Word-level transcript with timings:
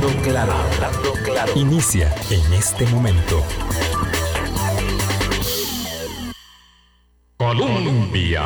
Hablando. 0.00 1.12
Inicia 1.56 2.14
en 2.30 2.52
este 2.52 2.86
momento. 2.86 3.42
Colombia. 7.36 8.44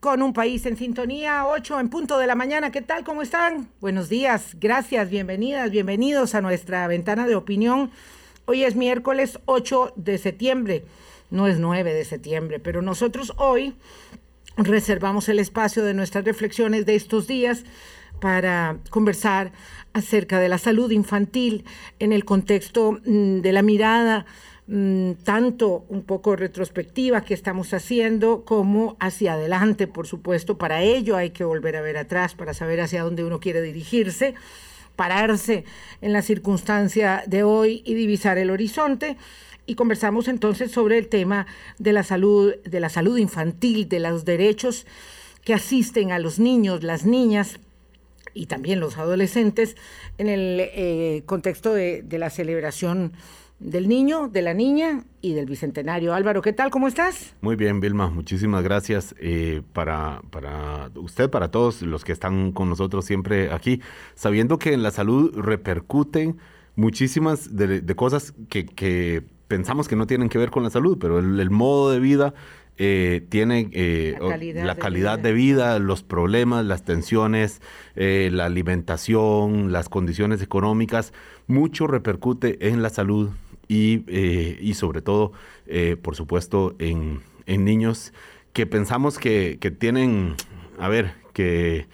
Con 0.00 0.20
un 0.20 0.34
país 0.34 0.66
en 0.66 0.76
sintonía, 0.76 1.46
8 1.46 1.80
en 1.80 1.88
punto 1.88 2.18
de 2.18 2.26
la 2.26 2.34
mañana. 2.34 2.70
¿Qué 2.70 2.82
tal? 2.82 3.02
¿Cómo 3.02 3.22
están? 3.22 3.70
Buenos 3.80 4.10
días, 4.10 4.56
gracias, 4.60 5.08
bienvenidas, 5.08 5.70
bienvenidos 5.70 6.34
a 6.34 6.42
nuestra 6.42 6.86
ventana 6.86 7.26
de 7.26 7.36
opinión. 7.36 7.90
Hoy 8.44 8.64
es 8.64 8.76
miércoles 8.76 9.40
8 9.46 9.94
de 9.96 10.18
septiembre, 10.18 10.84
no 11.30 11.46
es 11.46 11.58
9 11.58 11.94
de 11.94 12.04
septiembre, 12.04 12.60
pero 12.60 12.82
nosotros 12.82 13.32
hoy 13.38 13.74
reservamos 14.58 15.30
el 15.30 15.38
espacio 15.38 15.82
de 15.82 15.94
nuestras 15.94 16.26
reflexiones 16.26 16.84
de 16.84 16.94
estos 16.94 17.26
días 17.26 17.64
para 18.20 18.78
conversar 18.90 19.52
acerca 19.92 20.38
de 20.40 20.48
la 20.48 20.58
salud 20.58 20.90
infantil 20.90 21.64
en 21.98 22.12
el 22.12 22.24
contexto 22.24 23.00
mm, 23.04 23.40
de 23.40 23.52
la 23.52 23.62
mirada 23.62 24.26
mm, 24.66 25.12
tanto 25.24 25.84
un 25.88 26.02
poco 26.02 26.36
retrospectiva 26.36 27.22
que 27.22 27.34
estamos 27.34 27.72
haciendo 27.74 28.44
como 28.44 28.96
hacia 29.00 29.34
adelante, 29.34 29.86
por 29.86 30.06
supuesto. 30.06 30.58
Para 30.58 30.82
ello 30.82 31.16
hay 31.16 31.30
que 31.30 31.44
volver 31.44 31.76
a 31.76 31.80
ver 31.80 31.96
atrás 31.96 32.34
para 32.34 32.54
saber 32.54 32.80
hacia 32.80 33.02
dónde 33.02 33.24
uno 33.24 33.40
quiere 33.40 33.62
dirigirse, 33.62 34.34
pararse 34.96 35.64
en 36.00 36.12
la 36.12 36.22
circunstancia 36.22 37.22
de 37.26 37.42
hoy 37.42 37.82
y 37.84 37.94
divisar 37.94 38.38
el 38.38 38.50
horizonte 38.50 39.16
y 39.68 39.74
conversamos 39.74 40.28
entonces 40.28 40.72
sobre 40.72 40.96
el 40.96 41.08
tema 41.08 41.46
de 41.78 41.92
la 41.92 42.02
salud, 42.02 42.54
de 42.64 42.80
la 42.80 42.88
salud 42.88 43.18
infantil, 43.18 43.88
de 43.88 44.00
los 44.00 44.24
derechos 44.24 44.86
que 45.44 45.52
asisten 45.52 46.10
a 46.10 46.18
los 46.18 46.38
niños, 46.38 46.82
las 46.82 47.04
niñas 47.04 47.60
y 48.34 48.46
también 48.46 48.80
los 48.80 48.98
adolescentes 48.98 49.76
en 50.18 50.28
el 50.28 50.60
eh, 50.60 51.22
contexto 51.26 51.74
de, 51.74 52.04
la 52.10 52.30
celebración 52.30 53.12
del 53.58 53.88
niño, 53.88 54.28
de 54.28 54.42
la 54.42 54.54
niña 54.54 55.04
y 55.20 55.34
del 55.34 55.46
bicentenario. 55.46 56.14
Álvaro, 56.14 56.42
¿qué 56.42 56.52
tal? 56.52 56.70
¿Cómo 56.70 56.88
estás? 56.88 57.34
Muy 57.40 57.56
bien, 57.56 57.80
Vilma, 57.80 58.08
muchísimas 58.10 58.62
gracias 58.62 59.14
eh, 59.20 59.62
para, 59.72 60.22
para 60.30 60.90
usted, 60.94 61.28
para 61.28 61.50
todos 61.50 61.82
los 61.82 62.04
que 62.04 62.12
están 62.12 62.52
con 62.52 62.68
nosotros 62.68 63.04
siempre 63.04 63.52
aquí, 63.52 63.80
sabiendo 64.14 64.58
que 64.58 64.72
en 64.72 64.82
la 64.82 64.90
salud 64.90 65.36
repercuten 65.36 66.38
muchísimas 66.76 67.56
de, 67.56 67.82
cosas 67.96 68.34
que, 68.48 68.64
que 68.64 69.24
pensamos 69.48 69.88
que 69.88 69.96
no 69.96 70.06
tienen 70.06 70.28
que 70.28 70.38
ver 70.38 70.50
con 70.50 70.62
la 70.62 70.70
salud, 70.70 70.98
pero 71.00 71.18
el, 71.18 71.50
modo 71.50 71.90
de 71.90 71.98
vida 71.98 72.34
eh, 72.78 73.26
tiene 73.28 73.68
eh, 73.72 74.16
la 74.20 74.76
calidad, 74.76 75.18
de, 75.18 75.32
vida. 75.32 75.78
los 75.78 76.02
problemas, 76.02 76.64
las 76.64 76.84
tensiones, 76.84 77.60
eh, 77.96 78.30
la 78.32 78.46
alimentación, 78.46 79.72
las 79.72 79.88
condiciones 79.88 80.40
económicas, 80.42 81.12
mucho 81.46 81.86
repercute 81.86 82.68
en 82.68 82.82
la 82.82 82.90
salud 82.90 83.30
y, 83.66 84.04
y 84.10 84.74
sobre 84.74 85.02
todo, 85.02 85.32
por 86.02 86.16
supuesto, 86.16 86.74
en, 86.78 87.20
en, 87.46 87.64
niños 87.64 88.14
que 88.52 88.64
pensamos 88.64 89.18
que, 89.18 89.58
que 89.60 89.70
tienen, 89.70 90.36
a 90.78 90.88
ver, 90.88 91.14
que 91.34 91.86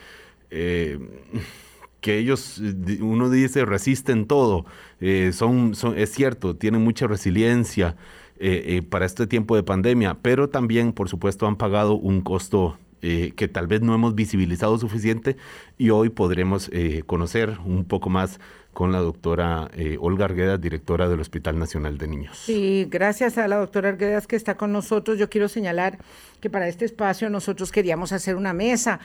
que 2.05 2.19
ellos, 2.19 2.61
uno 3.01 3.31
dice, 3.31 3.65
resisten 3.65 4.27
todo. 4.27 4.67
Eh, 5.01 5.31
son, 5.33 5.73
es 5.97 6.11
cierto, 6.13 6.55
tienen 6.55 6.85
mucha 6.85 7.07
resiliencia 7.07 7.97
eh, 8.39 8.65
eh, 8.67 8.83
para 8.83 9.07
este 9.07 9.27
tiempo 9.27 9.57
de 9.57 9.63
pandemia, 9.63 10.19
pero 10.21 10.49
también, 10.49 10.93
por 10.93 11.09
supuesto, 11.09 11.47
han 11.47 11.57
pagado 11.57 11.95
un 11.95 12.21
costo 12.21 12.79
que 13.37 13.49
tal 13.53 13.67
vez 13.67 13.83
no 13.83 13.95
hemos 13.95 14.15
visibilizado 14.15 14.79
suficiente 14.79 15.37
y 15.77 15.91
hoy 15.91 16.09
podremos 16.09 16.71
conocer 17.05 17.59
un 17.67 17.85
poco 17.85 18.09
más 18.09 18.41
con 18.73 18.93
la 18.93 19.01
doctora 19.01 19.71
Olga 20.01 20.25
Arguedas, 20.25 20.59
directora 20.59 21.07
del 21.07 21.21
Hospital 21.21 21.59
Nacional 21.59 21.99
de 21.99 22.09
Niños. 22.09 22.39
Sí, 22.39 22.89
gracias 22.91 23.37
a 23.37 23.47
la 23.47 23.57
doctora 23.57 23.91
Arguedas 23.91 24.27
que 24.27 24.37
está 24.37 24.57
con 24.57 24.73
nosotros. 24.73 25.19
Yo 25.19 25.29
quiero 25.29 25.51
señalar 25.51 25.99
que 26.41 26.49
para 26.49 26.67
este 26.67 26.87
espacio 26.87 27.29
nosotros 27.29 27.73
queríamos 27.73 28.13
hacer 28.13 28.37
una 28.37 28.55
mesa 28.55 29.01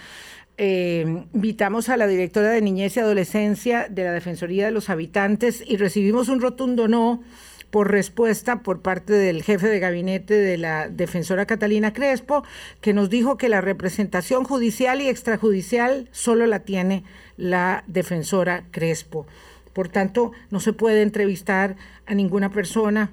eh, 0.62 1.06
invitamos 1.34 1.88
a 1.88 1.96
la 1.96 2.06
directora 2.06 2.50
de 2.50 2.62
Niñez 2.62 2.98
y 2.98 3.00
Adolescencia 3.00 3.88
de 3.90 4.04
la 4.04 4.12
Defensoría 4.12 4.66
de 4.66 4.74
los 4.74 4.90
Habitantes 4.90 5.64
y 5.66 5.78
recibimos 5.78 6.28
un 6.28 6.42
rotundo 6.42 6.90
no 6.90 7.24
por 7.72 7.92
respuesta 7.92 8.62
por 8.62 8.82
parte 8.82 9.14
del 9.14 9.44
jefe 9.44 9.68
de 9.68 9.80
gabinete 9.80 10.34
de 10.34 10.58
la 10.58 10.90
defensora 10.90 11.46
Catalina 11.46 11.94
Crespo, 11.94 12.44
que 12.82 12.94
nos 12.94 13.10
dijo 13.10 13.38
que 13.38 13.50
la 13.50 13.62
representación 13.62 14.44
judicial 14.44 15.02
y 15.02 15.10
extrajudicial 15.10 16.10
solo 16.12 16.48
la 16.48 16.60
tiene 16.60 17.04
la 17.38 17.84
defensora 17.88 18.66
Crespo. 18.72 19.28
Por 19.74 19.88
tanto, 19.88 20.32
no 20.50 20.60
se 20.60 20.74
puede 20.74 21.04
entrevistar 21.04 21.76
a 22.06 22.14
ninguna 22.14 22.52
persona 22.52 23.12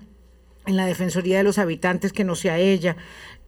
en 0.67 0.77
la 0.77 0.87
Defensoría 0.87 1.39
de 1.39 1.45
los 1.45 1.59
Habitantes 1.59 2.13
que 2.13 2.25
no 2.25 2.35
sea 2.35 2.59
ella. 2.59 2.97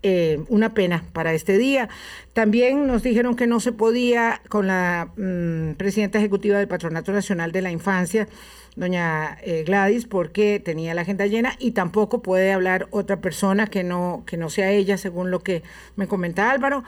Eh, 0.04 0.44
una 0.48 0.75
pena 0.75 1.02
para 1.12 1.32
este 1.32 1.58
día. 1.58 1.88
También 2.32 2.86
nos 2.86 3.02
dijeron 3.02 3.34
que 3.34 3.48
no 3.48 3.58
se 3.58 3.72
podía 3.72 4.40
con 4.48 4.69
la 4.69 5.10
mm, 5.16 5.72
presidenta 5.72 6.19
ejecutiva 6.19 6.56
del 6.56 6.69
Patronato 6.69 7.10
Nacional 7.10 7.50
de 7.50 7.62
la 7.62 7.72
Infancia, 7.72 8.28
doña 8.78 9.36
eh, 9.42 9.64
Gladys, 9.66 10.06
porque 10.06 10.60
tenía 10.60 10.94
la 10.94 11.02
agenda 11.02 11.26
llena 11.26 11.56
y 11.58 11.72
tampoco 11.72 12.22
puede 12.22 12.52
hablar 12.52 12.86
otra 12.90 13.20
persona 13.20 13.66
que 13.66 13.82
no, 13.82 14.22
que 14.26 14.36
no 14.36 14.50
sea 14.50 14.70
ella, 14.70 14.96
según 14.96 15.30
lo 15.30 15.40
que 15.40 15.62
me 15.96 16.06
comenta 16.06 16.50
Álvaro. 16.50 16.84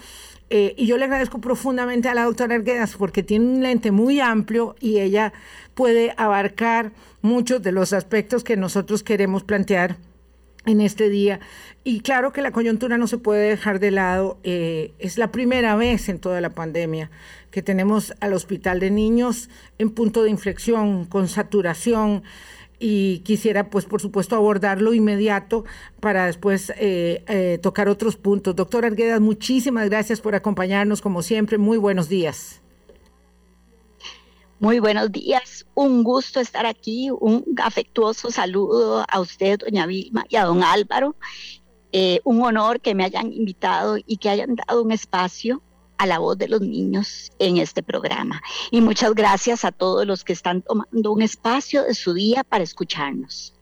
Eh, 0.51 0.75
y 0.77 0.87
yo 0.87 0.97
le 0.97 1.05
agradezco 1.05 1.41
profundamente 1.41 2.09
a 2.09 2.15
la 2.15 2.25
doctora 2.25 2.55
Arguedas 2.55 2.97
porque 2.97 3.23
tiene 3.23 3.47
un 3.47 3.63
lente 3.63 3.91
muy 3.91 4.21
amplio 4.21 4.75
y 4.81 4.99
ella 4.99 5.33
puede 5.75 6.13
abarcar 6.17 6.93
muchos 7.23 7.63
de 7.63 7.73
los 7.73 7.93
aspectos 7.93 8.43
que 8.43 8.57
nosotros 8.57 9.03
queremos 9.03 9.45
plantear 9.45 9.97
en 10.67 10.81
este 10.81 11.09
día. 11.09 11.41
Y 11.85 12.01
claro 12.01 12.33
que 12.33 12.43
la 12.43 12.53
coyuntura 12.53 12.99
no 12.99 13.07
se 13.07 13.19
puede 13.19 13.49
dejar 13.49 13.81
de 13.81 13.91
lado. 13.91 14.39
Eh, 14.43 14.93
es 14.99 15.19
la 15.19 15.31
primera 15.31 15.77
vez 15.77 16.09
en 16.09 16.19
toda 16.19 16.41
la 16.41 16.51
pandemia 16.51 17.11
que 17.51 17.63
tenemos 17.63 18.15
al 18.21 18.33
hospital 18.33 18.81
de 18.81 18.91
niños 18.91 19.49
en 19.79 19.91
punto 19.91 20.23
de 20.23 20.31
inflexión, 20.31 21.05
con 21.05 21.29
saturación. 21.29 22.23
Y 22.83 23.19
quisiera, 23.21 23.69
pues, 23.69 23.85
por 23.85 24.01
supuesto, 24.01 24.37
abordarlo 24.37 24.95
inmediato 24.95 25.65
para 26.01 26.27
después 26.27 26.73
eh, 26.79 27.25
eh, 27.29 27.59
tocar 27.61 27.89
otros 27.89 28.17
puntos. 28.17 28.57
Doctor 28.57 28.87
Arguedas, 28.87 29.21
muchísimas 29.21 29.91
gracias 29.91 30.21
por 30.23 30.35
acompañarnos, 30.35 31.03
como 31.03 31.23
siempre. 31.23 31.59
Muy 31.59 31.77
buenos 31.77 32.09
días. 32.09 32.63
Muy 34.61 34.79
buenos 34.79 35.11
días, 35.11 35.65
un 35.73 36.05
gusto 36.05 36.39
estar 36.39 36.67
aquí, 36.67 37.09
un 37.11 37.47
afectuoso 37.65 38.31
saludo 38.31 39.07
a 39.09 39.19
usted, 39.19 39.59
doña 39.59 39.87
Vilma, 39.87 40.27
y 40.29 40.37
a 40.37 40.45
don 40.45 40.63
Álvaro. 40.63 41.17
Eh, 41.93 42.21
un 42.25 42.43
honor 42.43 42.79
que 42.79 42.95
me 42.95 43.05
hayan 43.05 43.33
invitado 43.33 43.97
y 44.07 44.19
que 44.19 44.29
hayan 44.29 44.57
dado 44.57 44.83
un 44.83 44.93
espacio 44.93 45.63
a 45.97 46.05
la 46.05 46.19
voz 46.19 46.37
de 46.37 46.49
los 46.49 46.61
niños 46.61 47.33
en 47.39 47.57
este 47.57 47.83
programa. 47.83 48.43
Y 48.71 48.83
muchas 48.83 49.15
gracias 49.15 49.65
a 49.65 49.73
todos 49.73 50.07
los 50.07 50.25
que 50.25 50.35
están 50.35 50.61
tomando 50.61 51.11
un 51.11 51.23
espacio 51.23 51.83
de 51.85 51.95
su 51.95 52.13
día 52.13 52.45
para 52.45 52.63
escucharnos. 52.63 53.55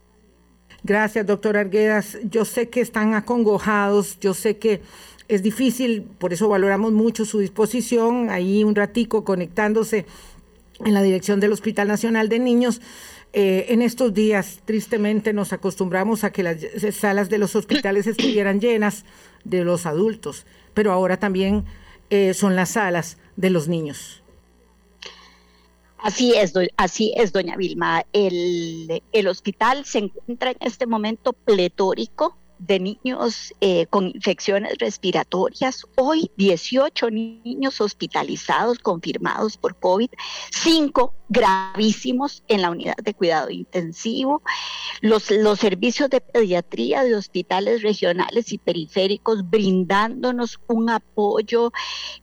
Gracias, 0.82 1.24
doctor 1.24 1.56
Arguedas. 1.56 2.18
Yo 2.24 2.44
sé 2.44 2.70
que 2.70 2.80
están 2.80 3.14
acongojados, 3.14 4.18
yo 4.18 4.34
sé 4.34 4.58
que 4.58 4.82
es 5.28 5.44
difícil, 5.44 6.02
por 6.02 6.32
eso 6.32 6.48
valoramos 6.48 6.90
mucho 6.90 7.24
su 7.24 7.38
disposición, 7.38 8.30
ahí 8.30 8.64
un 8.64 8.74
ratico 8.74 9.22
conectándose 9.22 10.06
en 10.84 10.94
la 10.94 11.02
dirección 11.02 11.40
del 11.40 11.52
Hospital 11.52 11.88
Nacional 11.88 12.28
de 12.28 12.38
Niños. 12.38 12.80
Eh, 13.32 13.66
en 13.68 13.82
estos 13.82 14.14
días, 14.14 14.60
tristemente, 14.64 15.32
nos 15.32 15.52
acostumbramos 15.52 16.24
a 16.24 16.32
que 16.32 16.42
las 16.42 16.58
salas 16.92 17.28
de 17.28 17.38
los 17.38 17.54
hospitales 17.56 18.06
estuvieran 18.06 18.60
llenas 18.60 19.04
de 19.44 19.64
los 19.64 19.86
adultos, 19.86 20.46
pero 20.74 20.92
ahora 20.92 21.18
también 21.18 21.64
eh, 22.10 22.32
son 22.32 22.56
las 22.56 22.70
salas 22.70 23.18
de 23.36 23.50
los 23.50 23.68
niños. 23.68 24.22
Así 25.98 26.32
es, 26.34 26.54
así 26.76 27.12
es, 27.16 27.32
doña 27.32 27.56
Vilma. 27.56 28.04
El, 28.12 29.02
el 29.12 29.26
hospital 29.26 29.84
se 29.84 29.98
encuentra 29.98 30.52
en 30.52 30.58
este 30.60 30.86
momento 30.86 31.32
pletórico 31.32 32.37
de 32.58 32.80
niños 32.80 33.54
eh, 33.60 33.86
con 33.86 34.08
infecciones 34.08 34.74
respiratorias. 34.78 35.84
Hoy 35.96 36.30
18 36.36 37.10
niños 37.10 37.80
hospitalizados 37.80 38.78
confirmados 38.78 39.56
por 39.56 39.76
COVID, 39.76 40.10
5 40.50 41.14
gravísimos 41.28 42.42
en 42.48 42.62
la 42.62 42.70
unidad 42.70 42.96
de 42.96 43.14
cuidado 43.14 43.50
intensivo. 43.50 44.42
Los, 45.00 45.30
los 45.30 45.60
servicios 45.60 46.10
de 46.10 46.20
pediatría 46.20 47.04
de 47.04 47.14
hospitales 47.14 47.82
regionales 47.82 48.52
y 48.52 48.58
periféricos 48.58 49.48
brindándonos 49.48 50.58
un 50.66 50.90
apoyo 50.90 51.72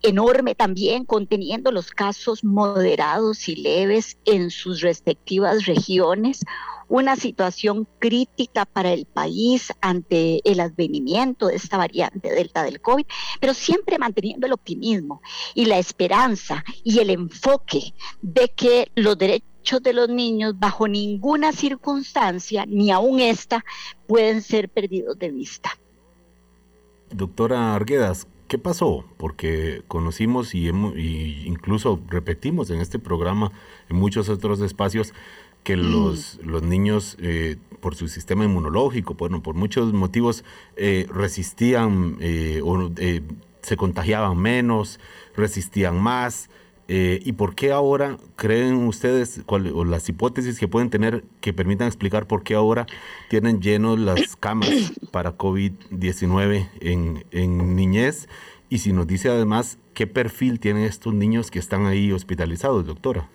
enorme 0.01 0.55
también, 0.55 1.05
conteniendo 1.05 1.71
los 1.71 1.91
casos 1.91 2.43
moderados 2.43 3.47
y 3.47 3.55
leves 3.55 4.17
en 4.25 4.49
sus 4.49 4.81
respectivas 4.81 5.65
regiones 5.65 6.41
una 6.87 7.15
situación 7.15 7.87
crítica 7.99 8.65
para 8.65 8.93
el 8.93 9.05
país 9.05 9.73
ante 9.81 10.41
el 10.49 10.59
advenimiento 10.59 11.47
de 11.47 11.55
esta 11.55 11.77
variante 11.77 12.31
delta 12.31 12.63
del 12.63 12.81
COVID, 12.81 13.05
pero 13.39 13.53
siempre 13.53 13.97
manteniendo 13.97 14.45
el 14.45 14.53
optimismo 14.53 15.21
y 15.53 15.65
la 15.65 15.77
esperanza 15.77 16.63
y 16.83 16.99
el 16.99 17.09
enfoque 17.09 17.93
de 18.21 18.49
que 18.55 18.91
los 18.95 19.17
derechos 19.17 19.81
de 19.81 19.93
los 19.93 20.09
niños 20.09 20.57
bajo 20.59 20.87
ninguna 20.87 21.51
circunstancia, 21.51 22.65
ni 22.67 22.91
aún 22.91 23.19
esta, 23.19 23.65
pueden 24.07 24.41
ser 24.41 24.69
perdidos 24.69 25.17
de 25.17 25.31
vista. 25.31 25.71
Doctora 27.11 27.73
Arguedas, 27.73 28.27
¿qué 28.47 28.57
pasó? 28.57 29.05
Porque 29.17 29.83
conocimos 29.87 30.53
y, 30.53 30.67
incluso 31.45 31.99
repetimos 32.07 32.69
en 32.69 32.79
este 32.79 32.99
programa, 32.99 33.51
en 33.89 33.97
muchos 33.97 34.29
otros 34.29 34.61
espacios, 34.61 35.13
que 35.65 35.75
mm. 35.75 35.91
los, 35.91 36.39
los 36.45 36.63
niños, 36.63 37.17
eh, 37.19 37.57
por 37.81 37.95
su 37.95 38.07
sistema 38.07 38.45
inmunológico, 38.45 39.15
bueno, 39.15 39.43
por 39.43 39.55
muchos 39.55 39.91
motivos, 39.91 40.45
eh, 40.77 41.07
resistían 41.11 42.17
eh, 42.21 42.61
o 42.63 42.91
se 43.61 43.75
contagiaban 43.75 44.37
menos, 44.37 45.01
resistían 45.35 45.99
más. 45.99 46.49
¿Y 46.87 47.31
por 47.31 47.55
qué 47.55 47.71
ahora 47.71 48.17
creen 48.35 48.75
ustedes, 48.87 49.41
o 49.47 49.85
las 49.85 50.07
hipótesis 50.07 50.59
que 50.59 50.67
pueden 50.67 50.91
tener 50.91 51.23
que 51.41 51.51
permitan 51.51 51.87
explicar 51.87 52.27
por 52.27 52.43
qué 52.43 52.53
ahora 52.53 52.85
tienen 53.27 53.59
llenos 53.59 53.97
las 53.97 54.35
camas 54.39 54.93
para 55.09 55.35
COVID-19 55.35 56.69
en, 56.81 57.25
en 57.31 57.75
niñez? 57.75 58.29
Y 58.69 58.77
si 58.77 58.93
nos 58.93 59.07
dice 59.07 59.29
además 59.29 59.79
qué 59.95 60.05
perfil 60.05 60.59
tienen 60.59 60.83
estos 60.83 61.15
niños 61.15 61.49
que 61.49 61.57
están 61.57 61.87
ahí 61.87 62.11
hospitalizados, 62.11 62.85
doctora. 62.85 63.29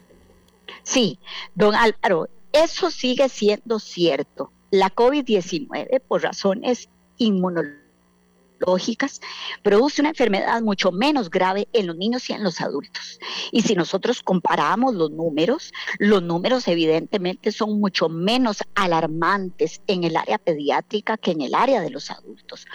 Sí, 0.83 1.19
don 1.55 1.75
Álvaro, 1.75 2.29
eso 2.53 2.91
sigue 2.91 3.29
siendo 3.29 3.79
cierto. 3.79 4.53
La 4.71 4.91
COVID-19, 4.91 6.03
por 6.07 6.23
razones 6.23 6.89
inmunológicas, 7.19 9.21
produce 9.63 10.03
una 10.03 10.11
enfermedad 10.11 10.61
mucho 10.63 10.93
menos 10.93 11.31
grave 11.31 11.69
en 11.73 11.87
los 11.87 11.97
niños 11.97 12.29
y 12.29 12.35
en 12.35 12.45
los 12.45 12.61
adultos. 12.61 13.19
Y 13.53 13.63
si 13.63 13.75
nosotros 13.75 14.23
comparamos 14.23 14.95
los 14.95 15.11
números, 15.11 15.73
los 15.99 16.23
números 16.23 16.69
evidentemente 16.69 17.53
son 17.53 17.81
mucho 17.81 18.09
menos 18.09 18.59
alarmantes 18.75 19.81
en 19.87 20.05
el 20.05 20.17
área 20.17 20.39
pediátrica 20.39 21.17
que 21.17 21.33
en 21.33 21.43
el 21.43 21.55
área 21.55 21.81
de 21.81 21.91
los 21.91 22.11
adultos. 22.11 22.67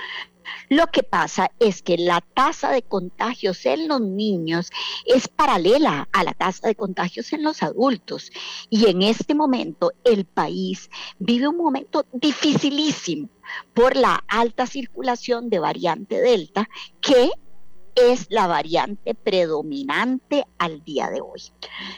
Lo 0.70 0.88
que 0.88 1.04
pasa 1.04 1.52
es 1.60 1.82
que 1.82 1.98
la 1.98 2.22
tasa 2.22 2.72
de 2.72 2.82
contagios 2.82 3.66
en 3.66 3.88
los 3.88 4.02
niños 4.02 4.70
es 5.06 5.28
paralela 5.28 6.08
a 6.12 6.24
la 6.24 6.34
tasa 6.34 6.68
de 6.68 6.76
contagios 6.76 7.34
en 7.34 7.44
los 7.44 7.64
adultos. 7.64 8.32
Y 8.70 8.88
en 8.88 9.02
este 9.02 9.36
momento 9.36 9.92
el 10.04 10.26
país 10.26 10.90
vive 11.20 11.48
un 11.48 11.58
momento 11.58 12.06
dificilísimo 12.14 13.30
por 13.74 13.96
la 13.96 14.24
alta 14.28 14.66
circulación 14.66 15.50
de 15.50 15.60
variante 15.60 16.20
Delta 16.20 16.68
que 17.02 17.30
es 17.96 18.28
la 18.30 18.46
variante 18.46 19.16
predominante 19.16 20.46
al 20.58 20.84
día 20.84 21.10
de 21.10 21.22
hoy. 21.22 21.42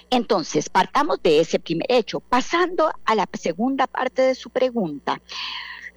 Entonces, 0.09 0.69
partamos 0.69 1.21
de 1.23 1.39
ese 1.39 1.59
primer 1.59 1.87
hecho. 1.89 2.19
Pasando 2.19 2.91
a 3.03 3.15
la 3.15 3.27
segunda 3.33 3.87
parte 3.87 4.21
de 4.21 4.35
su 4.35 4.51
pregunta, 4.51 5.19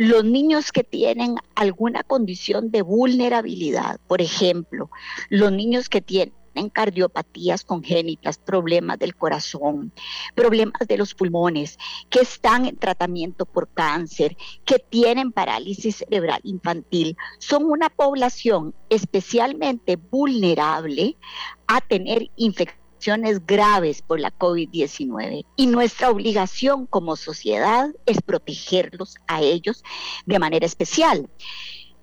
los 0.00 0.24
niños 0.24 0.72
que 0.72 0.82
tienen 0.82 1.36
alguna 1.54 2.02
condición 2.02 2.70
de 2.70 2.80
vulnerabilidad, 2.80 4.00
por 4.06 4.22
ejemplo, 4.22 4.90
los 5.28 5.52
niños 5.52 5.90
que 5.90 6.00
tienen 6.00 6.32
cardiopatías 6.72 7.64
congénitas, 7.64 8.38
problemas 8.38 8.98
del 8.98 9.14
corazón, 9.14 9.92
problemas 10.34 10.88
de 10.88 10.96
los 10.96 11.14
pulmones, 11.14 11.76
que 12.08 12.20
están 12.20 12.64
en 12.64 12.78
tratamiento 12.78 13.44
por 13.44 13.68
cáncer, 13.68 14.38
que 14.64 14.78
tienen 14.78 15.32
parálisis 15.32 15.96
cerebral 15.96 16.40
infantil, 16.44 17.14
son 17.38 17.66
una 17.66 17.90
población 17.90 18.74
especialmente 18.88 19.96
vulnerable 19.96 21.18
a 21.66 21.82
tener 21.82 22.30
infecciones 22.36 22.79
graves 23.46 24.02
por 24.02 24.20
la 24.20 24.30
COVID-19 24.30 25.46
y 25.56 25.66
nuestra 25.66 26.10
obligación 26.10 26.86
como 26.86 27.16
sociedad 27.16 27.90
es 28.06 28.20
protegerlos 28.20 29.16
a 29.26 29.40
ellos 29.40 29.82
de 30.26 30.38
manera 30.38 30.66
especial. 30.66 31.28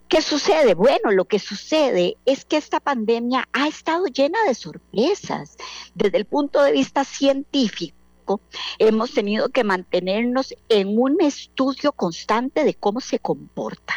¿Qué 0.08 0.22
sucede? 0.22 0.74
Bueno, 0.74 1.12
lo 1.12 1.26
que 1.26 1.38
sucede 1.38 2.16
es 2.26 2.46
que 2.46 2.56
esta 2.56 2.80
pandemia 2.80 3.50
ha 3.52 3.68
estado 3.68 4.06
llena 4.06 4.40
de 4.48 4.56
sorpresas 4.56 5.58
desde 5.96 6.18
el 6.18 6.26
punto 6.26 6.62
de 6.64 6.72
vista 6.72 7.04
científico 7.04 7.97
hemos 8.80 9.14
tenido 9.14 9.50
que 9.50 9.64
mantenernos 9.64 10.54
en 10.70 11.00
un 11.00 11.22
estudio 11.22 11.92
constante 11.92 12.64
de 12.64 12.74
cómo 12.74 13.02
se 13.02 13.20
comporta. 13.20 13.94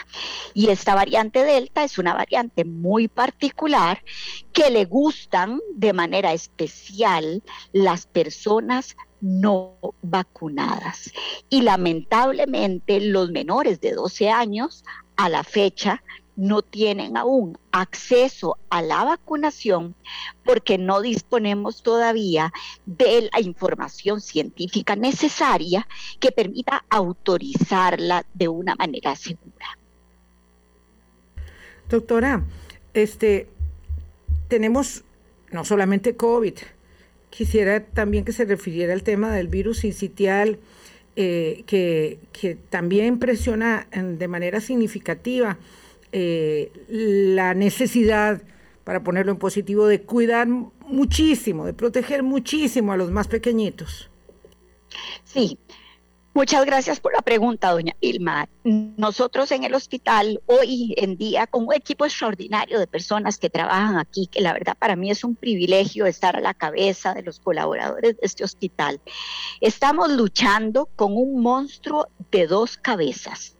Y 0.54 0.68
esta 0.68 0.94
variante 0.94 1.44
Delta 1.44 1.84
es 1.84 1.98
una 1.98 2.14
variante 2.14 2.64
muy 2.64 3.08
particular 3.08 4.02
que 4.52 4.70
le 4.70 4.84
gustan 4.84 5.60
de 5.74 5.92
manera 5.92 6.32
especial 6.32 7.42
las 7.72 8.06
personas 8.06 8.96
no 9.20 9.78
vacunadas. 10.02 11.12
Y 11.48 11.62
lamentablemente 11.62 13.00
los 13.00 13.30
menores 13.30 13.80
de 13.80 13.92
12 13.92 14.30
años 14.30 14.84
a 15.16 15.28
la 15.28 15.44
fecha 15.44 16.02
no 16.40 16.62
tienen 16.62 17.18
aún 17.18 17.58
acceso 17.70 18.56
a 18.70 18.80
la 18.80 19.04
vacunación 19.04 19.94
porque 20.42 20.78
no 20.78 21.02
disponemos 21.02 21.82
todavía 21.82 22.50
de 22.86 23.28
la 23.30 23.40
información 23.40 24.22
científica 24.22 24.96
necesaria 24.96 25.86
que 26.18 26.32
permita 26.32 26.82
autorizarla 26.88 28.24
de 28.32 28.48
una 28.48 28.74
manera 28.74 29.14
segura. 29.16 29.78
Doctora, 31.90 32.42
este 32.94 33.48
tenemos 34.48 35.04
no 35.52 35.66
solamente 35.66 36.16
COVID, 36.16 36.54
quisiera 37.28 37.84
también 37.84 38.24
que 38.24 38.32
se 38.32 38.46
refiriera 38.46 38.94
al 38.94 39.02
tema 39.02 39.30
del 39.30 39.48
virus 39.48 39.84
incitial, 39.84 40.58
eh, 41.16 41.64
que, 41.66 42.18
que, 42.32 42.54
también 42.54 43.18
presiona 43.18 43.88
de 43.92 44.28
manera 44.28 44.60
significativa 44.60 45.58
eh, 46.12 46.72
la 46.88 47.54
necesidad, 47.54 48.42
para 48.84 49.02
ponerlo 49.02 49.32
en 49.32 49.38
positivo, 49.38 49.86
de 49.86 50.02
cuidar 50.02 50.48
muchísimo, 50.48 51.66
de 51.66 51.74
proteger 51.74 52.22
muchísimo 52.22 52.92
a 52.92 52.96
los 52.96 53.10
más 53.10 53.28
pequeñitos. 53.28 54.10
Sí, 55.24 55.58
Muchas 56.32 56.64
gracias 56.64 57.00
por 57.00 57.12
la 57.12 57.22
pregunta, 57.22 57.72
doña 57.72 57.96
Ilma. 58.00 58.48
Nosotros 58.62 59.50
en 59.50 59.64
el 59.64 59.74
hospital 59.74 60.40
hoy 60.46 60.94
en 60.96 61.16
día, 61.16 61.48
con 61.48 61.66
un 61.66 61.74
equipo 61.74 62.04
extraordinario 62.04 62.78
de 62.78 62.86
personas 62.86 63.36
que 63.36 63.50
trabajan 63.50 63.98
aquí, 63.98 64.28
que 64.28 64.40
la 64.40 64.52
verdad 64.52 64.76
para 64.78 64.94
mí 64.94 65.10
es 65.10 65.24
un 65.24 65.34
privilegio 65.34 66.06
estar 66.06 66.36
a 66.36 66.40
la 66.40 66.54
cabeza 66.54 67.14
de 67.14 67.22
los 67.22 67.40
colaboradores 67.40 68.16
de 68.16 68.22
este 68.22 68.44
hospital, 68.44 69.00
estamos 69.60 70.12
luchando 70.12 70.86
con 70.94 71.16
un 71.16 71.42
monstruo 71.42 72.06
de 72.30 72.46
dos 72.46 72.76
cabezas. 72.76 73.56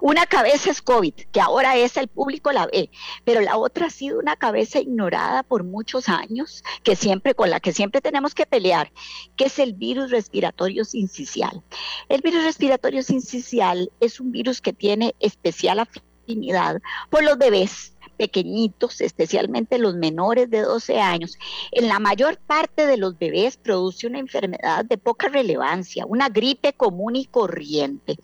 Una 0.00 0.26
cabeza 0.26 0.70
es 0.70 0.82
COVID, 0.82 1.14
que 1.32 1.40
ahora 1.40 1.76
es 1.76 1.96
el 1.96 2.08
público 2.08 2.52
la 2.52 2.66
ve, 2.66 2.90
pero 3.24 3.40
la 3.40 3.56
otra 3.56 3.86
ha 3.86 3.90
sido 3.90 4.18
una 4.18 4.36
cabeza 4.36 4.80
ignorada 4.80 5.42
por 5.42 5.64
muchos 5.64 6.08
años, 6.08 6.62
que 6.82 6.96
siempre 6.96 7.34
con 7.34 7.50
la 7.50 7.60
que 7.60 7.72
siempre 7.72 8.00
tenemos 8.00 8.34
que 8.34 8.46
pelear, 8.46 8.92
que 9.36 9.44
es 9.46 9.58
el 9.58 9.74
virus 9.74 10.10
respiratorio 10.10 10.84
sincicial. 10.84 11.62
El 12.08 12.20
virus 12.22 12.44
respiratorio 12.44 13.02
sincicial 13.02 13.90
es 14.00 14.20
un 14.20 14.32
virus 14.32 14.60
que 14.60 14.72
tiene 14.72 15.14
especial 15.20 15.78
afinidad 15.78 16.80
por 17.10 17.22
los 17.22 17.38
bebés 17.38 17.94
pequeñitos, 18.18 19.00
especialmente 19.00 19.78
los 19.78 19.94
menores 19.94 20.50
de 20.50 20.60
12 20.60 21.00
años, 21.00 21.38
en 21.70 21.88
la 21.88 22.00
mayor 22.00 22.38
parte 22.38 22.86
de 22.86 22.98
los 22.98 23.16
bebés 23.18 23.56
produce 23.56 24.06
una 24.06 24.18
enfermedad 24.18 24.84
de 24.84 24.98
poca 24.98 25.28
relevancia, 25.28 26.04
una 26.06 26.28
gripe 26.28 26.72
común 26.74 27.16
y 27.16 27.26
corriente, 27.26 28.16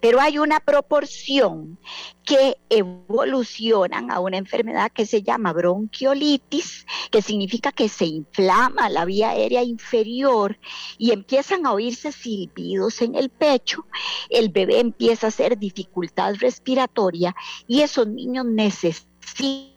pero 0.00 0.20
hay 0.20 0.38
una 0.38 0.58
proporción 0.58 1.78
que 2.24 2.56
evolucionan 2.70 4.10
a 4.10 4.20
una 4.20 4.38
enfermedad 4.38 4.90
que 4.92 5.06
se 5.06 5.22
llama 5.22 5.52
bronquiolitis, 5.52 6.86
que 7.10 7.20
significa 7.20 7.72
que 7.72 7.88
se 7.88 8.06
inflama 8.06 8.88
la 8.88 9.04
vía 9.04 9.30
aérea 9.30 9.62
inferior 9.62 10.58
y 10.98 11.10
empiezan 11.10 11.66
a 11.66 11.72
oírse 11.72 12.12
silbidos 12.12 13.02
en 13.02 13.16
el 13.16 13.28
pecho, 13.28 13.86
el 14.30 14.48
bebé 14.48 14.80
empieza 14.80 15.26
a 15.26 15.28
hacer 15.28 15.58
dificultad 15.58 16.34
respiratoria 16.36 17.34
y 17.66 17.80
esos 17.82 18.06
niños 18.06 18.46
necesitan 18.46 19.11
See. 19.34 19.71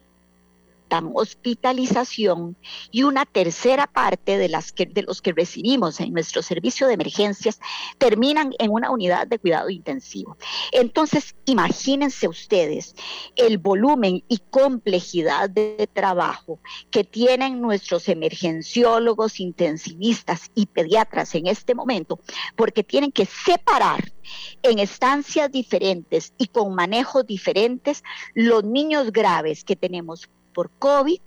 Hospitalización 1.14 2.56
y 2.90 3.02
una 3.02 3.26
tercera 3.26 3.86
parte 3.86 4.38
de, 4.38 4.48
las 4.48 4.74
de 4.74 5.02
los 5.02 5.22
que 5.22 5.32
recibimos 5.32 6.00
en 6.00 6.12
nuestro 6.12 6.42
servicio 6.42 6.86
de 6.86 6.94
emergencias 6.94 7.60
terminan 7.98 8.52
en 8.58 8.70
una 8.70 8.90
unidad 8.90 9.26
de 9.26 9.38
cuidado 9.38 9.70
intensivo. 9.70 10.36
Entonces, 10.72 11.34
imagínense 11.44 12.28
ustedes 12.28 12.94
el 13.36 13.58
volumen 13.58 14.24
y 14.28 14.38
complejidad 14.50 15.50
de 15.50 15.88
trabajo 15.92 16.60
que 16.90 17.04
tienen 17.04 17.60
nuestros 17.60 18.08
emergenciólogos, 18.08 19.40
intensivistas 19.40 20.50
y 20.54 20.66
pediatras 20.66 21.34
en 21.34 21.46
este 21.46 21.74
momento, 21.74 22.20
porque 22.56 22.84
tienen 22.84 23.12
que 23.12 23.26
separar 23.26 24.12
en 24.62 24.78
estancias 24.78 25.50
diferentes 25.50 26.32
y 26.38 26.48
con 26.48 26.74
manejos 26.74 27.26
diferentes 27.26 28.02
los 28.34 28.64
niños 28.64 29.12
graves 29.12 29.64
que 29.64 29.76
tenemos 29.76 30.28
por 30.56 30.70
COVID, 30.78 31.20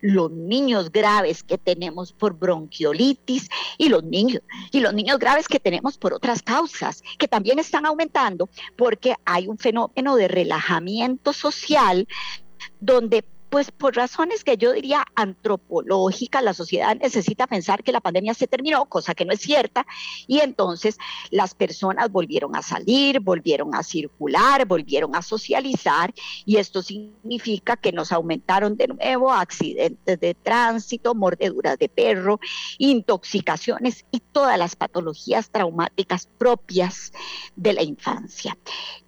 los 0.00 0.32
niños 0.32 0.90
graves 0.90 1.44
que 1.44 1.56
tenemos 1.56 2.12
por 2.12 2.36
bronquiolitis 2.36 3.48
y 3.78 3.90
los 3.90 4.02
niños 4.02 4.42
y 4.72 4.80
los 4.80 4.92
niños 4.92 5.20
graves 5.20 5.46
que 5.46 5.60
tenemos 5.60 5.98
por 5.98 6.12
otras 6.12 6.42
causas 6.42 7.04
que 7.16 7.28
también 7.28 7.60
están 7.60 7.86
aumentando 7.86 8.48
porque 8.76 9.14
hay 9.24 9.46
un 9.46 9.56
fenómeno 9.56 10.16
de 10.16 10.26
relajamiento 10.26 11.32
social 11.32 12.08
donde 12.80 13.24
pues 13.50 13.70
por 13.70 13.96
razones 13.96 14.44
que 14.44 14.56
yo 14.56 14.72
diría 14.72 15.04
antropológicas, 15.14 16.42
la 16.42 16.54
sociedad 16.54 16.96
necesita 16.96 17.46
pensar 17.46 17.82
que 17.82 17.92
la 17.92 18.00
pandemia 18.00 18.34
se 18.34 18.46
terminó, 18.46 18.84
cosa 18.86 19.14
que 19.14 19.24
no 19.24 19.32
es 19.32 19.40
cierta, 19.40 19.86
y 20.26 20.40
entonces 20.40 20.98
las 21.30 21.54
personas 21.54 22.10
volvieron 22.10 22.54
a 22.56 22.62
salir, 22.62 23.20
volvieron 23.20 23.74
a 23.74 23.82
circular, 23.82 24.66
volvieron 24.66 25.14
a 25.14 25.22
socializar, 25.22 26.12
y 26.44 26.56
esto 26.56 26.82
significa 26.82 27.76
que 27.76 27.92
nos 27.92 28.12
aumentaron 28.12 28.76
de 28.76 28.88
nuevo 28.88 29.32
accidentes 29.32 30.20
de 30.20 30.34
tránsito, 30.34 31.14
mordeduras 31.14 31.78
de 31.78 31.88
perro, 31.88 32.40
intoxicaciones 32.78 34.04
y 34.10 34.20
todas 34.20 34.58
las 34.58 34.76
patologías 34.76 35.50
traumáticas 35.50 36.28
propias 36.38 37.12
de 37.56 37.72
la 37.72 37.82
infancia. 37.82 38.56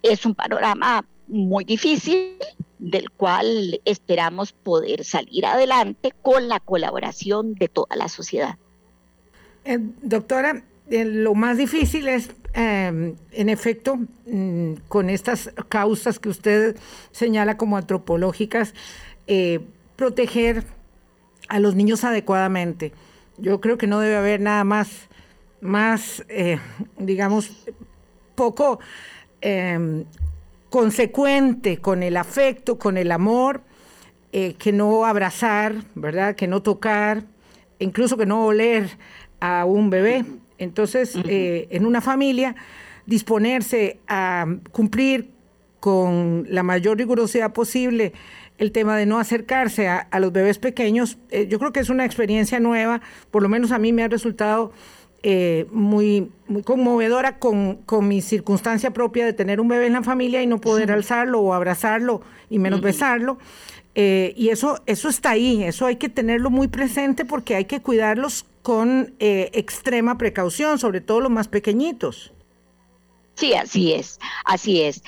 Es 0.01 0.25
un 0.25 0.35
panorama 0.35 1.05
muy 1.27 1.63
difícil, 1.63 2.37
del 2.81 3.11
cual 3.11 3.79
esperamos 3.85 4.53
poder 4.53 5.05
salir 5.05 5.45
adelante 5.45 6.13
con 6.23 6.49
la 6.49 6.59
colaboración 6.59 7.53
de 7.53 7.69
toda 7.69 7.95
la 7.95 8.09
sociedad. 8.09 8.57
Eh, 9.63 9.77
doctora, 10.01 10.63
eh, 10.89 11.05
lo 11.05 11.35
más 11.35 11.57
difícil 11.57 12.07
es, 12.07 12.31
em, 12.53 13.15
en 13.31 13.49
efecto, 13.49 13.99
mm, 14.25 14.73
con 14.87 15.11
estas 15.11 15.51
causas 15.69 16.17
que 16.17 16.29
usted 16.29 16.75
señala 17.11 17.55
como 17.55 17.77
antropológicas, 17.77 18.73
eh, 19.27 19.59
proteger 19.95 20.65
a 21.49 21.59
los 21.59 21.75
niños 21.75 22.03
adecuadamente. 22.03 22.93
Yo 23.37 23.61
creo 23.61 23.77
que 23.77 23.85
no 23.85 23.99
debe 23.99 24.15
haber 24.15 24.41
nada 24.41 24.63
más, 24.63 25.07
más 25.61 26.23
digamos, 26.97 27.51
poco 28.33 28.79
em, 29.41 30.05
consecuente 30.71 31.79
con 31.79 32.01
el 32.01 32.15
afecto, 32.15 32.79
con 32.79 32.97
el 32.97 33.11
amor, 33.11 33.61
eh, 34.31 34.55
que 34.57 34.71
no 34.71 35.05
abrazar, 35.05 35.75
¿verdad? 35.95 36.33
Que 36.35 36.47
no 36.47 36.61
tocar, 36.61 37.25
incluso 37.77 38.15
que 38.15 38.25
no 38.25 38.45
oler 38.45 38.89
a 39.41 39.65
un 39.65 39.89
bebé. 39.89 40.23
Entonces, 40.57 41.17
eh, 41.27 41.67
en 41.71 41.85
una 41.85 41.99
familia, 41.99 42.55
disponerse 43.05 43.99
a 44.07 44.47
cumplir 44.71 45.31
con 45.81 46.47
la 46.49 46.63
mayor 46.63 46.97
rigurosidad 46.97 47.51
posible 47.51 48.13
el 48.57 48.71
tema 48.71 48.95
de 48.95 49.05
no 49.05 49.19
acercarse 49.19 49.89
a, 49.89 50.07
los 50.21 50.31
bebés 50.31 50.57
pequeños, 50.57 51.17
eh, 51.31 51.47
yo 51.49 51.59
creo 51.59 51.73
que 51.73 51.81
es 51.81 51.89
una 51.89 52.05
experiencia 52.05 52.61
nueva, 52.61 53.01
por 53.29 53.43
lo 53.43 53.49
menos 53.49 53.73
a 53.73 53.79
mí 53.79 53.91
me 53.91 54.03
ha 54.03 54.07
resultado 54.07 54.71
eh, 55.23 55.67
muy, 55.71 56.31
muy 56.47 56.63
conmovedora 56.63 57.37
con, 57.37 57.75
con, 57.85 58.07
mi 58.07 58.21
circunstancia 58.21 58.91
propia 58.91 59.25
de 59.25 59.33
tener 59.33 59.61
un 59.61 59.67
bebé 59.67 59.85
en 59.85 59.93
la 59.93 60.01
familia 60.01 60.41
y 60.41 60.47
no 60.47 60.59
poder 60.59 60.91
alzarlo 60.91 61.39
o 61.41 61.53
abrazarlo 61.53 62.21
y 62.49 62.57
menos 62.57 62.81
besarlo. 62.81 63.37
Eh, 63.93 64.33
y 64.35 64.49
eso, 64.49 64.81
eso 64.85 65.09
está 65.09 65.31
ahí, 65.31 65.63
eso 65.63 65.85
hay 65.85 65.97
que 65.97 66.09
tenerlo 66.09 66.49
muy 66.49 66.67
presente 66.67 67.25
porque 67.25 67.55
hay 67.55 67.65
que 67.65 67.81
cuidarlos 67.81 68.45
con 68.63 69.13
eh, 69.19 69.51
extrema 69.53 70.17
precaución, 70.17 70.79
sobre 70.79 71.01
todo 71.01 71.19
los 71.19 71.31
más 71.31 71.47
pequeñitos. 71.47 72.33
Sí, 73.35 73.53
así 73.53 73.93
es, 73.93 74.19
así 74.45 74.81
es 74.81 75.03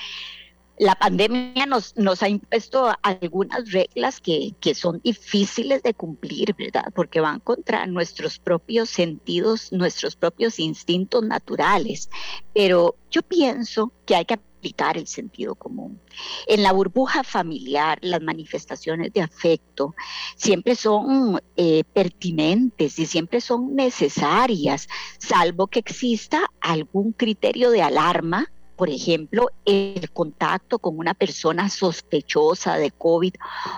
la 0.78 0.94
pandemia 0.96 1.66
nos, 1.66 2.22
ha 2.22 2.28
impuesto 2.28 2.92
algunas 3.02 3.70
reglas 3.70 4.20
que, 4.20 4.54
que, 4.60 4.74
son 4.74 5.00
difíciles 5.02 5.82
de 5.82 5.94
cumplir, 5.94 6.54
¿verdad? 6.56 6.92
Porque 6.94 7.20
van 7.20 7.40
contra 7.40 7.86
nuestros 7.86 8.38
propios 8.38 8.90
sentidos, 8.90 9.72
nuestros 9.72 10.16
propios 10.16 10.58
instintos 10.58 11.22
naturales. 11.22 12.10
Pero 12.52 12.96
yo 13.10 13.22
pienso 13.22 13.92
que 14.04 14.16
hay 14.16 14.24
que 14.24 14.34
aplicar 14.34 14.96
el 14.96 15.06
sentido 15.06 15.54
común. 15.54 16.00
En 16.46 16.62
la 16.62 16.72
burbuja 16.72 17.22
familiar, 17.22 17.98
las 18.00 18.22
manifestaciones 18.22 19.12
de 19.12 19.20
afecto 19.20 19.94
siempre 20.36 20.74
son 20.74 21.40
eh, 21.56 21.84
pertinentes 21.92 22.98
y 22.98 23.06
siempre 23.06 23.42
son 23.42 23.74
necesarias, 23.76 24.88
salvo 25.18 25.66
que 25.66 25.80
exista 25.80 26.50
algún 26.60 27.12
criterio 27.12 27.70
de 27.70 27.82
alarma 27.82 28.50
por 28.76 28.90
ejemplo, 28.90 29.50
el 29.64 30.10
contacto 30.10 30.78
con 30.78 30.98
una 30.98 31.14
persona 31.14 31.68
sospechosa 31.68 32.76
de 32.76 32.90
COVID 32.90 33.34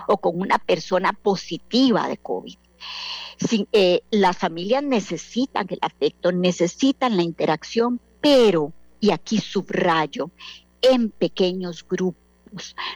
o 0.07 0.17
con 0.17 0.39
una 0.39 0.57
persona 0.57 1.13
positiva 1.13 2.07
de 2.07 2.17
COVID. 2.17 2.55
Eh, 3.71 4.01
las 4.09 4.37
familias 4.37 4.83
necesitan 4.83 5.67
el 5.69 5.79
afecto, 5.81 6.31
necesitan 6.31 7.17
la 7.17 7.23
interacción, 7.23 7.99
pero, 8.19 8.73
y 8.99 9.11
aquí 9.11 9.37
subrayo, 9.37 10.31
en 10.81 11.11
pequeños 11.11 11.85
grupos 11.87 12.26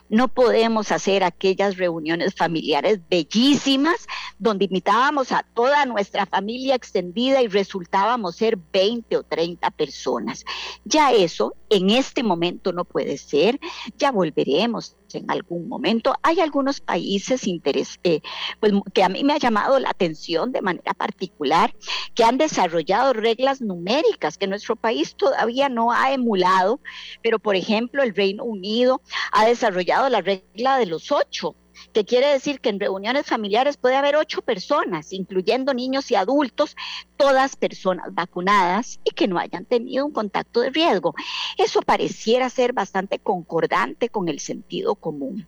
no 0.10 0.27
podemos 0.27 0.91
hacer 0.91 1.24
aquellas 1.24 1.77
reuniones 1.77 2.34
familiares 2.36 3.00
bellísimas 3.10 4.08
donde 4.39 4.65
invitábamos 4.65 5.31
a 5.31 5.46
toda 5.53 5.86
nuestra 5.86 6.25
familia 6.25 6.75
extendida 6.75 7.41
y 7.41 7.48
resultábamos 7.48 8.36
ser 8.36 8.58
20 8.74 9.17
o 9.17 9.24
30 9.24 9.72
personas. 9.72 10.46
Ya 10.84 11.12
eso 11.12 11.55
en 11.70 11.89
este 11.89 12.24
momento 12.24 12.74
no 12.74 12.86
puede 12.86 13.17
ser, 13.17 13.60
ya 13.98 14.12
volveremos 14.12 14.96
en 15.15 15.30
algún 15.30 15.68
momento. 15.68 16.15
Hay 16.24 16.39
algunos 16.39 16.82
países 16.82 17.44
eh, 17.46 18.22
pues, 18.60 18.74
que 18.94 19.03
a 19.03 19.10
mí 19.10 19.24
me 19.24 19.34
ha 19.34 19.38
llamado 19.38 19.80
la 19.80 19.89
atención 19.89 20.51
de 20.51 20.62
manera 20.62 20.94
particular, 20.94 21.74
que 22.15 22.24
han 22.24 22.38
desarrollado 22.38 23.13
reglas 23.13 23.62
numéricas 23.62 24.38
que 24.38 24.48
nuestro 24.48 24.75
país 24.75 25.15
todavía 25.15 25.70
no 25.70 25.91
ha 25.91 26.13
emulado, 26.13 26.80
pero 27.22 27.39
por 27.39 27.56
ejemplo 27.56 28.03
el 28.03 28.15
Reino 28.15 28.44
Unido 28.44 29.01
ha 29.32 29.46
desarrollado 29.46 30.10
la 30.10 30.22
regla 30.22 30.77
de 30.77 30.86
los 30.86 31.12
ocho 31.12 31.56
que 31.93 32.05
quiere 32.05 32.27
decir 32.27 32.60
que 32.60 32.69
en 32.69 32.79
reuniones 32.79 33.25
familiares 33.25 33.77
puede 33.77 33.95
haber 33.95 34.15
ocho 34.15 34.41
personas, 34.41 35.13
incluyendo 35.13 35.74
niños 35.74 36.10
y 36.12 36.15
adultos, 36.15 36.75
todas 37.17 37.55
personas 37.55 38.13
vacunadas 38.13 39.00
y 39.03 39.12
que 39.12 39.27
no 39.27 39.38
hayan 39.38 39.65
tenido 39.65 40.05
un 40.05 40.12
contacto 40.12 40.62
de 40.62 40.69
riesgo. 40.69 41.13
Eso 41.57 41.81
pareciera 41.81 42.50
ser 42.50 42.74
bastante 42.74 43.19
concordante 43.19 44.10
con 44.10 44.29
el 44.29 44.39
sentido 44.39 44.95
común. 44.95 45.48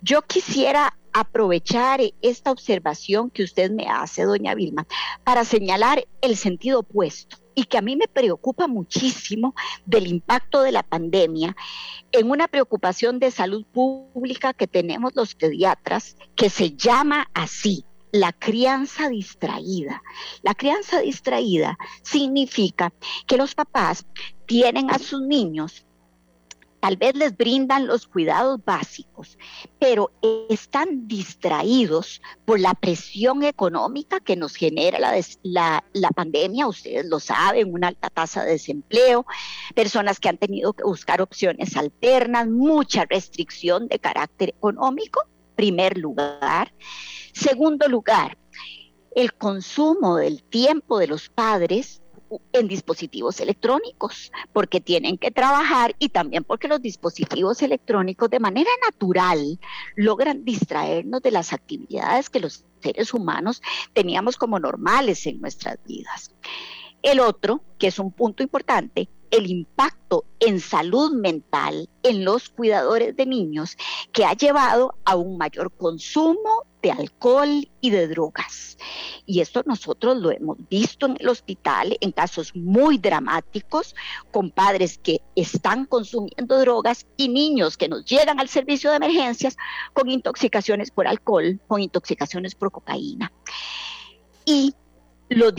Yo 0.00 0.22
quisiera 0.22 0.96
aprovechar 1.12 2.00
esta 2.20 2.50
observación 2.50 3.30
que 3.30 3.44
usted 3.44 3.70
me 3.70 3.86
hace, 3.88 4.24
doña 4.24 4.54
Vilma, 4.54 4.86
para 5.22 5.44
señalar 5.44 6.06
el 6.20 6.36
sentido 6.36 6.80
opuesto 6.80 7.43
y 7.54 7.64
que 7.64 7.78
a 7.78 7.82
mí 7.82 7.96
me 7.96 8.08
preocupa 8.08 8.66
muchísimo 8.66 9.54
del 9.86 10.06
impacto 10.06 10.62
de 10.62 10.72
la 10.72 10.82
pandemia 10.82 11.56
en 12.12 12.30
una 12.30 12.48
preocupación 12.48 13.18
de 13.18 13.30
salud 13.30 13.64
pública 13.64 14.52
que 14.52 14.66
tenemos 14.66 15.12
los 15.14 15.34
pediatras, 15.34 16.16
que 16.36 16.50
se 16.50 16.72
llama 16.72 17.28
así, 17.34 17.84
la 18.12 18.32
crianza 18.32 19.08
distraída. 19.08 20.02
La 20.42 20.54
crianza 20.54 21.00
distraída 21.00 21.76
significa 22.02 22.92
que 23.26 23.36
los 23.36 23.54
papás 23.54 24.06
tienen 24.46 24.90
a 24.90 24.98
sus 24.98 25.20
niños 25.20 25.84
tal 26.84 26.98
vez 26.98 27.14
les 27.14 27.34
brindan 27.34 27.86
los 27.86 28.06
cuidados 28.06 28.62
básicos, 28.62 29.38
pero 29.78 30.12
están 30.50 31.08
distraídos 31.08 32.20
por 32.44 32.60
la 32.60 32.74
presión 32.74 33.42
económica 33.42 34.20
que 34.20 34.36
nos 34.36 34.54
genera 34.54 34.98
la, 34.98 35.82
la, 35.94 36.10
pandemia, 36.10 36.66
ustedes 36.66 37.06
lo 37.06 37.20
saben, 37.20 37.72
una 37.72 37.88
alta 37.88 38.10
tasa 38.10 38.44
de 38.44 38.50
desempleo, 38.50 39.24
personas 39.74 40.20
que 40.20 40.28
han 40.28 40.36
tenido 40.36 40.74
que 40.74 40.84
buscar 40.84 41.22
opciones 41.22 41.74
alternas, 41.74 42.48
mucha 42.48 43.06
restricción 43.06 43.88
de 43.88 43.98
carácter 43.98 44.50
económico, 44.50 45.22
primer 45.56 45.96
lugar. 45.96 46.74
Segundo 47.32 47.88
lugar, 47.88 48.36
el 49.16 49.32
consumo 49.32 50.16
del 50.16 50.42
tiempo 50.42 50.98
de 50.98 51.06
los 51.06 51.30
padres 51.30 52.02
en 52.52 52.68
dispositivos 52.68 53.40
electrónicos, 53.40 54.32
porque 54.52 54.80
tienen 54.80 55.18
que 55.18 55.30
trabajar 55.30 55.94
y 55.98 56.08
también 56.08 56.44
porque 56.44 56.68
los 56.68 56.80
dispositivos 56.80 57.62
electrónicos 57.62 58.30
de 58.30 58.40
manera 58.40 58.70
natural 58.84 59.58
logran 59.96 60.44
distraernos 60.44 61.22
de 61.22 61.30
las 61.30 61.52
actividades 61.52 62.30
que 62.30 62.40
los 62.40 62.64
seres 62.80 63.14
humanos 63.14 63.62
teníamos 63.92 64.36
como 64.36 64.58
normales 64.58 65.26
en 65.26 65.40
nuestras 65.40 65.78
vidas. 65.86 66.32
El 67.02 67.20
otro, 67.20 67.62
que 67.78 67.88
es 67.88 67.98
un 67.98 68.12
punto 68.12 68.42
importante, 68.42 69.08
el 69.30 69.50
impacto 69.50 70.24
en 70.38 70.60
salud 70.60 71.12
mental 71.12 71.88
en 72.02 72.24
los 72.24 72.48
cuidadores 72.48 73.16
de 73.16 73.26
niños 73.26 73.76
que 74.12 74.24
ha 74.24 74.32
llevado 74.34 74.94
a 75.04 75.16
un 75.16 75.36
mayor 75.36 75.72
consumo 75.72 76.64
de 76.84 76.92
alcohol 76.92 77.66
y 77.80 77.90
de 77.90 78.06
drogas. 78.08 78.76
Y 79.24 79.40
esto 79.40 79.62
nosotros 79.64 80.18
lo 80.18 80.30
hemos 80.30 80.58
visto 80.68 81.06
en 81.06 81.16
el 81.18 81.30
hospital 81.30 81.96
en 82.02 82.12
casos 82.12 82.54
muy 82.54 82.98
dramáticos 82.98 83.96
con 84.30 84.50
padres 84.50 84.98
que 84.98 85.22
están 85.34 85.86
consumiendo 85.86 86.58
drogas 86.58 87.06
y 87.16 87.30
niños 87.30 87.78
que 87.78 87.88
nos 87.88 88.04
llegan 88.04 88.38
al 88.38 88.50
servicio 88.50 88.90
de 88.90 88.96
emergencias 88.96 89.56
con 89.94 90.10
intoxicaciones 90.10 90.90
por 90.90 91.06
alcohol, 91.06 91.58
con 91.66 91.80
intoxicaciones 91.80 92.54
por 92.54 92.70
cocaína. 92.70 93.32
Y 94.44 94.74
los 95.30 95.54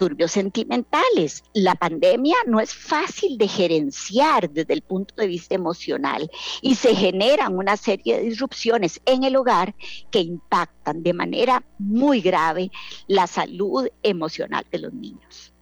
disturbios 0.00 0.30
sentimentales. 0.30 1.44
La 1.52 1.74
pandemia 1.74 2.36
no 2.46 2.58
es 2.58 2.72
fácil 2.72 3.36
de 3.36 3.46
gerenciar 3.46 4.48
desde 4.48 4.72
el 4.72 4.80
punto 4.80 5.14
de 5.14 5.26
vista 5.26 5.54
emocional 5.54 6.30
y 6.62 6.74
se 6.76 6.94
generan 6.94 7.54
una 7.54 7.76
serie 7.76 8.16
de 8.16 8.22
disrupciones 8.22 9.00
en 9.04 9.24
el 9.24 9.36
hogar 9.36 9.74
que 10.10 10.20
impactan 10.20 11.02
de 11.02 11.12
manera 11.12 11.62
muy 11.78 12.22
grave 12.22 12.70
la 13.08 13.26
salud 13.26 13.88
emocional 14.02 14.64
de 14.72 14.78
los 14.78 14.92
niños. 14.94 15.52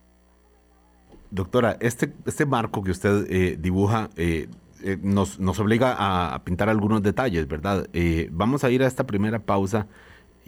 Doctora, 1.33 1.77
este, 1.81 2.15
este 2.25 2.47
marco 2.47 2.85
que 2.85 2.93
usted 2.93 3.27
eh, 3.29 3.57
dibuja 3.59 4.09
eh, 4.17 4.49
eh, 4.85 4.97
nos, 5.03 5.41
nos, 5.41 5.59
obliga 5.59 5.97
a, 5.99 6.45
pintar 6.45 6.69
algunos 6.69 7.03
detalles, 7.03 7.49
¿verdad? 7.49 7.89
vamos 8.31 8.63
a 8.63 8.71
ir 8.71 8.85
a 8.85 8.87
esta 8.87 9.05
primera 9.05 9.41
pausa 9.41 9.89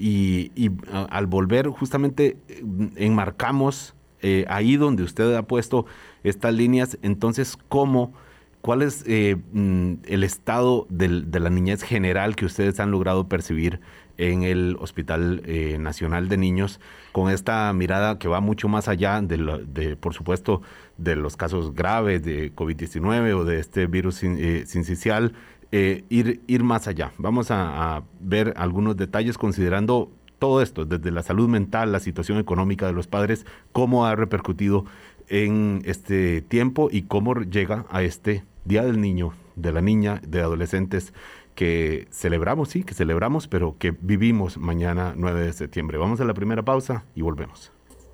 y, 0.01 0.71
al 1.11 1.27
volver 1.27 1.69
justamente 1.69 2.39
mm, 2.63 2.87
enmarcamos 2.97 3.95
eh, 4.23 4.45
ahí 4.49 4.77
donde 4.77 5.03
usted 5.03 5.35
ha 5.35 5.43
puesto 5.43 5.87
estas 6.23 6.55
líneas, 6.55 6.99
entonces 7.03 7.59
cómo, 7.69 8.13
cuál 8.61 8.83
es 8.83 9.05
eh, 9.07 9.37
mm, 9.53 9.95
el 10.05 10.25
estado 10.25 10.87
de 10.91 11.41
la 11.41 11.51
niñez 11.51 11.83
general 11.83 12.37
que 12.37 12.47
ustedes 12.47 12.81
han 12.81 12.91
logrado 12.91 13.29
percibir 13.29 13.81
en 14.17 14.43
el 14.43 14.77
Hospital 14.81 15.43
eh, 15.47 15.79
Nacional 15.81 16.29
de 16.29 16.37
Niños, 16.37 16.81
con 17.13 17.31
esta 17.31 17.73
mirada 17.73 18.19
que 18.19 18.29
va 18.29 18.41
mucho 18.41 18.69
más 18.69 18.87
allá 18.89 19.21
de, 19.23 19.65
de 19.67 19.97
por 19.97 20.13
supuesto, 20.13 20.61
de 20.99 21.17
los 21.17 21.39
casos 21.39 21.75
graves 21.75 22.23
de 22.23 22.55
COVID-19 22.55 23.35
o 23.35 23.45
de 23.45 23.61
este 23.61 23.87
virus 23.87 24.17
sincicial, 24.17 25.33
eh, 25.73 26.05
ir, 26.09 26.41
ir 26.47 26.63
más 26.63 26.89
allá. 26.89 27.13
Vamos 27.19 27.51
a, 27.51 28.03
ver 28.21 28.55
algunos 28.57 28.97
detalles 28.97 29.39
considerando 29.39 30.11
todo 30.39 30.63
esto, 30.63 30.85
desde 30.85 31.11
la 31.11 31.23
salud 31.23 31.49
mental, 31.49 31.93
la 31.93 32.01
situación 32.01 32.39
económica 32.39 32.87
de 32.87 32.93
los 32.93 33.07
padres, 33.07 33.47
cómo 33.73 34.07
ha 34.07 34.17
repercutido 34.17 34.85
en 35.29 35.83
este 35.85 36.41
tiempo 36.41 36.89
y 36.91 37.03
cómo 37.03 37.35
llega 37.35 37.87
a 37.91 38.03
este 38.03 38.45
Día 38.65 38.85
del 38.85 39.01
Niño, 39.01 39.33
de 39.57 39.73
la 39.73 39.81
Niña, 39.81 40.21
de 40.27 40.41
adolescentes 40.41 41.13
que 41.55 42.09
celebramos, 42.11 42.71
sí, 42.71 42.85
que 42.85 42.95
celebramos, 42.95 43.49
pero 43.49 43.77
que 43.79 43.91
vivimos 43.91 44.57
mañana 44.57 45.13
9 45.17 45.43
de 45.43 45.53
septiembre. 45.53 45.99
Vamos 45.99 46.21
a 46.21 46.25
la 46.25 46.35
primera 46.35 46.63
pausa 46.63 47.05
y 47.15 47.23
volvemos. 47.23 47.71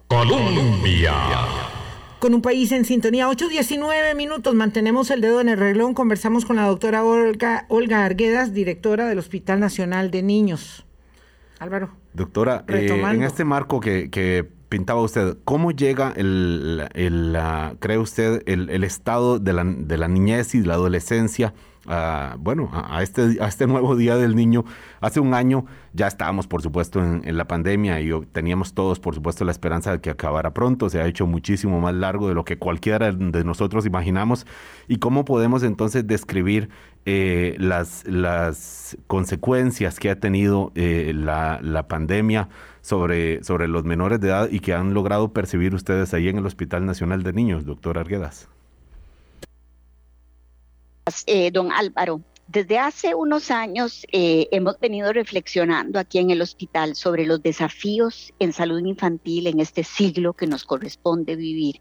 Colombia 0.09 1.13
con 2.19 2.35
un 2.35 2.43
país 2.43 2.73
en 2.73 2.85
sintonía. 2.85 3.29
8.19 3.29 4.15
minutos, 4.15 4.55
mantenemos 4.55 5.11
el 5.11 5.21
dedo 5.21 5.41
en 5.41 5.49
el 5.49 5.59
reglón. 5.59 5.95
Conversamos 5.95 6.45
con 6.45 6.57
la 6.57 6.67
doctora 6.67 7.05
Olga, 7.05 7.67
Olga 7.69 8.05
Arguedas, 8.05 8.53
directora 8.53 9.07
del 9.07 9.19
Hospital 9.19 9.61
Nacional 9.61 10.11
de 10.11 10.23
Niños. 10.23 10.87
Álvaro. 11.59 11.97
Doctora, 12.13 12.65
eh, 12.69 12.89
en 12.91 13.23
este 13.23 13.45
marco 13.45 13.81
que, 13.81 14.49
pintaba 14.69 15.01
usted, 15.03 15.37
¿cómo 15.45 15.71
llega, 15.71 16.13
el, 16.17 16.89
el, 16.95 17.37
cree 17.81 17.99
usted, 17.99 18.43
el, 18.47 18.71
el 18.71 18.85
estado 18.85 19.39
de 19.39 19.53
la, 19.53 19.65
de 19.65 19.99
la 19.99 20.09
niñez 20.09 20.55
y 20.55 20.61
de 20.61 20.67
la 20.67 20.75
adolescencia? 20.75 21.55
bueno, 22.39 22.71
a, 22.73 23.03
este, 23.03 23.39
a 23.41 23.47
este 23.47 23.67
nuevo 23.67 23.97
Día 23.97 24.17
del 24.17 24.35
Niño. 24.35 24.65
Hace 25.01 25.21
un 25.21 25.35
año 25.35 25.67
ya 25.93 26.07
estábamos, 26.07 26.47
por 26.47 26.63
supuesto, 26.63 27.01
en, 27.01 27.37
la 27.37 27.47
pandemia 27.47 28.01
y 28.01 28.11
teníamos 28.33 28.75
todos, 28.75 28.99
por 28.99 29.15
supuesto, 29.15 29.45
la 29.45 29.53
esperanza 29.53 29.93
de 29.93 30.01
que 30.01 30.11
acabara 30.11 30.53
pronto. 30.53 30.91
Se 30.91 31.01
ha 31.01 31.07
hecho 31.07 31.27
muchísimo 31.27 31.81
más 31.81 31.95
largo 31.95 32.29
de 32.29 32.35
lo 32.35 32.45
que 32.45 32.59
cualquiera 32.59 33.13
de 33.13 33.45
nosotros 33.45 33.87
imaginamos. 33.87 34.47
¿Y 34.89 34.97
cómo 34.97 35.25
podemos 35.25 35.63
entonces 35.63 36.07
describir 36.07 36.71
eh, 37.05 37.55
las, 37.59 38.05
las 38.07 38.97
consecuencias 39.07 40.01
que 40.01 40.11
ha 40.11 40.19
tenido 40.19 40.73
eh, 40.75 41.13
la, 41.15 41.61
la 41.63 41.87
pandemia 41.87 42.49
sobre, 42.87 43.43
sobre 43.43 43.67
los 43.67 43.85
menores 43.85 44.21
de 44.21 44.29
edad 44.29 44.49
y 44.49 44.61
que 44.61 44.73
han 44.73 44.95
logrado 44.95 45.33
percibir 45.33 45.75
ustedes 45.75 46.15
ahí 46.15 46.29
en 46.29 46.39
el 46.39 46.47
Hospital 46.47 46.87
Nacional 46.87 47.25
de 47.25 47.33
Niños, 47.33 47.67
doctor 47.67 47.99
Arguedas? 47.99 48.49
Eh, 51.27 51.51
don 51.51 51.73
Álvaro. 51.73 52.21
Desde 52.47 52.79
hace 52.79 53.13
unos 53.17 53.51
años 53.51 54.07
eh, 54.13 54.47
hemos 54.53 54.79
venido 54.79 55.13
reflexionando 55.13 55.99
aquí 55.99 56.19
en 56.19 56.31
el 56.31 56.41
hospital 56.41 56.95
sobre 56.95 57.27
los 57.27 57.43
desafíos 57.43 58.33
en 58.39 58.53
salud 58.53 58.79
infantil 58.79 59.49
en 59.49 59.59
este 59.59 59.83
siglo 59.83 60.33
que 60.33 60.47
nos 60.47 60.63
corresponde 60.63 61.35
vivir 61.35 61.81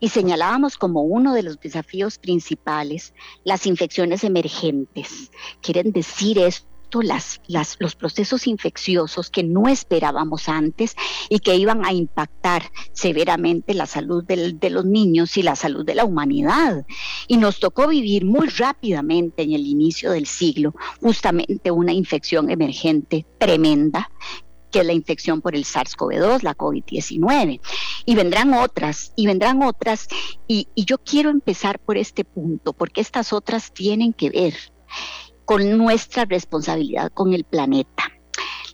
y 0.00 0.10
señalábamos 0.10 0.76
como 0.76 1.00
uno 1.00 1.32
de 1.32 1.42
los 1.42 1.58
desafíos 1.58 2.18
principales 2.18 3.14
las 3.44 3.66
infecciones 3.66 4.22
emergentes. 4.22 5.30
Quieren 5.62 5.92
decir 5.92 6.38
esto 6.38 6.71
los 7.00 7.94
procesos 7.96 8.46
infecciosos 8.46 9.30
que 9.30 9.42
no 9.42 9.68
esperábamos 9.68 10.48
antes 10.48 10.94
y 11.28 11.38
que 11.38 11.56
iban 11.56 11.84
a 11.84 11.92
impactar 11.92 12.70
severamente 12.92 13.74
la 13.74 13.86
salud 13.86 14.24
de 14.24 14.70
los 14.70 14.84
niños 14.84 15.36
y 15.36 15.42
la 15.42 15.56
salud 15.56 15.84
de 15.86 15.94
la 15.94 16.04
humanidad. 16.04 16.84
Y 17.28 17.36
nos 17.38 17.60
tocó 17.60 17.88
vivir 17.88 18.24
muy 18.24 18.48
rápidamente 18.48 19.42
en 19.42 19.52
el 19.52 19.66
inicio 19.66 20.12
del 20.12 20.26
siglo 20.26 20.74
justamente 21.00 21.70
una 21.70 21.92
infección 21.92 22.50
emergente 22.50 23.26
tremenda 23.38 24.10
que 24.70 24.80
es 24.80 24.86
la 24.86 24.94
infección 24.94 25.42
por 25.42 25.54
el 25.54 25.64
SARS-CoV-2, 25.64 26.42
la 26.42 26.56
COVID-19. 26.56 27.60
Y 28.06 28.14
vendrán 28.14 28.54
otras, 28.54 29.12
y 29.16 29.26
vendrán 29.26 29.62
otras. 29.62 30.08
y 30.48 30.66
yo 30.74 30.96
quiero 30.96 31.28
empezar 31.28 31.78
por 31.78 31.98
este 31.98 32.24
punto, 32.24 32.72
porque 32.72 33.02
estas 33.02 33.34
otras 33.34 33.70
tienen 33.72 34.14
que 34.14 34.30
ver 34.30 34.54
con 35.52 35.76
nuestra 35.76 36.24
responsabilidad 36.24 37.12
con 37.12 37.34
el 37.34 37.44
planeta. 37.44 38.10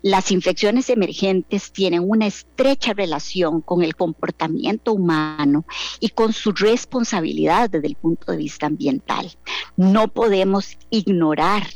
Las 0.01 0.31
infecciones 0.31 0.89
emergentes 0.91 1.73
tienen 1.73 2.05
una 2.09 2.29
estrecha 2.29 2.93
relación 2.93 3.63
con 3.63 3.83
el 3.83 3.97
comportamiento 3.97 4.93
humano 4.93 5.67
y 5.99 6.11
con 6.11 6.33
su 6.33 6.53
responsabilidad 6.53 7.69
desde 7.69 7.89
el 7.89 7.97
punto 7.97 8.31
de 8.31 8.39
vista 8.39 8.67
ambiental. 8.67 9.29
No 9.77 10.07
podemos 10.07 10.79
ignorar 10.91 11.67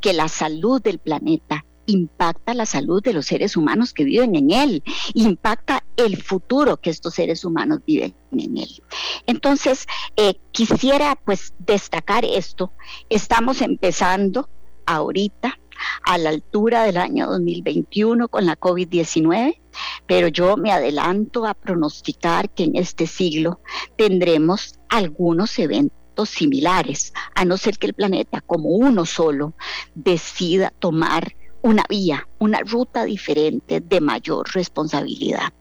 que 0.00 0.14
la 0.14 0.28
salud 0.28 0.80
del 0.80 0.98
planeta 0.98 1.66
impacta 1.88 2.54
la 2.54 2.66
salud 2.66 3.02
de 3.02 3.14
los 3.14 3.26
seres 3.26 3.56
humanos 3.56 3.92
que 3.92 4.04
viven 4.04 4.36
en 4.36 4.50
él, 4.50 4.82
impacta 5.14 5.84
el 5.96 6.22
futuro 6.22 6.76
que 6.76 6.90
estos 6.90 7.14
seres 7.14 7.44
humanos 7.44 7.80
viven 7.86 8.14
en 8.32 8.58
él. 8.58 8.82
Entonces, 9.26 9.86
eh, 10.16 10.38
quisiera 10.52 11.18
pues 11.24 11.54
destacar 11.58 12.24
esto. 12.24 12.72
Estamos 13.08 13.62
empezando 13.62 14.48
ahorita 14.86 15.58
a 16.04 16.18
la 16.18 16.30
altura 16.30 16.82
del 16.82 16.98
año 16.98 17.26
2021 17.26 18.28
con 18.28 18.44
la 18.44 18.58
COVID-19, 18.58 19.58
pero 20.06 20.28
yo 20.28 20.56
me 20.56 20.72
adelanto 20.72 21.46
a 21.46 21.54
pronosticar 21.54 22.50
que 22.50 22.64
en 22.64 22.76
este 22.76 23.06
siglo 23.06 23.60
tendremos 23.96 24.78
algunos 24.88 25.58
eventos 25.58 26.28
similares, 26.30 27.12
a 27.34 27.44
no 27.44 27.56
ser 27.56 27.78
que 27.78 27.86
el 27.86 27.94
planeta 27.94 28.40
como 28.40 28.70
uno 28.70 29.06
solo 29.06 29.54
decida 29.94 30.72
tomar 30.78 31.34
una 31.62 31.84
vía, 31.88 32.28
una 32.38 32.60
ruta 32.60 33.04
diferente 33.04 33.80
de 33.80 34.00
mayor 34.00 34.48
responsabilidad. 34.52 35.52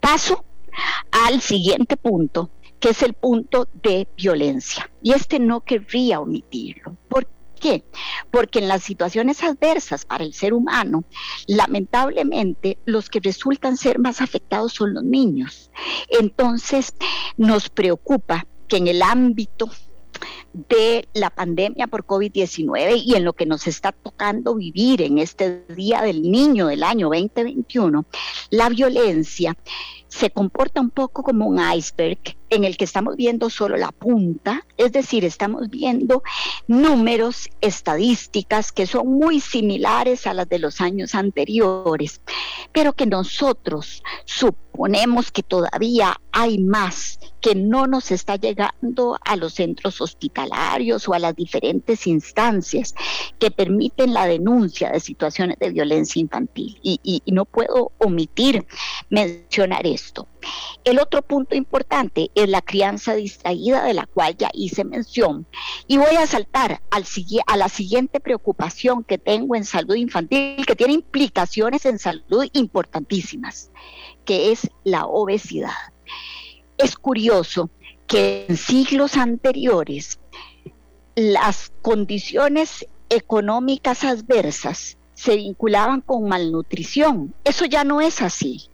Paso 0.00 0.44
al 1.10 1.40
siguiente 1.40 1.96
punto, 1.96 2.50
que 2.80 2.90
es 2.90 3.02
el 3.02 3.14
punto 3.14 3.68
de 3.82 4.08
violencia. 4.16 4.90
Y 5.02 5.12
este 5.12 5.38
no 5.38 5.60
querría 5.60 6.20
omitirlo. 6.20 6.96
¿Por 7.08 7.28
qué? 7.60 7.84
Porque 8.30 8.58
en 8.58 8.68
las 8.68 8.82
situaciones 8.82 9.42
adversas 9.42 10.04
para 10.04 10.24
el 10.24 10.34
ser 10.34 10.52
humano, 10.52 11.04
lamentablemente 11.46 12.78
los 12.84 13.08
que 13.08 13.20
resultan 13.20 13.76
ser 13.76 13.98
más 13.98 14.20
afectados 14.20 14.72
son 14.72 14.94
los 14.94 15.04
niños. 15.04 15.70
Entonces, 16.08 16.94
nos 17.36 17.68
preocupa 17.68 18.46
que 18.66 18.78
en 18.78 18.88
el 18.88 19.02
ámbito 19.02 19.70
de 20.52 21.08
la 21.14 21.30
pandemia 21.30 21.86
por 21.86 22.04
COVID-19 22.04 23.02
y 23.04 23.14
en 23.14 23.24
lo 23.24 23.32
que 23.32 23.46
nos 23.46 23.66
está 23.66 23.92
tocando 23.92 24.54
vivir 24.54 25.02
en 25.02 25.18
este 25.18 25.64
Día 25.68 26.02
del 26.02 26.22
Niño 26.22 26.66
del 26.66 26.82
año 26.82 27.08
2021, 27.08 28.04
la 28.50 28.68
violencia 28.68 29.56
se 30.12 30.30
comporta 30.30 30.80
un 30.82 30.90
poco 30.90 31.22
como 31.22 31.46
un 31.46 31.58
iceberg 31.74 32.36
en 32.50 32.64
el 32.64 32.76
que 32.76 32.84
estamos 32.84 33.16
viendo 33.16 33.48
solo 33.48 33.78
la 33.78 33.92
punta, 33.92 34.66
es 34.76 34.92
decir, 34.92 35.24
estamos 35.24 35.70
viendo 35.70 36.22
números, 36.66 37.48
estadísticas 37.62 38.72
que 38.72 38.86
son 38.86 39.08
muy 39.08 39.40
similares 39.40 40.26
a 40.26 40.34
las 40.34 40.46
de 40.50 40.58
los 40.58 40.82
años 40.82 41.14
anteriores, 41.14 42.20
pero 42.72 42.92
que 42.92 43.06
nosotros 43.06 44.02
suponemos 44.26 45.32
que 45.32 45.42
todavía 45.42 46.20
hay 46.30 46.58
más 46.58 47.18
que 47.42 47.56
no 47.56 47.88
nos 47.88 48.12
está 48.12 48.36
llegando 48.36 49.18
a 49.20 49.34
los 49.34 49.54
centros 49.54 50.00
hospitalarios 50.00 51.08
o 51.08 51.12
a 51.12 51.18
las 51.18 51.34
diferentes 51.34 52.06
instancias 52.06 52.94
que 53.40 53.50
permiten 53.50 54.14
la 54.14 54.26
denuncia 54.26 54.90
de 54.90 55.00
situaciones 55.00 55.58
de 55.58 55.70
violencia 55.70 56.20
infantil. 56.20 56.78
Y, 56.82 57.20
no 57.26 57.44
puedo 57.44 57.92
omitir 57.98 58.64
mencionar 59.10 59.86
esto. 59.86 60.28
El 60.84 61.00
otro 61.00 61.22
punto 61.22 61.56
importante 61.56 62.30
es 62.34 62.48
la 62.48 62.62
crianza 62.62 63.14
distraída 63.14 63.84
de 63.84 63.94
la 63.94 64.06
cual 64.06 64.36
ya 64.36 64.50
hice 64.52 64.84
mención. 64.84 65.46
Y 65.88 65.96
voy 65.96 66.14
a 66.16 66.26
saltar 66.26 66.80
al, 66.90 67.04
a 67.46 67.56
la 67.56 67.68
siguiente 67.68 68.20
preocupación 68.20 69.02
que 69.02 69.18
tengo 69.18 69.56
en 69.56 69.64
salud 69.64 69.96
infantil, 69.96 70.64
que 70.64 70.76
tiene 70.76 70.92
implicaciones 70.92 71.86
en 71.86 71.98
salud 71.98 72.44
importantísimas, 72.52 73.72
que 74.24 74.52
es 74.52 74.70
la 74.84 75.06
obesidad. 75.06 75.72
Es 76.82 76.96
curioso 76.96 77.70
que 78.06 78.46
en 78.48 78.56
siglos 78.56 79.16
anteriores 79.16 80.18
las 81.14 81.72
condiciones 81.82 82.86
económicas 83.08 84.04
adversas 84.04 84.96
se 85.14 85.36
vinculaban 85.36 86.00
con 86.00 86.28
malnutrición. 86.28 87.34
Eso 87.44 87.66
ya 87.66 87.84
no 87.84 88.00
es 88.00 88.20
así. 88.22 88.68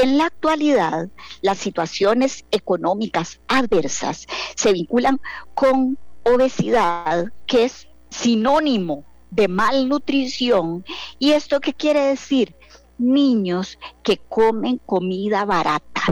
En 0.00 0.16
la 0.16 0.26
actualidad, 0.26 1.10
las 1.42 1.58
situaciones 1.58 2.46
económicas 2.50 3.40
adversas 3.48 4.26
se 4.54 4.72
vinculan 4.72 5.20
con 5.52 5.98
obesidad, 6.24 7.26
que 7.46 7.64
es 7.64 7.88
sinónimo 8.08 9.04
de 9.30 9.48
malnutrición. 9.48 10.84
¿Y 11.18 11.32
esto 11.32 11.60
qué 11.60 11.74
quiere 11.74 12.00
decir? 12.00 12.54
Niños 12.96 13.78
que 14.02 14.16
comen 14.16 14.78
comida 14.78 15.44
barata, 15.44 16.02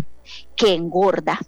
que 0.57 0.75
engorda 0.75 1.41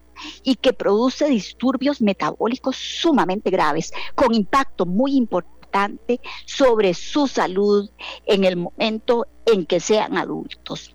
y 0.43 0.57
que 0.57 0.73
produce 0.73 1.29
disturbios 1.29 2.01
metabólicos 2.01 2.77
sumamente 2.77 3.51
graves, 3.51 3.93
con 4.15 4.35
impacto 4.35 4.87
muy 4.87 5.17
importante 5.17 6.21
sobre 6.45 6.95
su 6.95 7.27
salud 7.27 7.91
en 8.27 8.45
el 8.45 8.57
momento 8.57 9.27
en 9.47 9.67
que 9.67 9.81
sean 9.81 10.17
adultos. 10.17 10.95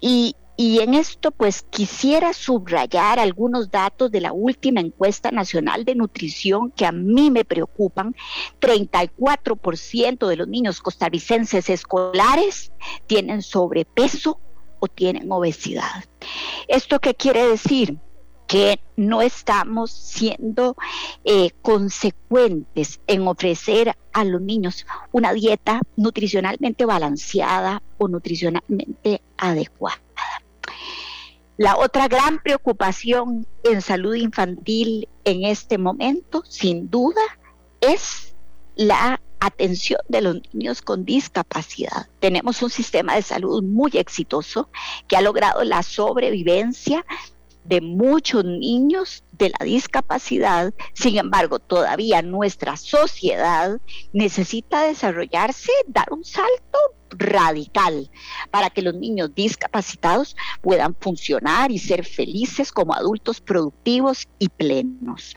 Y 0.00 0.36
y 0.56 0.78
en 0.78 0.94
esto, 0.94 1.32
pues 1.32 1.62
quisiera 1.62 2.32
subrayar 2.32 3.18
algunos 3.18 3.72
datos 3.72 4.12
de 4.12 4.20
la 4.20 4.32
última 4.32 4.80
encuesta 4.80 5.32
nacional 5.32 5.84
de 5.84 5.96
nutrición 5.96 6.70
que 6.70 6.86
a 6.86 6.92
mí 6.92 7.30
me 7.32 7.44
preocupan. 7.44 8.14
34% 8.60 10.28
de 10.28 10.36
los 10.36 10.46
niños 10.46 10.80
costarricenses 10.80 11.68
escolares 11.70 12.72
tienen 13.08 13.42
sobrepeso 13.42 14.38
o 14.84 14.88
tienen 14.88 15.32
obesidad. 15.32 16.04
¿Esto 16.68 17.00
qué 17.00 17.14
quiere 17.14 17.46
decir? 17.48 17.98
que 18.46 18.78
no 18.96 19.22
estamos 19.22 19.90
siendo 19.90 20.76
eh, 21.24 21.50
consecuentes 21.62 23.00
en 23.06 23.26
ofrecer 23.26 23.96
a 24.12 24.22
los 24.22 24.42
niños 24.42 24.86
una 25.12 25.32
dieta 25.32 25.80
nutricionalmente 25.96 26.84
balanceada 26.84 27.82
o 27.96 28.06
nutricionalmente 28.06 29.22
adecuada. 29.38 30.02
La 31.56 31.78
otra 31.78 32.06
gran 32.06 32.42
preocupación 32.42 33.46
en 33.62 33.80
salud 33.80 34.14
infantil 34.14 35.08
en 35.24 35.44
este 35.44 35.78
momento, 35.78 36.42
sin 36.46 36.90
duda, 36.90 37.22
es 37.80 38.34
la 38.76 39.20
atención 39.46 40.00
de 40.08 40.20
los 40.20 40.36
niños 40.52 40.82
con 40.82 41.04
discapacidad. 41.04 42.08
Tenemos 42.20 42.62
un 42.62 42.70
sistema 42.70 43.14
de 43.14 43.22
salud 43.22 43.62
muy 43.62 43.92
exitoso 43.94 44.68
que 45.08 45.16
ha 45.16 45.20
logrado 45.20 45.64
la 45.64 45.82
sobrevivencia 45.82 47.04
de 47.64 47.80
muchos 47.80 48.44
niños 48.44 49.24
de 49.32 49.50
la 49.50 49.64
discapacidad. 49.64 50.72
Sin 50.92 51.18
embargo, 51.18 51.58
todavía 51.58 52.22
nuestra 52.22 52.76
sociedad 52.76 53.80
necesita 54.12 54.82
desarrollarse, 54.82 55.72
dar 55.86 56.12
un 56.12 56.24
salto 56.24 56.78
radical 57.10 58.10
para 58.50 58.70
que 58.70 58.82
los 58.82 58.94
niños 58.94 59.34
discapacitados 59.34 60.36
puedan 60.60 60.94
funcionar 60.94 61.70
y 61.70 61.78
ser 61.78 62.04
felices 62.04 62.72
como 62.72 62.94
adultos 62.94 63.40
productivos 63.40 64.28
y 64.38 64.48
plenos. 64.48 65.36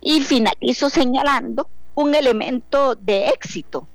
Y 0.00 0.20
finalizo 0.20 0.90
señalando 0.90 1.68
un 1.94 2.14
elemento 2.14 2.94
de 2.94 3.28
éxito 3.28 3.88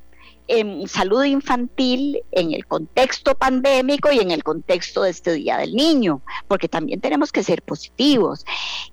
en 0.49 0.87
salud 0.87 1.23
infantil 1.23 2.23
en 2.31 2.53
el 2.53 2.65
contexto 2.65 3.35
pandémico 3.35 4.11
y 4.11 4.19
en 4.19 4.31
el 4.31 4.43
contexto 4.43 5.03
de 5.03 5.11
este 5.11 5.33
Día 5.33 5.57
del 5.57 5.75
Niño, 5.75 6.21
porque 6.47 6.67
también 6.67 6.99
tenemos 7.01 7.31
que 7.31 7.43
ser 7.43 7.61
positivos, 7.61 8.45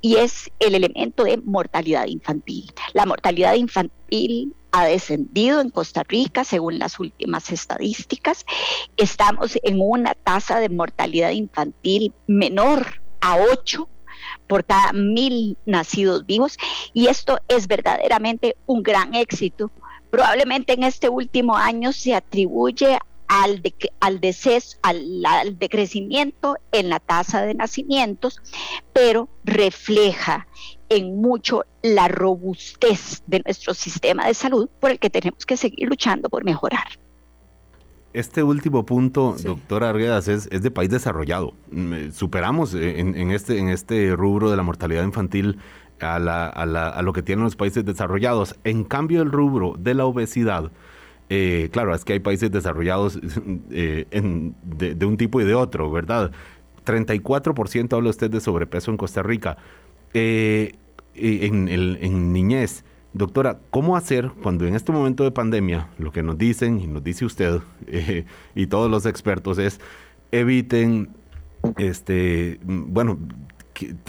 y 0.03 0.17
es 0.17 0.51
el 0.59 0.75
elemento 0.75 1.25
de 1.25 1.39
mortalidad 1.39 2.07
infantil. 2.07 2.71
La 2.93 3.07
mortalidad 3.07 3.55
infantil 3.55 4.55
ha 4.71 4.85
descendido 4.85 5.61
en 5.63 5.71
Costa 5.71 6.03
Rica 6.03 6.45
según 6.45 6.79
las 6.79 7.01
últimas 7.01 7.51
estadísticas. 7.51 8.45
Estamos 8.99 9.59
en 9.63 9.81
una 9.81 10.13
tasa 10.13 10.61
de 10.61 10.69
mortalidad 10.69 11.31
infantil 11.31 12.13
menor 12.27 13.01
a 13.23 13.39
8 13.39 13.89
por 14.47 14.65
cada 14.65 14.93
mil 14.93 15.57
nacidos 15.67 16.27
vivos 16.27 16.57
y 16.93 17.09
esto 17.09 17.39
es 17.49 17.67
verdaderamente 17.67 18.57
un 18.67 18.83
gran 18.83 19.15
éxito. 19.15 19.71
Probablemente 20.11 20.73
en 20.73 20.85
este 20.85 21.09
último 21.09 21.57
año 21.57 21.93
se 21.93 22.15
atribuye 22.15 22.99
al, 23.29 23.63
al, 24.01 24.21
deceso, 24.21 24.79
al, 24.83 25.25
al, 25.27 25.59
decrecimiento 25.59 26.57
en 26.73 26.89
la 26.89 27.01
tasa 27.01 27.43
de 27.43 27.55
nacimientos, 27.55 28.41
pero 28.93 29.29
refleja 29.45 30.47
en 30.89 31.21
mucho 31.21 31.65
la 31.83 32.09
robustez 32.09 33.23
de 33.27 33.41
nuestro 33.45 33.75
sistema 33.75 34.27
de 34.27 34.35
salud 34.35 34.69
por 34.81 34.91
el 34.91 34.99
que 34.99 35.11
tenemos 35.11 35.45
que 35.45 35.57
seguir 35.57 35.89
luchando 35.89 36.29
por 36.29 36.45
mejorar. 36.45 36.87
Este 38.17 38.43
último 38.43 38.87
punto, 38.87 39.37
doctora 39.45 39.91
Arguedas, 39.91 40.27
es, 40.27 40.49
de 40.49 40.71
país 40.71 40.89
desarrollado. 40.89 41.53
Mm, 41.71 42.13
superamos 42.13 42.73
en, 42.73 43.31
este, 43.31 43.59
en 43.59 43.69
este 43.69 44.17
rubro 44.17 44.51
de 44.51 44.57
la 44.57 44.63
mortalidad 44.63 45.05
infantil 45.05 45.59
a, 46.01 46.17
a, 46.17 47.03
lo 47.03 47.13
que 47.13 47.21
tienen 47.21 47.45
los 47.45 47.57
países 47.57 47.85
desarrollados. 47.85 48.57
En 48.65 48.85
cambio, 48.85 49.21
el 49.21 49.31
rubro 49.31 49.75
de 49.79 49.93
la 49.93 50.07
obesidad, 50.07 50.73
eh, 51.29 51.69
claro, 51.73 51.95
es 51.95 52.07
que 52.07 52.15
hay 52.15 52.21
países 52.21 52.51
desarrollados 52.51 53.21
eh, 53.71 54.07
de, 54.11 55.07
un 55.07 55.17
tipo 55.19 55.43
y 55.43 55.45
de 55.45 55.55
otro, 55.55 55.91
¿verdad? 55.91 56.33
34% 56.87 57.93
habla 57.93 58.09
usted 58.09 58.31
de 58.31 58.41
sobrepeso 58.41 58.91
en 58.91 58.97
Costa 58.97 59.23
Rica. 59.23 59.59
Eh, 60.15 60.75
en, 61.15 61.69
en 61.69 62.33
niñez, 62.33 62.83
doctora, 63.17 63.59
¿cómo 63.71 63.97
hacer 63.97 64.31
cuando 64.43 64.67
en 64.67 64.75
este 64.75 64.93
momento 64.93 65.25
de 65.25 65.31
pandemia 65.31 65.89
lo 65.99 66.13
que 66.13 66.23
nos 66.23 66.37
dicen 66.37 66.81
y 66.81 66.87
nos 66.87 67.03
dice 67.03 67.25
usted 67.25 67.61
y 68.55 68.67
todos 68.67 68.91
los 68.91 69.07
expertos 69.07 69.59
es 69.59 69.81
eviten, 70.33 71.11
este, 71.79 72.61
bueno, 72.63 73.19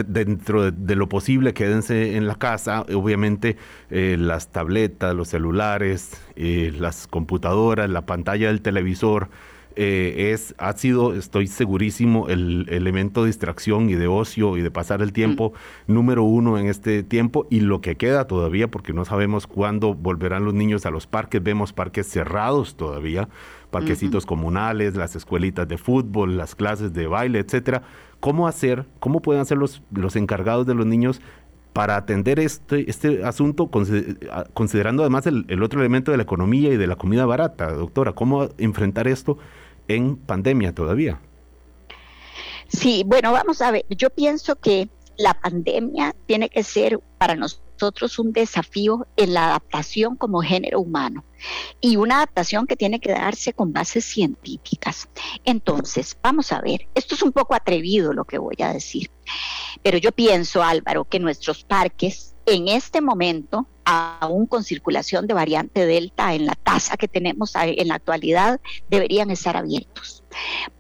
dentro 0.06 0.72
de, 0.72 0.96
lo 0.96 1.10
posible 1.10 1.54
quédense 1.54 2.16
en 2.16 2.28
la 2.28 2.36
casa. 2.36 2.82
Obviamente 2.94 3.58
eh, 3.90 4.16
las 4.20 4.50
tabletas, 4.50 5.16
los 5.16 5.30
celulares, 5.30 6.22
eh, 6.36 6.74
las 6.78 7.08
computadoras, 7.08 7.90
la 7.90 8.06
pantalla 8.06 8.48
del 8.48 8.62
televisor. 8.62 9.30
Eh, 9.80 10.32
es, 10.34 10.56
ha 10.58 10.74
sido, 10.74 11.14
estoy 11.14 11.46
segurísimo, 11.46 12.30
el 12.30 12.66
elemento 12.68 13.22
de 13.22 13.28
distracción 13.28 13.92
y 13.92 13.94
de 13.94 14.08
ocio 14.08 14.58
y 14.58 14.64
de 14.64 14.72
pasar 14.72 15.04
el 15.04 15.14
tiempo 15.14 15.54
mm. 15.86 15.94
número 15.94 16.24
uno 16.24 16.58
en 16.58 16.66
este 16.66 17.04
tiempo 17.04 17.46
y 17.52 17.60
lo 17.60 17.80
que 17.80 17.96
queda 17.96 18.26
todavía, 18.26 18.72
porque 18.72 18.92
no 18.92 19.06
sabemos 19.06 19.46
cuándo 19.46 19.94
volverán 19.94 20.46
los 20.46 20.56
niños 20.56 20.88
a 20.88 20.90
los 20.90 21.06
parques, 21.06 21.44
vemos 21.44 21.74
parques 21.74 22.08
cerrados 22.08 22.76
todavía, 22.76 23.30
parquecitos 23.70 24.26
comunales, 24.26 24.96
las 24.96 25.16
escuelitas 25.16 25.68
de 25.68 25.78
fútbol, 25.78 26.38
las 26.38 26.56
clases 26.56 26.92
de 26.94 27.06
baile, 27.06 27.38
etcétera. 27.38 27.84
Cómo 28.20 28.48
hacer, 28.48 28.88
cómo 29.00 29.22
pueden 29.22 29.44
hacer 29.44 29.60
los, 29.60 29.84
los 29.92 30.16
encargados 30.16 30.66
de 30.66 30.74
los 30.74 30.88
niños 30.88 31.22
para 31.74 31.98
atender 31.98 32.40
este, 32.40 32.90
este 32.90 33.24
asunto, 33.24 33.70
considerando 34.56 35.04
además 35.04 35.28
el, 35.28 35.46
el, 35.50 35.62
otro 35.62 35.82
elemento 35.82 36.10
de 36.10 36.18
la 36.18 36.24
economía 36.24 36.74
y 36.74 36.78
de 36.78 36.88
la 36.88 36.96
comida 36.96 37.28
barata, 37.28 37.72
doctora, 37.74 38.14
¿cómo 38.14 38.50
enfrentar 38.58 39.08
esto 39.08 39.38
en 39.88 40.18
pandemia 40.18 40.74
todavía? 40.74 41.20
Sí, 42.68 43.04
bueno, 43.06 43.32
vamos 43.32 43.62
a 43.62 43.72
ver, 43.72 43.86
yo 43.90 44.10
pienso 44.10 44.58
que 44.58 44.90
la 45.18 45.34
pandemia 45.34 46.16
tiene 46.26 46.50
que 46.50 46.64
ser 46.64 47.00
para 47.18 47.36
nosotros 47.36 48.20
un 48.20 48.34
desafío 48.34 49.08
en 49.16 49.34
la 49.34 49.48
adaptación 49.48 50.16
como 50.16 50.42
género 50.42 50.80
humano 50.80 51.24
y 51.80 51.96
una 51.96 52.18
adaptación 52.18 52.68
que 52.68 52.76
tiene 52.76 53.00
que 53.00 53.12
darse 53.12 53.54
con 53.54 53.72
bases 53.72 54.06
científicas. 54.06 55.08
Entonces, 55.46 56.18
vamos 56.22 56.52
a 56.52 56.62
ver, 56.62 56.88
esto 56.96 57.16
es 57.16 57.22
un 57.22 57.32
poco 57.32 57.56
atrevido 57.56 58.14
lo 58.14 58.26
que 58.26 58.38
voy 58.38 58.58
a 58.60 58.74
decir, 58.74 59.10
pero 59.84 59.98
yo 59.98 60.12
pienso, 60.12 60.64
Álvaro, 60.64 61.06
que 61.06 61.20
nuestros 61.20 61.64
parques 61.64 62.36
en 62.46 62.68
este 62.68 63.02
momento, 63.02 63.68
aún 63.88 64.48
con 64.48 64.64
circulación 64.64 65.28
de 65.28 65.34
variante 65.34 65.86
Delta 65.86 66.34
en 66.34 66.46
la 66.46 66.56
tasa 66.56 66.98
que 66.98 67.08
tenemos 67.08 67.54
en 67.56 67.88
la 67.88 67.96
actualidad, 67.96 68.60
deberían 68.90 69.32
estar 69.32 69.56
abiertos. 69.56 70.24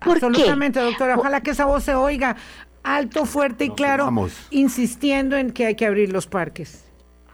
Absolutamente, 0.01 0.81
doctora. 0.81 1.17
Ojalá 1.17 1.41
que 1.41 1.51
esa 1.51 1.65
voz 1.65 1.85
se 1.85 1.95
oiga 1.95 2.35
alto, 2.83 3.25
fuerte 3.25 3.65
y 3.65 3.69
claro, 3.69 4.13
insistiendo 4.49 5.37
en 5.37 5.51
que 5.51 5.67
hay 5.67 5.75
que 5.75 5.85
abrir 5.85 6.11
los 6.11 6.27
parques 6.27 6.83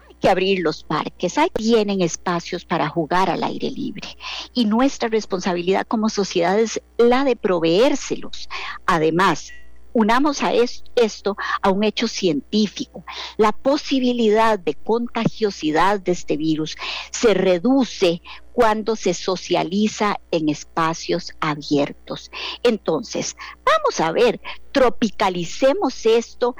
Hay 0.08 0.16
que 0.16 0.30
abrir 0.30 0.60
los 0.60 0.84
parques, 0.84 1.38
ahí 1.40 1.50
tienen 1.54 2.02
espacios 2.02 2.66
para 2.66 2.88
jugar 2.88 3.32
al 3.32 3.44
aire 3.44 3.72
libre 3.72 4.08
y 4.54 4.66
nuestra 4.66 5.10
responsabilidad 5.10 5.88
como 5.88 6.10
sociedad 6.10 6.60
es 6.60 6.82
la 6.98 7.24
de 7.24 7.36
proveérselos. 7.36 8.48
Además, 8.86 9.52
unamos 9.94 10.44
a 10.44 10.52
esto 10.54 11.38
a 11.62 11.70
un 11.70 11.84
hecho 11.84 12.08
científico. 12.08 13.06
La 13.38 13.52
posibilidad 13.52 14.60
de 14.60 14.74
contagiosidad 14.74 16.00
de 16.00 16.12
este 16.12 16.38
virus 16.38 16.76
se 17.12 17.34
reduce 17.34 18.22
cuando 18.52 18.96
se 18.96 19.14
socializa 19.14 20.20
en 20.32 20.50
espacios 20.50 21.32
abiertos. 21.40 22.32
Entonces, 22.62 23.36
vamos 23.64 24.00
a 24.00 24.12
ver, 24.12 24.42
tropicalicemos 24.72 26.06
esto 26.06 26.56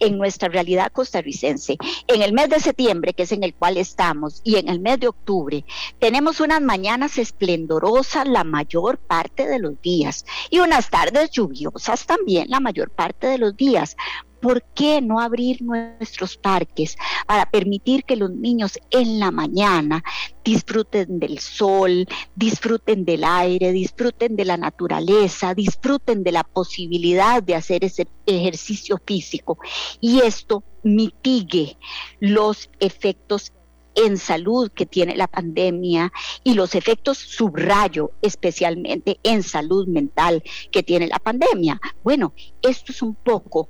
en 0.00 0.18
nuestra 0.18 0.48
realidad 0.48 0.92
costarricense. 0.92 1.76
En 2.06 2.22
el 2.22 2.32
mes 2.32 2.48
de 2.48 2.60
septiembre, 2.60 3.14
que 3.14 3.24
es 3.24 3.32
en 3.32 3.42
el 3.42 3.54
cual 3.54 3.76
estamos, 3.76 4.40
y 4.44 4.56
en 4.56 4.68
el 4.68 4.80
mes 4.80 5.00
de 5.00 5.08
octubre, 5.08 5.64
tenemos 5.98 6.40
unas 6.40 6.60
mañanas 6.60 7.18
esplendorosas 7.18 8.28
la 8.28 8.44
mayor 8.44 8.98
parte 8.98 9.46
de 9.46 9.58
los 9.58 9.80
días 9.80 10.24
y 10.50 10.60
unas 10.60 10.90
tardes 10.90 11.30
lluviosas 11.30 12.06
también 12.06 12.50
la 12.50 12.60
mayor 12.60 12.90
parte 12.90 13.26
de 13.26 13.38
los 13.38 13.56
días. 13.56 13.96
¿Por 14.46 14.62
qué 14.76 15.02
no 15.02 15.18
abrir 15.18 15.60
nuestros 15.60 16.36
parques 16.36 16.96
para 17.26 17.50
permitir 17.50 18.04
que 18.04 18.14
los 18.14 18.30
niños 18.30 18.78
en 18.92 19.18
la 19.18 19.32
mañana 19.32 20.04
disfruten 20.44 21.18
del 21.18 21.40
sol, 21.40 22.06
disfruten 22.36 23.04
del 23.04 23.24
aire, 23.24 23.72
disfruten 23.72 24.36
de 24.36 24.44
la 24.44 24.56
naturaleza, 24.56 25.52
disfruten 25.52 26.22
de 26.22 26.30
la 26.30 26.44
posibilidad 26.44 27.42
de 27.42 27.56
hacer 27.56 27.84
ese 27.84 28.06
ejercicio 28.24 29.00
físico 29.04 29.58
y 30.00 30.20
esto 30.20 30.62
mitigue 30.84 31.76
los 32.20 32.70
efectos 32.78 33.52
en 33.96 34.18
salud 34.18 34.70
que 34.70 34.86
tiene 34.86 35.16
la 35.16 35.26
pandemia 35.26 36.12
y 36.44 36.54
los 36.54 36.74
efectos 36.74 37.18
subrayo, 37.18 38.12
especialmente 38.22 39.18
en 39.22 39.42
salud 39.42 39.88
mental 39.88 40.42
que 40.70 40.82
tiene 40.82 41.08
la 41.08 41.18
pandemia. 41.18 41.80
Bueno, 42.04 42.34
esto 42.62 42.92
es 42.92 43.02
un 43.02 43.14
poco 43.14 43.68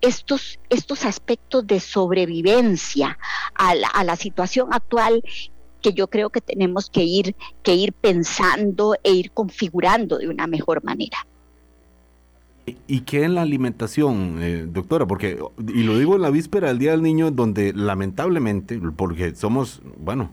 estos, 0.00 0.58
estos 0.70 1.04
aspectos 1.04 1.66
de 1.66 1.80
sobrevivencia 1.80 3.18
a 3.54 3.74
la, 3.74 4.16
situación 4.16 4.68
actual 4.72 5.22
que 5.82 5.92
yo 5.92 6.08
creo 6.08 6.30
que 6.30 6.40
tenemos 6.40 6.90
que 6.90 7.04
ir, 7.04 7.36
que 7.62 7.74
ir 7.74 7.92
pensando 7.92 8.96
e 9.02 9.12
ir 9.12 9.30
configurando 9.30 10.18
de 10.18 10.28
una 10.28 10.46
mejor 10.46 10.82
manera. 10.82 11.26
¿Y 12.86 13.00
qué 13.00 13.24
en 13.24 13.34
la 13.34 13.42
alimentación, 13.42 14.38
eh, 14.42 14.66
doctora? 14.68 15.06
Porque, 15.06 15.38
y 15.68 15.82
lo 15.84 15.98
digo 15.98 16.16
en 16.16 16.22
la 16.22 16.30
víspera 16.30 16.68
del 16.68 16.78
Día 16.78 16.90
del 16.90 17.02
Niño, 17.02 17.30
donde 17.30 17.72
lamentablemente, 17.72 18.78
porque 18.96 19.34
somos, 19.34 19.80
bueno, 19.96 20.32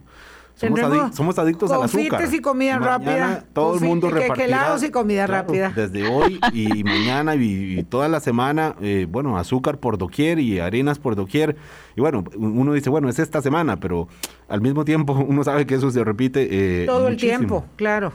somos, 0.56 1.38
adictos 1.38 1.70
al 1.70 1.82
azúcar. 1.82 2.28
y 2.32 2.40
comida 2.40 2.78
rápida. 2.78 3.44
Todo 3.52 3.74
el 3.74 3.82
mundo 3.82 4.08
repartirá. 4.08 4.76
y 4.82 4.90
comida 4.90 5.26
rápida. 5.26 5.70
Desde 5.74 6.08
hoy 6.08 6.40
y 6.52 6.82
mañana 6.84 7.34
y, 7.34 7.84
toda 7.84 8.08
la 8.08 8.20
semana, 8.20 8.74
eh, 8.80 9.06
bueno, 9.08 9.36
azúcar 9.36 9.78
por 9.78 9.98
doquier 9.98 10.38
y 10.38 10.58
harinas 10.58 10.98
por 10.98 11.14
doquier. 11.14 11.56
Y 11.94 12.00
bueno, 12.00 12.24
uno 12.36 12.72
dice, 12.72 12.88
bueno, 12.88 13.08
es 13.08 13.18
esta 13.18 13.42
semana, 13.42 13.78
pero 13.78 14.08
al 14.48 14.62
mismo 14.62 14.84
tiempo 14.84 15.12
uno 15.28 15.44
sabe 15.44 15.66
que 15.66 15.74
eso 15.74 15.90
se 15.90 16.02
repite. 16.02 16.48
Eh, 16.50 16.86
Todo 16.86 17.08
el 17.08 17.16
tiempo, 17.16 17.66
claro. 17.76 18.12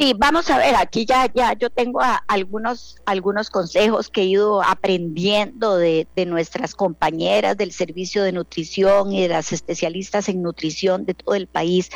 Sí, 0.00 0.14
vamos 0.16 0.48
a 0.48 0.56
ver, 0.56 0.76
aquí 0.76 1.04
ya, 1.04 1.30
ya 1.30 1.52
yo 1.52 1.68
tengo 1.68 2.00
algunos, 2.26 2.96
algunos 3.04 3.50
consejos 3.50 4.08
que 4.08 4.22
he 4.22 4.24
ido 4.24 4.62
aprendiendo 4.62 5.76
de, 5.76 6.06
nuestras 6.26 6.74
compañeras 6.74 7.58
del 7.58 7.70
servicio 7.70 8.22
de 8.22 8.32
nutrición 8.32 9.12
y 9.12 9.20
de 9.20 9.28
las 9.28 9.52
especialistas 9.52 10.30
en 10.30 10.40
nutrición 10.40 11.04
de 11.04 11.12
todo 11.12 11.34
el 11.34 11.48
país 11.48 11.90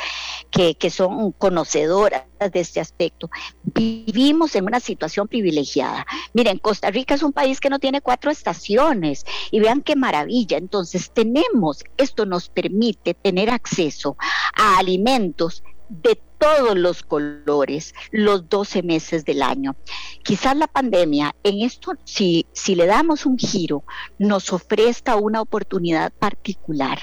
que, 0.51 0.75
que 0.75 0.91
son 0.91 1.31
conocedoras 1.31 2.25
de 2.39 2.59
este 2.59 2.79
aspecto. 2.79 3.31
Vivimos 3.63 4.55
en 4.55 4.65
una 4.65 4.81
situación 4.81 5.27
privilegiada. 5.27 6.05
Miren, 6.35 6.59
Costa 6.59 6.91
Rica 6.91 7.15
es 7.15 7.23
un 7.23 7.33
país 7.33 7.59
que 7.59 7.71
no 7.71 7.79
tiene 7.79 8.01
cuatro 8.01 8.29
estaciones 8.29 9.25
y 9.49 9.59
vean 9.61 9.81
qué 9.81 9.95
maravilla. 9.95 10.57
Entonces 10.57 11.09
tenemos, 11.11 11.83
esto 11.97 12.27
nos 12.27 12.49
permite 12.49 13.15
tener 13.15 13.49
acceso 13.49 14.15
a 14.53 14.77
alimentos 14.77 15.63
de 15.89 16.19
todos 16.45 16.77
los 16.77 17.01
colores 17.01 17.95
los 18.11 18.47
12 18.49 18.83
meses 18.83 19.25
del 19.25 19.41
año. 19.41 19.75
Quizás 20.23 20.55
la 20.55 20.67
pandemia, 20.67 21.35
en 21.43 21.61
esto, 21.61 21.93
si, 22.03 22.45
si 22.53 22.75
le 22.75 22.85
damos 22.85 23.25
un 23.25 23.37
giro, 23.37 23.83
nos 24.19 24.53
ofrezca 24.53 25.15
una 25.15 25.41
oportunidad 25.41 26.13
particular 26.13 26.99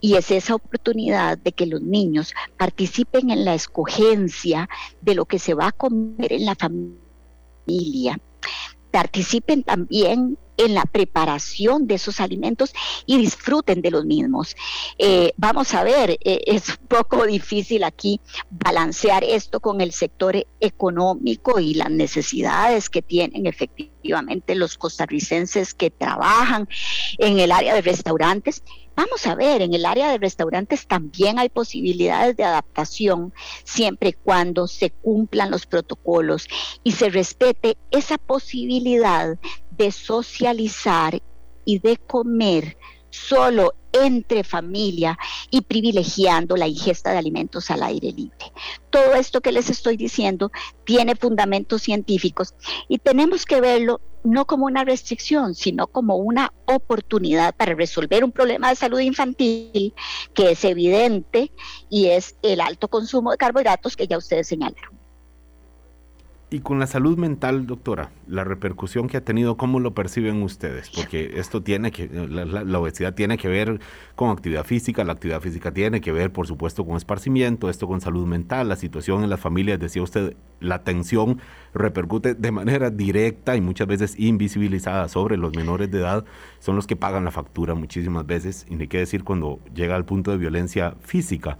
y 0.00 0.14
es 0.14 0.30
esa 0.30 0.54
oportunidad 0.54 1.36
de 1.36 1.52
que 1.52 1.66
los 1.66 1.82
niños 1.82 2.32
participen 2.56 3.28
en 3.30 3.44
la 3.44 3.54
escogencia 3.54 4.70
de 5.02 5.14
lo 5.14 5.26
que 5.26 5.38
se 5.38 5.52
va 5.52 5.68
a 5.68 5.72
comer 5.72 6.32
en 6.32 6.46
la 6.46 6.54
familia 6.54 8.18
participen 8.90 9.62
también 9.62 10.38
en 10.58 10.74
la 10.74 10.84
preparación 10.84 11.86
de 11.86 11.94
esos 11.94 12.20
alimentos 12.20 12.74
y 13.06 13.16
disfruten 13.16 13.80
de 13.80 13.90
los 13.90 14.04
mismos. 14.04 14.56
Eh, 14.98 15.32
vamos 15.36 15.72
a 15.72 15.84
ver, 15.84 16.10
eh, 16.10 16.40
es 16.46 16.68
un 16.68 16.86
poco 16.88 17.24
difícil 17.26 17.84
aquí 17.84 18.20
balancear 18.50 19.24
esto 19.24 19.60
con 19.60 19.80
el 19.80 19.92
sector 19.92 20.46
económico 20.60 21.58
y 21.60 21.74
las 21.74 21.90
necesidades 21.90 22.90
que 22.90 23.02
tienen 23.02 23.46
efectivamente 23.46 24.54
los 24.54 24.76
costarricenses 24.76 25.74
que 25.74 25.90
trabajan 25.90 26.68
en 27.18 27.38
el 27.38 27.52
área 27.52 27.74
de 27.74 27.82
restaurantes. 27.82 28.62
Vamos 28.96 29.28
a 29.28 29.36
ver, 29.36 29.62
en 29.62 29.74
el 29.74 29.86
área 29.86 30.10
de 30.10 30.18
restaurantes 30.18 30.88
también 30.88 31.38
hay 31.38 31.48
posibilidades 31.50 32.36
de 32.36 32.42
adaptación 32.42 33.32
siempre 33.62 34.08
y 34.08 34.12
cuando 34.12 34.66
se 34.66 34.90
cumplan 34.90 35.52
los 35.52 35.66
protocolos 35.66 36.48
y 36.82 36.92
se 36.92 37.08
respete 37.08 37.76
esa 37.92 38.18
posibilidad 38.18 39.38
de 39.78 39.92
socializar 39.92 41.22
y 41.64 41.78
de 41.78 41.96
comer 41.96 42.76
solo 43.10 43.74
entre 43.92 44.44
familia 44.44 45.18
y 45.50 45.62
privilegiando 45.62 46.56
la 46.56 46.68
ingesta 46.68 47.12
de 47.12 47.18
alimentos 47.18 47.70
al 47.70 47.82
aire 47.82 48.12
libre. 48.12 48.52
Todo 48.90 49.14
esto 49.14 49.40
que 49.40 49.52
les 49.52 49.70
estoy 49.70 49.96
diciendo 49.96 50.50
tiene 50.84 51.16
fundamentos 51.16 51.82
científicos 51.82 52.54
y 52.88 52.98
tenemos 52.98 53.44
que 53.44 53.60
verlo 53.60 54.00
no 54.24 54.46
como 54.46 54.66
una 54.66 54.84
restricción, 54.84 55.54
sino 55.54 55.86
como 55.86 56.16
una 56.16 56.52
oportunidad 56.66 57.54
para 57.54 57.74
resolver 57.74 58.24
un 58.24 58.32
problema 58.32 58.68
de 58.68 58.76
salud 58.76 59.00
infantil 59.00 59.94
que 60.34 60.50
es 60.50 60.64
evidente 60.64 61.52
y 61.88 62.06
es 62.06 62.36
el 62.42 62.60
alto 62.60 62.88
consumo 62.88 63.30
de 63.30 63.38
carbohidratos 63.38 63.96
que 63.96 64.06
ya 64.06 64.18
ustedes 64.18 64.48
señalaron. 64.48 64.97
Y 66.50 66.60
con 66.60 66.78
la 66.78 66.86
salud 66.86 67.18
mental, 67.18 67.66
doctora, 67.66 68.10
la 68.26 68.42
repercusión 68.42 69.06
que 69.06 69.18
ha 69.18 69.20
tenido, 69.20 69.58
¿cómo 69.58 69.80
lo 69.80 69.92
perciben 69.92 70.42
ustedes? 70.42 70.88
Porque 70.88 71.38
esto 71.38 71.62
tiene 71.62 71.90
que, 71.90 72.08
la, 72.08 72.78
obesidad 72.78 73.12
tiene 73.12 73.36
que 73.36 73.48
ver 73.48 73.80
con 74.14 74.30
actividad 74.30 74.64
física, 74.64 75.04
la 75.04 75.12
actividad 75.12 75.42
física 75.42 75.72
tiene 75.72 76.00
que 76.00 76.10
ver, 76.10 76.32
por 76.32 76.46
supuesto, 76.46 76.86
con 76.86 76.96
esparcimiento, 76.96 77.68
esto 77.68 77.86
con 77.86 78.00
salud 78.00 78.26
mental, 78.26 78.70
la 78.70 78.76
situación 78.76 79.24
en 79.24 79.28
las 79.28 79.40
familias, 79.40 79.78
decía 79.78 80.02
usted, 80.02 80.36
la 80.60 80.84
tensión 80.84 81.38
repercute 81.74 82.32
de 82.32 82.50
manera 82.50 82.88
directa 82.88 83.54
y 83.54 83.60
muchas 83.60 83.86
veces 83.86 84.18
invisibilizada 84.18 85.06
sobre 85.08 85.36
los 85.36 85.54
menores 85.54 85.90
de 85.90 85.98
edad, 85.98 86.24
son 86.60 86.76
los 86.76 86.86
que 86.86 86.96
pagan 86.96 87.24
la 87.24 87.30
factura 87.30 87.74
muchísimas 87.74 88.26
veces, 88.26 88.64
y 88.70 88.76
ni 88.76 88.88
qué 88.88 88.96
decir 88.96 89.22
cuando 89.22 89.60
llega 89.74 89.96
al 89.96 90.06
punto 90.06 90.30
de 90.30 90.38
violencia 90.38 90.96
física. 91.02 91.58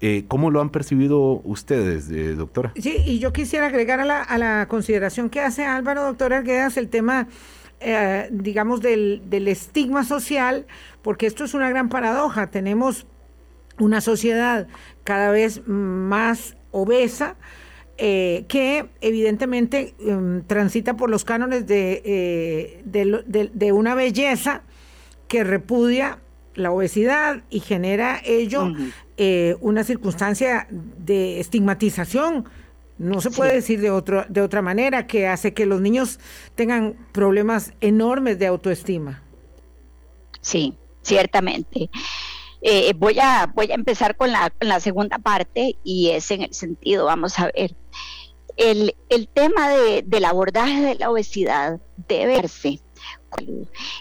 Eh, 0.00 0.26
¿Cómo 0.28 0.50
lo 0.50 0.60
han 0.60 0.70
percibido 0.70 1.40
ustedes, 1.44 2.08
eh, 2.10 2.34
doctora? 2.34 2.72
Sí, 2.76 2.98
y 3.04 3.18
yo 3.18 3.32
quisiera 3.32 3.66
agregar 3.66 3.98
a 4.00 4.38
la, 4.38 4.68
consideración 4.68 5.28
que 5.28 5.40
hace 5.40 5.64
Álvaro, 5.64 6.04
doctora 6.04 6.38
Arguedas, 6.38 6.76
el 6.76 6.88
tema, 6.88 7.26
eh, 7.80 8.28
digamos, 8.30 8.80
del, 8.80 9.48
estigma 9.48 10.04
social, 10.04 10.66
porque 11.02 11.26
esto 11.26 11.44
es 11.44 11.54
una 11.54 11.68
gran 11.68 11.88
paradoja. 11.88 12.46
Tenemos 12.48 13.06
una 13.80 14.00
sociedad 14.00 14.68
cada 15.02 15.32
vez 15.32 15.66
más 15.66 16.56
obesa, 16.70 17.36
que 17.96 18.88
evidentemente 19.00 19.96
em, 19.98 20.44
transita 20.44 20.96
por 20.96 21.10
los 21.10 21.24
cánones 21.24 21.66
de, 21.66 22.84
una 23.74 23.94
belleza 23.96 24.62
que 25.26 25.42
repudia 25.42 26.20
la 26.58 26.70
obesidad 26.70 27.42
y 27.50 27.60
genera 27.60 28.20
ello 28.24 28.72
una 29.60 29.84
circunstancia 29.84 30.66
de 30.70 31.40
estigmatización 31.40 32.46
no 32.98 33.20
se 33.20 33.30
puede 33.30 33.54
decir 33.54 33.80
de, 33.80 33.90
otro, 33.90 34.24
de 34.28 34.42
otra 34.42 34.60
manera, 34.60 35.06
que 35.06 35.28
hace 35.28 35.54
que 35.54 35.66
los 35.66 35.80
niños 35.80 36.18
tengan 36.56 36.94
problemas 37.12 37.72
enormes 37.80 38.38
de 38.40 38.48
autoestima. 38.48 39.22
Sí, 40.40 40.74
ciertamente. 41.02 41.90
Eh, 42.60 42.92
voy, 42.96 43.20
a, 43.20 43.52
voy 43.54 43.70
a 43.70 43.74
empezar 43.74 44.16
con 44.16 44.32
la, 44.32 44.80
segunda 44.80 45.18
parte 45.18 45.76
y 45.84 46.08
es 46.10 46.30
en 46.32 46.42
el 46.42 46.52
sentido, 46.52 47.04
vamos 47.04 47.38
a 47.38 47.50
ver, 47.54 47.76
el, 48.56 48.94
tema 49.32 49.68
del 49.68 50.24
abordaje 50.24 50.80
de 50.80 50.94
la 50.96 51.10
obesidad 51.10 51.80
debe 52.08 52.36
verse. 52.36 52.80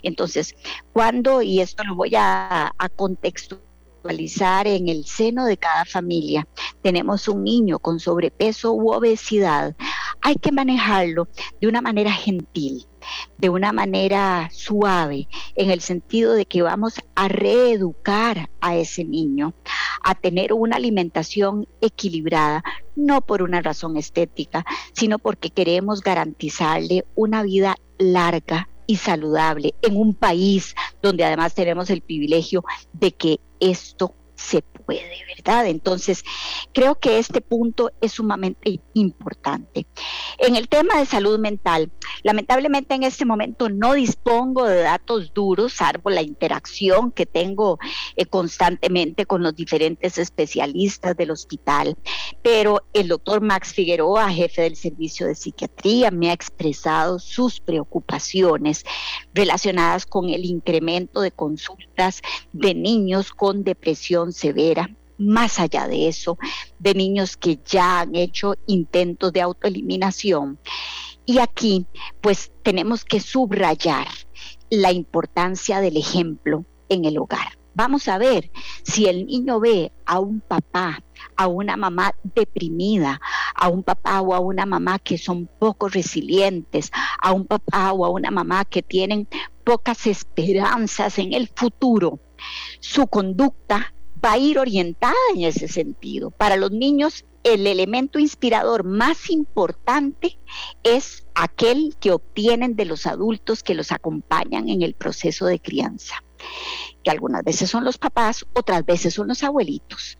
Entonces, 0.03 0.55
cuando, 0.93 1.41
y 1.41 1.61
esto 1.61 1.83
lo 1.83 1.95
voy 1.95 2.13
a, 2.15 2.73
contextualizar, 2.95 3.67
en 4.67 4.87
el 4.87 5.05
seno 5.05 5.45
de 5.45 5.57
cada 5.57 5.83
familia. 5.83 6.47
Tenemos 6.81 7.27
un 7.27 7.43
niño 7.43 7.79
con 7.79 7.99
sobrepeso 7.99 8.71
u 8.71 8.93
obesidad, 8.93 9.75
hay 10.21 10.35
que 10.35 10.51
manejarlo 10.51 11.27
de 11.59 11.67
una 11.67 11.81
manera 11.81 12.11
gentil, 12.11 12.85
de 13.37 13.49
una 13.49 13.73
manera 13.73 14.49
suave, 14.51 15.27
en 15.55 15.71
el 15.71 15.81
sentido 15.81 16.33
de 16.33 16.45
que 16.45 16.61
vamos 16.61 16.95
a 17.15 17.27
reeducar 17.27 18.49
a 18.61 18.75
ese 18.75 19.03
niño 19.03 19.53
a 20.03 20.15
tener 20.15 20.53
una 20.53 20.77
alimentación 20.77 21.67
equilibrada, 21.81 22.63
no 22.95 23.21
por 23.21 23.41
una 23.41 23.61
razón 23.61 23.97
estética, 23.97 24.65
sino 24.93 25.19
porque 25.19 25.49
queremos 25.49 26.01
garantizarle 26.01 27.05
una 27.15 27.43
vida 27.43 27.75
larga 27.97 28.69
y 28.87 28.95
saludable 28.95 29.75
en 29.81 29.97
un 29.97 30.13
país 30.13 30.75
donde 31.01 31.25
además 31.25 31.53
tenemos 31.53 31.89
el 31.89 32.01
privilegio 32.01 32.63
de 32.93 33.11
que 33.11 33.39
esto 33.59 34.15
se 34.35 34.63
puede, 34.87 35.25
¿verdad? 35.35 35.67
Entonces, 35.67 36.23
creo 36.73 36.95
que 36.95 37.19
este 37.19 37.41
punto 37.41 37.91
es 37.99 38.13
sumamente 38.13 38.79
importante. 38.93 39.85
En 40.39 40.55
el 40.55 40.69
tema 40.69 40.97
de 40.97 41.05
salud 41.05 41.37
mental, 41.39 41.91
lamentablemente 42.23 42.95
en 42.95 43.03
este 43.03 43.25
momento 43.25 43.69
no 43.69 43.93
dispongo 43.93 44.65
de 44.65 44.81
datos 44.81 45.33
duros, 45.33 45.73
salvo 45.73 46.09
la 46.09 46.21
interacción 46.21 47.11
que 47.11 47.25
tengo 47.25 47.79
eh, 48.15 48.25
constantemente 48.25 49.25
con 49.25 49.43
los 49.43 49.55
diferentes 49.55 50.17
especialistas 50.17 51.17
del 51.17 51.31
hospital, 51.31 51.97
pero 52.41 52.83
el 52.93 53.09
doctor 53.09 53.41
Max 53.41 53.73
Figueroa, 53.73 54.31
jefe 54.31 54.61
del 54.61 54.77
servicio 54.77 55.27
de 55.27 55.35
psiquiatría, 55.35 56.11
me 56.11 56.29
ha 56.29 56.33
expresado 56.33 57.19
sus 57.19 57.59
preocupaciones 57.59 58.85
relacionadas 59.33 60.05
con 60.05 60.29
el 60.29 60.45
incremento 60.45 61.19
de 61.19 61.31
consultas 61.31 62.21
de 62.53 62.73
niños 62.73 63.33
con 63.33 63.65
depresión 63.65 64.31
severa 64.31 64.76
más 65.17 65.59
allá 65.59 65.87
de 65.87 66.07
eso, 66.07 66.37
de 66.79 66.93
niños 66.93 67.37
que 67.37 67.59
ya 67.65 68.01
han 68.01 68.15
hecho 68.15 68.55
intentos 68.67 69.33
de 69.33 69.41
autoeliminación. 69.41 70.59
Y 71.25 71.39
aquí, 71.39 71.85
pues 72.21 72.51
tenemos 72.63 73.03
que 73.03 73.19
subrayar 73.19 74.07
la 74.69 74.91
importancia 74.91 75.81
del 75.81 75.97
ejemplo 75.97 76.65
en 76.89 77.05
el 77.05 77.17
hogar. 77.17 77.57
Vamos 77.73 78.07
a 78.07 78.17
ver 78.17 78.49
si 78.83 79.05
el 79.05 79.27
niño 79.27 79.59
ve 79.59 79.91
a 80.05 80.19
un 80.19 80.39
papá, 80.39 81.03
a 81.35 81.47
una 81.47 81.77
mamá 81.77 82.11
deprimida, 82.23 83.21
a 83.53 83.67
un 83.67 83.83
papá 83.83 84.21
o 84.21 84.33
a 84.33 84.39
una 84.39 84.65
mamá 84.65 84.97
que 84.97 85.19
son 85.19 85.47
poco 85.59 85.87
resilientes, 85.87 86.91
a 87.21 87.33
un 87.33 87.45
papá 87.45 87.91
o 87.91 88.03
a 88.03 88.09
una 88.09 88.31
mamá 88.31 88.65
que 88.65 88.81
tienen 88.81 89.27
pocas 89.63 90.07
esperanzas 90.07 91.19
en 91.19 91.33
el 91.33 91.49
futuro. 91.49 92.19
Su 92.79 93.05
conducta 93.05 93.93
va 94.23 94.33
a 94.33 94.37
ir 94.37 94.59
orientada 94.59 95.13
en 95.35 95.43
ese 95.43 95.67
sentido. 95.67 96.31
Para 96.31 96.55
los 96.55 96.71
niños, 96.71 97.25
el 97.43 97.67
elemento 97.67 98.19
inspirador 98.19 98.83
más 98.83 99.29
importante 99.29 100.37
es 100.83 101.25
aquel 101.35 101.95
que 101.99 102.11
obtienen 102.11 102.75
de 102.75 102.85
los 102.85 103.05
adultos 103.05 103.63
que 103.63 103.75
los 103.75 103.91
acompañan 103.91 104.69
en 104.69 104.81
el 104.81 104.93
proceso 104.93 105.45
de 105.45 105.59
crianza 105.59 106.23
que 107.03 107.11
algunas 107.11 107.43
veces 107.43 107.69
son 107.69 107.83
los 107.83 107.97
papás, 107.97 108.45
otras 108.53 108.85
veces 108.85 109.13
son 109.13 109.27
los 109.27 109.43
abuelitos. 109.43 110.17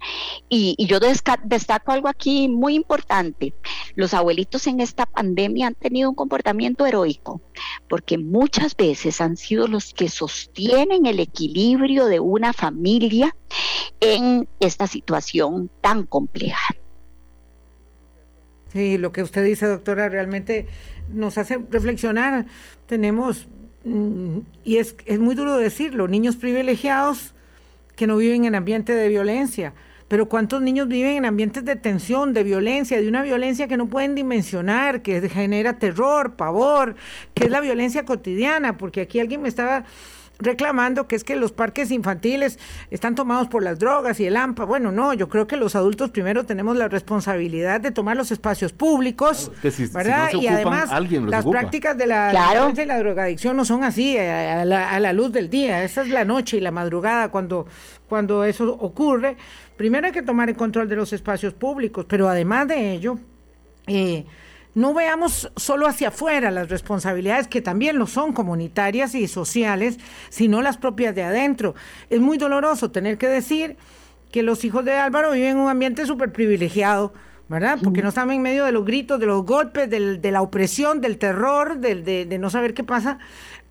Y, 0.49 0.75
yo 0.86 0.99
destaco 0.99 1.91
algo 1.91 2.08
aquí 2.08 2.47
muy 2.47 2.75
importante. 2.75 3.53
Los 3.95 4.13
abuelitos 4.13 4.67
en 4.67 4.80
esta 4.80 5.06
pandemia 5.06 5.67
han 5.67 5.75
tenido 5.75 6.10
un 6.10 6.15
comportamiento 6.15 6.86
heroico, 6.86 7.41
porque 7.89 8.17
muchas 8.17 8.75
veces 8.75 9.21
han 9.21 9.38
sido 9.38 9.67
los 9.67 9.93
que 9.93 10.10
sostienen 10.10 11.06
el 11.06 11.19
equilibrio 11.19 12.06
de 12.06 12.19
una 12.19 12.53
familia 12.53 13.36
en 13.99 14.47
esta 14.60 14.88
situación 14.88 15.69
tan 15.82 16.06
compleja. 16.06 16.75
Sí, 18.73 18.97
lo 18.97 19.12
que 19.12 19.23
usted 19.23 19.43
dice, 19.43 19.65
doctora, 19.65 20.10
realmente 20.10 20.67
nos 21.10 21.38
hace 21.38 21.58
reflexionar. 21.69 22.45
Tenemos 22.86 23.47
y 23.84 24.78
es, 24.78 24.96
es 25.06 25.20
muy 25.20 25.36
duro 25.36 25.58
decirlo, 25.58 26.08
niños 26.08 26.36
privilegiados 26.36 27.34
que 27.96 28.08
no 28.08 28.18
viven 28.18 28.46
en 28.46 28.56
ambiente 28.56 28.94
de 28.94 29.08
violencia. 29.08 29.74
Pero 30.08 30.30
¿cuántos 30.30 30.62
niños 30.62 30.88
viven 30.88 31.18
en 31.18 31.26
ambientes 31.26 31.66
de 31.66 31.76
tensión, 31.76 32.34
de 32.34 32.44
violencia, 32.44 33.02
de 33.02 33.10
una 33.10 33.24
violencia 33.24 33.68
que 33.68 33.76
no 33.76 33.88
pueden 33.88 34.16
dimensionar, 34.16 35.02
que 35.02 35.28
genera 35.28 35.80
terror, 35.80 36.36
pavor, 36.36 36.96
que 37.34 37.46
es 37.46 37.52
la 37.52 37.60
violencia 37.60 38.06
cotidiana? 38.06 38.78
Porque 38.78 39.02
aquí 39.02 39.20
alguien 39.20 39.42
me 39.42 39.50
estaba 39.50 39.84
reclamando 40.39 41.08
que 41.08 41.15
es 41.15 41.23
que 41.23 41.36
los 41.36 41.52
parques 41.52 41.91
infantiles 41.91 42.60
están 42.91 43.15
tomados 43.15 43.47
por 43.47 43.63
las 43.63 43.80
drogas 43.80 44.19
y 44.19 44.26
el 44.26 44.38
AMPA. 44.38 44.65
Bueno, 44.65 44.91
no, 44.91 45.13
yo 45.13 45.30
creo 45.30 45.47
que 45.47 45.58
los 45.58 45.76
adultos 45.76 46.10
primero 46.12 46.45
tenemos 46.45 46.78
la 46.78 46.88
responsabilidad 46.88 47.82
de 47.82 47.91
tomar 47.91 48.17
los 48.17 48.32
espacios 48.32 48.73
públicos, 48.73 49.52
¿verdad? 49.93 50.30
y 50.34 50.47
además 50.47 50.89
las 51.28 51.45
prácticas 51.45 51.97
de 51.97 52.08
la, 52.08 52.34
la 52.34 53.00
drogadicción 53.00 53.58
no 53.58 53.65
son 53.65 53.84
así 53.84 54.17
a, 54.17 54.65
la, 54.65 55.13
luz 55.13 55.32
del 55.32 55.50
día, 55.50 55.84
esa 55.84 56.02
es 56.02 56.10
la 56.10 56.26
noche 56.26 56.58
y 56.58 56.60
la 56.60 56.71
madrugada 56.71 57.30
cuando, 57.30 57.67
cuando 58.08 58.43
eso 58.43 58.73
ocurre. 58.80 59.38
Primero 59.76 60.08
hay 60.08 60.13
que 60.13 60.23
tomar 60.23 60.50
el 60.50 60.56
control 60.56 60.89
de 60.89 60.95
los 60.95 61.13
espacios 61.13 61.54
públicos, 61.54 62.06
pero 62.08 62.28
además 62.30 62.67
de 62.67 62.93
ello... 62.93 63.19
Eh, 63.88 64.26
no 64.78 64.94
veamos 64.94 65.52
solo 65.56 65.88
hacia 65.88 66.10
afuera 66.10 66.52
las 66.52 66.70
responsabilidades 66.70 67.48
que 67.48 67.63
también 67.63 67.98
lo 67.98 68.06
son 68.06 68.32
comunitarias 68.32 69.16
y 69.16 69.28
sociales, 69.28 69.98
sino 70.30 70.62
las 70.62 70.78
propias 70.78 71.16
de 71.16 71.24
adentro. 71.24 71.74
Es 72.12 72.20
muy 72.20 72.38
doloroso 72.38 72.92
tener 72.92 73.18
que 73.18 73.28
decir 73.28 73.76
que 74.32 74.44
los 74.44 74.63
hijos 74.66 74.86
de 74.86 74.94
Álvaro 74.94 75.32
viven 75.32 75.50
en 75.50 75.58
un 75.58 75.70
ambiente 75.70 76.06
súper 76.06 76.32
privilegiado, 76.32 77.12
¿verdad? 77.50 77.80
Porque 77.84 78.04
no 78.04 78.10
están 78.10 78.30
en 78.30 78.40
medio 78.44 78.66
de 78.66 78.72
los 78.72 78.86
gritos, 78.86 79.20
de 79.20 79.26
los 79.26 79.44
golpes, 79.48 79.90
de 79.90 80.32
la 80.32 80.44
opresión, 80.44 81.02
del 81.02 81.18
terror, 81.18 81.80
de, 81.80 82.38
no 82.40 82.52
saber 82.52 82.76
qué 82.76 82.84
pasa. 82.84 83.18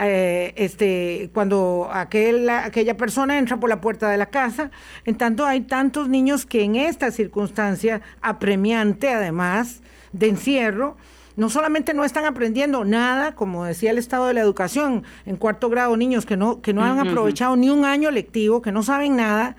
Eh, 0.00 0.54
este, 0.56 1.30
cuando 1.32 1.88
aquel, 1.92 2.50
aquella 2.50 2.96
persona 2.96 3.38
entra 3.38 3.60
por 3.60 3.70
la 3.70 3.80
puerta 3.80 4.10
de 4.10 4.16
la 4.16 4.26
casa, 4.26 4.72
en 5.04 5.16
tanto 5.16 5.46
hay 5.46 5.60
tantos 5.60 6.08
niños 6.08 6.46
que 6.46 6.64
en 6.64 6.74
esta 6.74 7.12
circunstancia 7.12 8.00
apremiante, 8.22 9.08
además, 9.10 9.82
de 10.18 10.28
encierro, 10.28 10.96
no 11.36 11.50
solamente 11.50 11.92
no 11.92 12.04
están 12.04 12.24
aprendiendo 12.24 12.84
nada, 12.84 13.34
como 13.34 13.64
decía 13.64 13.90
el 13.90 13.98
estado 13.98 14.26
de 14.26 14.34
la 14.34 14.40
educación, 14.40 15.04
en 15.26 15.36
cuarto 15.36 15.68
grado, 15.68 15.96
niños 15.96 16.24
que 16.24 16.36
no, 16.36 16.62
que 16.62 16.72
no 16.72 16.82
han 16.82 16.98
aprovechado 16.98 17.56
ni 17.56 17.68
un 17.68 17.84
año 17.84 18.10
lectivo, 18.10 18.62
que 18.62 18.72
no 18.72 18.82
saben 18.82 19.16
nada, 19.16 19.56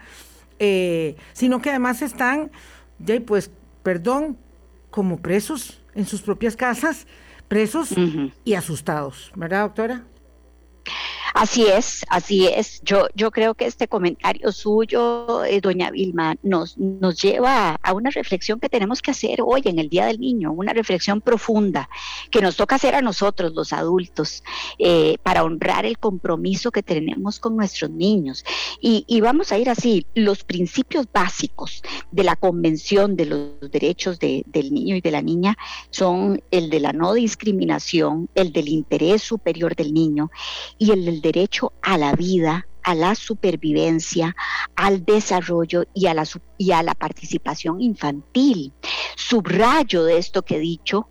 eh, 0.58 1.16
sino 1.34 1.62
que 1.62 1.70
además 1.70 2.02
están, 2.02 2.52
ya 2.98 3.20
pues, 3.22 3.52
perdón, 3.84 4.38
como 4.90 5.20
presos 5.20 5.84
en 5.94 6.08
sus 6.08 6.22
propias 6.22 6.56
casas, 6.56 7.06
presos 7.48 7.94
y 8.44 8.56
asustados, 8.56 9.32
¿verdad, 9.36 9.62
doctora? 9.62 10.04
Así 11.34 11.66
es, 11.66 12.06
así 12.10 12.48
es. 12.48 12.82
Yo, 12.84 13.08
yo 13.16 13.32
creo 13.32 13.54
que 13.54 13.66
este 13.66 13.88
comentario 13.88 14.52
suyo, 14.52 15.44
eh, 15.46 15.62
doña 15.62 15.92
Vilma, 15.92 16.36
nos, 16.44 16.78
nos 16.78 17.22
lleva 17.22 17.78
a 17.82 17.94
una 17.94 18.10
reflexión 18.10 18.60
que 18.60 18.70
tenemos 18.70 19.02
que 19.02 19.12
hacer 19.12 19.40
hoy 19.42 19.62
en 19.66 19.80
el 19.80 19.90
Día 19.90 20.06
del 20.06 20.20
Niño, 20.20 20.52
una 20.52 20.74
reflexión 20.74 21.22
profunda 21.22 21.90
que 22.32 22.42
nos 22.42 22.56
toca 22.56 22.76
hacer 22.76 22.96
a 22.96 23.02
nosotros, 23.02 23.54
los 23.54 23.74
adultos, 23.74 24.44
eh, 24.80 25.18
para 25.24 25.44
honrar 25.44 25.86
el 25.86 25.98
compromiso 25.98 26.72
que 26.72 26.84
tenemos 26.84 27.40
con 27.40 27.56
nuestros 27.56 27.90
niños. 27.90 28.46
Y, 28.82 29.06
y 29.08 29.22
vamos 29.22 29.52
a 29.52 29.58
ir 29.58 29.70
así, 29.70 30.06
los 30.16 30.44
principios 30.44 31.08
básicos 31.12 31.84
de 32.12 32.24
la 32.24 32.36
Convención 32.36 33.16
de 33.16 33.26
los 33.26 33.72
Derechos 33.72 34.20
de, 34.20 34.44
del 34.48 34.74
Niño 34.74 34.96
y 34.96 35.02
de 35.02 35.12
la 35.12 35.22
Niña 35.22 35.58
son 35.90 36.42
el 36.52 36.70
de 36.70 36.80
la 36.80 36.94
no 36.94 37.14
discriminación, 37.14 38.30
el 38.36 38.52
del 38.52 38.70
interés 38.70 39.22
superior 39.22 39.76
del 39.76 39.94
niño 39.94 40.32
y 40.78 40.92
el 40.92 41.06
del 41.06 41.17
derecho 41.22 41.74
a 41.82 41.98
la 41.98 42.14
vida, 42.14 42.68
a 42.84 42.96
la 42.96 43.16
supervivencia, 43.16 44.36
al 44.76 45.04
desarrollo 45.04 45.84
y 45.94 46.08
a 46.08 46.14
la, 46.14 46.26
y 46.58 46.72
a 46.72 46.84
la 46.84 46.94
participación 46.94 47.82
infantil. 47.82 48.74
subrayo 49.16 50.06
de 50.06 50.18
esto 50.18 50.44
que 50.44 50.56
he 50.56 50.60
dicho, 50.60 51.10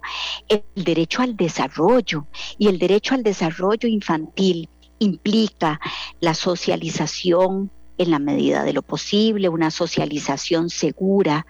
el 0.49 0.62
derecho 0.75 1.23
al 1.23 1.37
desarrollo 1.37 2.27
y 2.57 2.69
el 2.69 2.79
derecho 2.79 3.14
al 3.14 3.23
desarrollo 3.23 3.88
infantil 3.88 4.71
implica 4.99 5.81
la 6.21 6.35
socialización 6.35 7.71
en 7.99 8.11
la 8.11 8.19
medida 8.19 8.62
de 8.62 8.73
lo 8.73 8.83
posible, 8.83 9.49
una 9.49 9.71
socialización 9.71 10.71
segura, 10.71 11.47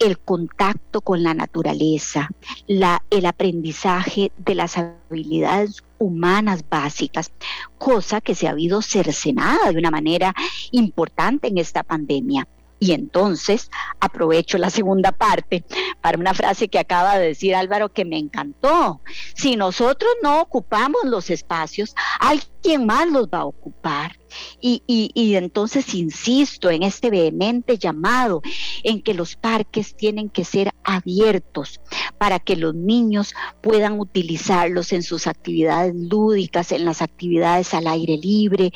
el 0.00 0.18
contacto 0.18 1.02
con 1.02 1.22
la 1.22 1.34
naturaleza, 1.34 2.30
la, 2.66 3.04
el 3.10 3.26
aprendizaje 3.26 4.32
de 4.38 4.54
las 4.54 4.76
habilidades 4.78 5.84
humanas 5.98 6.64
básicas, 6.68 7.30
cosa 7.78 8.20
que 8.20 8.34
se 8.34 8.48
ha 8.48 8.52
habido 8.52 8.82
cercenada 8.82 9.70
de 9.70 9.78
una 9.78 9.90
manera 9.90 10.34
importante 10.72 11.48
en 11.48 11.58
esta 11.58 11.82
pandemia. 11.82 12.48
Y 12.80 12.92
entonces 12.92 13.70
aprovecho 14.00 14.56
la 14.56 14.70
segunda 14.70 15.12
parte 15.12 15.64
para 16.00 16.18
una 16.18 16.32
frase 16.32 16.68
que 16.68 16.78
acaba 16.78 17.18
de 17.18 17.28
decir 17.28 17.54
Álvaro 17.54 17.92
que 17.92 18.06
me 18.06 18.16
encantó. 18.16 19.02
Si 19.34 19.54
nosotros 19.54 20.10
no 20.22 20.40
ocupamos 20.40 21.02
los 21.04 21.28
espacios, 21.28 21.94
alguien 22.18 22.86
más 22.86 23.06
los 23.10 23.28
va 23.28 23.40
a 23.40 23.44
ocupar. 23.44 24.18
Y, 24.60 24.82
y, 24.86 25.34
entonces 25.34 25.92
insisto 25.92 26.70
en 26.70 26.84
este 26.84 27.10
vehemente 27.10 27.78
llamado 27.78 28.42
en 28.84 29.02
que 29.02 29.12
los 29.12 29.34
parques 29.34 29.96
tienen 29.96 30.28
que 30.28 30.44
ser 30.44 30.70
abiertos 30.84 31.80
para 32.16 32.38
que 32.38 32.54
los 32.54 32.74
niños 32.74 33.34
puedan 33.60 33.98
utilizarlos 33.98 34.92
en 34.92 35.02
sus 35.02 35.26
actividades 35.26 35.94
lúdicas, 35.96 36.70
en 36.70 36.84
las 36.84 37.02
actividades 37.02 37.74
al 37.74 37.88
aire 37.88 38.16
libre, 38.18 38.72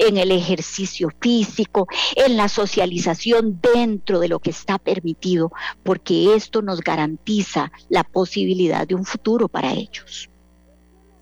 en 0.00 0.16
el 0.16 0.32
ejercicio 0.32 1.10
físico, 1.20 1.86
en 2.16 2.36
la 2.36 2.48
socialización 2.48 3.60
dentro 3.60 4.18
de 4.18 4.28
lo 4.28 4.38
que 4.40 4.50
está 4.50 4.78
permitido, 4.78 5.52
porque 5.82 6.34
esto 6.34 6.62
nos 6.62 6.80
garantiza 6.80 7.70
la 7.88 8.02
posibilidad 8.02 8.88
de 8.88 8.94
un 8.94 9.04
futuro 9.04 9.48
para 9.48 9.72
ellos. 9.72 10.30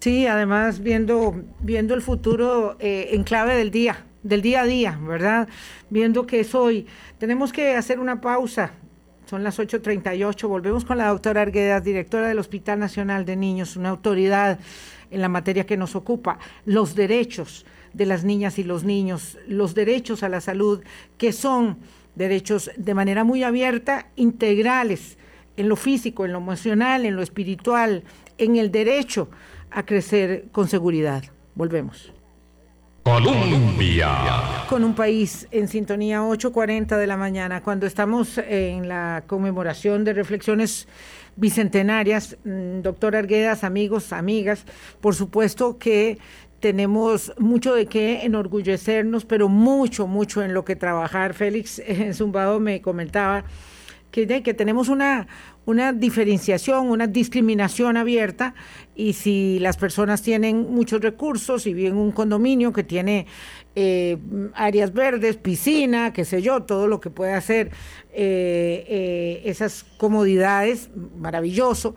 Sí, 0.01 0.27
además 0.27 0.81
viendo, 0.81 1.35
viendo 1.59 1.95
el 1.95 2.03
futuro 2.03 2.77
eh, 2.79 3.09
en 3.13 3.25
clave 3.25 3.57
del 3.57 3.73
día, 3.73 4.07
del 4.23 4.43
día 4.43 4.63
a 4.63 4.65
día, 4.65 4.99
¿verdad? 5.03 5.49
Viendo 5.91 6.25
que 6.25 6.41
es 6.41 6.55
hoy. 6.55 6.87
Tenemos 7.19 7.53
que 7.53 7.75
hacer 7.75 7.99
una 7.99 8.21
pausa. 8.21 8.73
Son 9.27 9.43
las 9.43 9.59
8.38. 9.59 10.49
Volvemos 10.49 10.85
con 10.85 10.99
la 10.99 11.09
doctora 11.09 11.43
Arguedas, 11.43 11.83
directora 11.83 12.29
del 12.29 12.39
Hospital 12.39 12.79
Nacional 12.79 13.25
de 13.25 13.37
Niños, 13.37 13.77
una 13.77 13.89
autoridad 13.89 14.61
en 15.11 15.21
la 15.21 15.29
materia 15.29 15.67
que 15.67 15.77
nos 15.77 15.97
ocupa. 15.97 16.39
Los 16.65 16.95
derechos 16.95 17.67
de 17.93 18.07
las 18.07 18.25
niñas 18.25 18.59
y 18.59 18.65
los 18.65 18.85
niños, 18.85 19.39
los 19.47 19.75
derechos 19.75 20.23
a 20.23 20.29
la 20.29 20.41
salud, 20.41 20.81
que 21.17 21.33
son 21.33 21.79
derechos 22.15 22.71
de 22.77 22.95
manera 22.95 23.25
muy 23.25 23.43
abierta, 23.43 24.09
integrales, 24.17 25.19
en 25.57 25.69
lo 25.69 25.77
físico, 25.77 26.25
en 26.25 26.33
lo 26.33 26.39
emocional, 26.39 27.05
en 27.05 27.17
lo 27.17 27.23
espiritual, 27.23 28.05
en 28.39 28.57
el 28.57 28.71
derecho 28.71 29.29
a 29.71 29.85
crecer 29.85 30.47
con 30.53 30.69
seguridad. 30.69 31.25
Volvemos. 31.55 32.13
Colombia. 33.03 34.67
Con 34.69 34.85
un 34.85 34.95
país 34.95 35.49
en 35.51 35.67
sintonía 35.67 36.21
8.40 36.21 36.99
de 36.99 37.07
la 37.07 37.17
mañana, 37.17 37.63
cuando 37.63 37.87
estamos 37.87 38.37
en 38.37 38.87
la 38.87 39.25
conmemoración 39.27 40.05
de 40.05 40.13
reflexiones 40.13 40.87
bicentenarias, 41.35 42.37
mm, 42.45 42.83
doctor 42.83 43.17
Arguedas, 43.17 43.65
amigos, 43.65 44.13
amigas, 44.13 44.65
por 45.01 45.15
supuesto 45.15 45.79
que 45.79 46.19
tenemos 46.61 47.33
mucho 47.39 47.75
de 47.75 47.87
qué 47.87 48.25
enorgullecernos, 48.25 49.25
pero 49.25 49.49
mucho, 49.49 50.07
mucho 50.07 50.43
en 50.43 50.55
lo 50.55 50.65
que 50.65 50.77
trabajar. 50.77 51.35
Félix 51.35 51.79
en 51.87 52.15
Zumbado 52.15 52.61
me 52.61 52.81
comentaba 52.81 53.45
que, 54.11 54.55
tenemos 54.55 54.89
una, 54.89 55.29
una 55.65 55.93
diferenciación, 55.93 56.89
una 56.89 57.07
discriminación 57.07 57.97
abierta 57.97 58.55
y 58.97 59.13
si 59.13 59.59
las 59.61 59.77
personas 59.77 60.23
tienen 60.23 60.73
muchos 60.73 61.01
recursos 61.03 61.67
y 61.67 61.75
viven 61.75 61.93
en 61.93 61.99
un 61.99 62.13
condominio 62.13 62.73
que 62.73 62.83
tiene 62.83 63.27
eh, 63.77 64.19
áreas 64.55 64.93
verdes, 64.93 65.37
piscina, 65.37 66.13
qué 66.13 66.25
sé 66.25 66.43
yo, 66.43 66.65
todo 66.65 66.89
lo 66.89 67.01
que 67.01 67.11
puede 67.11 67.35
hacer 67.35 67.71
eh, 68.13 68.85
eh, 68.89 69.43
esas 69.45 69.85
comodidades, 69.99 70.91
maravilloso 71.17 71.95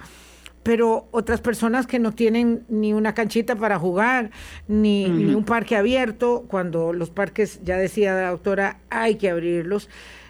pero 0.63 1.07
otras 1.11 1.41
personas 1.41 1.87
que 1.87 1.99
no 1.99 2.11
tienen 2.11 2.63
ni 2.69 2.93
una 2.93 3.13
canchita 3.13 3.55
para 3.55 3.79
jugar, 3.79 4.31
ni, 4.67 5.05
un 5.33 5.43
parque 5.43 5.75
abierto, 5.75 6.45
cuando 6.47 6.93
los 6.93 7.09
parques, 7.09 7.59
ya 7.63 7.77
decía 7.77 8.13
la 8.13 8.29
doctora, 8.29 8.79
hay 8.89 9.15
que 9.15 9.29
abrirlos. 9.29 9.89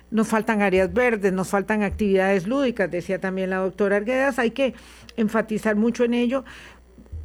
Nos 0.10 0.28
faltan 0.28 0.62
áreas 0.62 0.94
verdes, 0.94 1.32
nos 1.32 1.50
faltan 1.50 1.84
actividades 1.84 2.48
lúdicas, 2.48 2.92
decía 2.92 3.20
también 3.20 3.50
la 3.50 3.58
doctora 3.58 3.98
Arguedas, 3.98 4.40
hay 4.40 4.52
que 4.52 4.74
enfatizar 5.16 5.76
mucho 5.76 6.04
en 6.04 6.14
ello, 6.14 6.44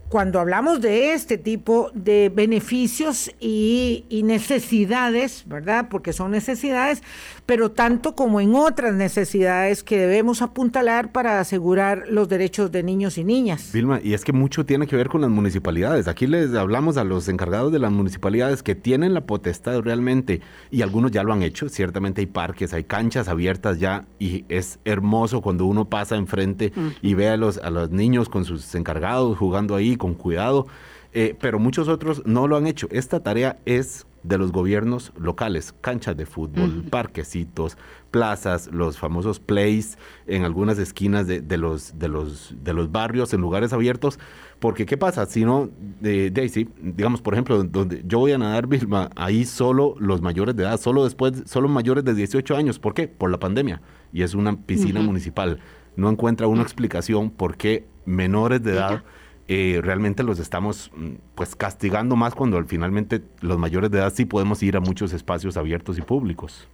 cuando 0.09 0.39
hablamos 0.39 0.81
de 0.81 1.13
este 1.15 1.37
tipo 1.37 1.91
de 1.95 2.31
beneficios 2.35 3.31
y, 3.41 4.05
necesidades, 4.25 5.45
¿verdad? 5.47 5.89
Porque 5.91 6.13
son 6.13 6.31
necesidades, 6.31 7.03
pero 7.45 7.71
tanto 7.71 8.15
como 8.15 8.41
en 8.41 8.55
otras 8.55 8.95
necesidades 8.95 9.83
que 9.85 9.99
debemos 9.99 10.43
apuntalar 10.43 11.13
para 11.13 11.39
asegurar 11.39 12.05
los 12.09 12.29
derechos 12.29 12.73
de 12.73 12.83
niños 12.83 13.19
y 13.19 13.25
niñas. 13.25 13.71
Vilma, 13.73 14.01
y 14.03 14.15
es 14.15 14.25
que 14.25 14.33
mucho 14.33 14.67
tiene 14.67 14.87
que 14.87 14.97
ver 14.97 15.09
con 15.09 15.21
las 15.21 15.31
municipalidades. 15.31 16.09
Aquí 16.09 16.27
les 16.27 16.55
hablamos 16.55 16.97
a 16.97 17.05
los 17.05 17.29
encargados 17.29 17.73
de 17.73 17.79
las 17.79 17.93
municipalidades 17.93 18.63
que 18.63 18.75
tienen 18.75 19.15
la 19.15 19.27
potestad 19.27 19.81
realmente, 19.81 20.41
y 20.71 20.83
algunos 20.83 21.11
ya 21.11 21.23
lo 21.23 21.33
han 21.33 21.43
hecho, 21.43 21.69
ciertamente 21.69 22.21
hay 22.21 22.27
parques, 22.27 22.73
hay 22.73 22.85
canchas 22.85 23.29
abiertas 23.29 23.79
ya, 23.79 24.07
y 24.19 24.45
es 24.49 24.79
hermoso 24.85 25.41
cuando 25.41 25.67
uno 25.67 25.89
pasa 25.89 26.17
enfrente 26.17 26.73
y 27.03 27.15
ve 27.15 27.29
a 27.29 27.37
los, 27.37 27.59
a 27.59 27.71
los 27.71 27.91
niños 27.91 28.29
con 28.29 28.45
sus 28.45 28.75
encargados 28.75 29.39
jugando 29.39 29.75
ahí 29.75 29.96
con 29.97 30.15
cuidado, 30.15 30.67
eh, 31.13 31.35
pero 31.41 31.59
muchos 31.59 31.89
otros 31.89 32.23
no 32.27 32.47
lo 32.47 32.57
han 32.57 32.67
hecho. 32.67 32.89
Esta 32.91 33.21
tarea 33.21 33.59
es 33.65 34.07
de 34.27 34.39
los 34.39 34.51
gobiernos 34.51 35.13
locales, 35.17 35.73
canchas 35.81 36.17
de 36.17 36.27
fútbol, 36.27 36.85
parquecitos, 36.91 37.79
plazas, 38.11 38.69
los 38.73 38.99
famosos 38.99 39.39
plays 39.39 39.99
en 40.27 40.45
algunas 40.45 40.79
esquinas 40.79 41.27
de, 41.27 41.41
los, 41.57 41.99
de, 41.99 42.09
los, 42.09 42.55
de 42.63 42.73
los 42.73 42.91
barrios, 42.91 43.33
en 43.35 43.41
lugares 43.41 43.73
abiertos, 43.73 44.19
porque 44.59 44.85
¿qué 44.85 44.97
pasa? 44.97 45.27
Si 45.27 45.45
no, 45.45 45.71
Daisy, 46.01 46.69
digamos, 46.83 47.23
por 47.23 47.35
ejemplo, 47.35 47.63
donde 47.63 48.03
yo 48.07 48.19
voy 48.19 48.33
a 48.33 48.39
nadar, 48.39 48.67
Vilma, 48.67 49.11
ahí 49.15 49.45
solo 49.45 49.95
los 49.99 50.21
mayores 50.21 50.57
de 50.57 50.65
edad, 50.65 50.81
solo 50.81 51.05
después, 51.05 51.45
solo 51.47 51.69
mayores 51.69 52.05
de 52.05 52.15
18 52.15 52.57
años, 52.57 52.79
¿por 52.79 52.95
qué? 52.95 53.07
Por 53.07 53.31
la 53.31 53.39
pandemia, 53.39 53.81
y 54.13 54.23
es 54.23 54.35
una 54.35 54.57
piscina 54.57 55.01
municipal. 55.03 55.61
No 55.95 56.11
encuentra 56.11 56.47
una 56.47 56.63
explicación 56.63 57.31
por 57.31 57.57
qué 57.57 57.87
menores 58.05 58.63
de 58.63 58.73
edad... 58.73 59.03
Eh, 59.49 59.81
realmente 59.83 60.25
los 60.25 60.41
estamos 60.41 60.91
mm, 60.95 61.15
pues 61.37 61.55
castigando 61.55 62.17
más 62.17 62.35
cuando 62.35 62.63
finalmente 62.65 63.23
los 63.41 63.59
mayores 63.59 63.91
de 63.91 63.99
edad 63.99 64.13
sí 64.13 64.25
podemos 64.25 64.63
ir 64.63 64.77
a 64.77 64.81
muchos 64.81 65.13
espacios 65.13 65.57
abiertos 65.57 65.99
y 65.99 66.03
públicos. 66.03 66.69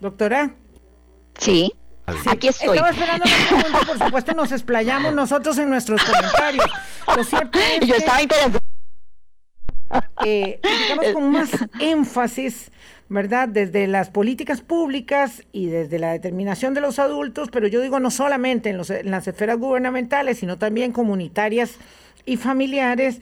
Doctora. 0.00 0.54
Sí. 1.38 1.72
Aquí 2.26 2.48
estoy. 2.48 2.70
Estaba 2.70 2.90
esperando 2.90 3.24
la 3.26 3.48
pregunta, 3.48 3.86
por 3.86 3.98
supuesto 3.98 4.32
nos 4.32 4.52
explayamos 4.52 5.12
nosotros 5.12 5.58
en 5.58 5.68
nuestros 5.68 6.02
comentarios. 6.02 6.66
Lo 7.14 7.24
cierto 7.24 7.58
es 7.58 7.86
Yo 7.86 7.94
estaba 7.96 8.22
interesada. 8.22 8.60
Eh, 10.24 10.60
digamos 10.62 11.06
con 11.14 11.32
más 11.32 11.50
énfasis 11.80 12.70
¿verdad? 13.08 13.48
Desde 13.48 13.86
las 13.86 14.10
políticas 14.10 14.60
públicas 14.60 15.42
y 15.52 15.66
desde 15.66 15.98
la 15.98 16.12
determinación 16.12 16.74
de 16.74 16.80
los 16.80 16.98
adultos, 16.98 17.48
pero 17.50 17.66
yo 17.66 17.80
digo 17.80 18.00
no 18.00 18.10
solamente 18.10 18.70
en, 18.70 18.78
las 19.10 19.28
esferas 19.28 19.58
gubernamentales, 19.58 20.38
sino 20.38 20.58
también 20.58 20.92
comunitarias 20.92 21.76
y 22.26 22.36
familiares, 22.36 23.20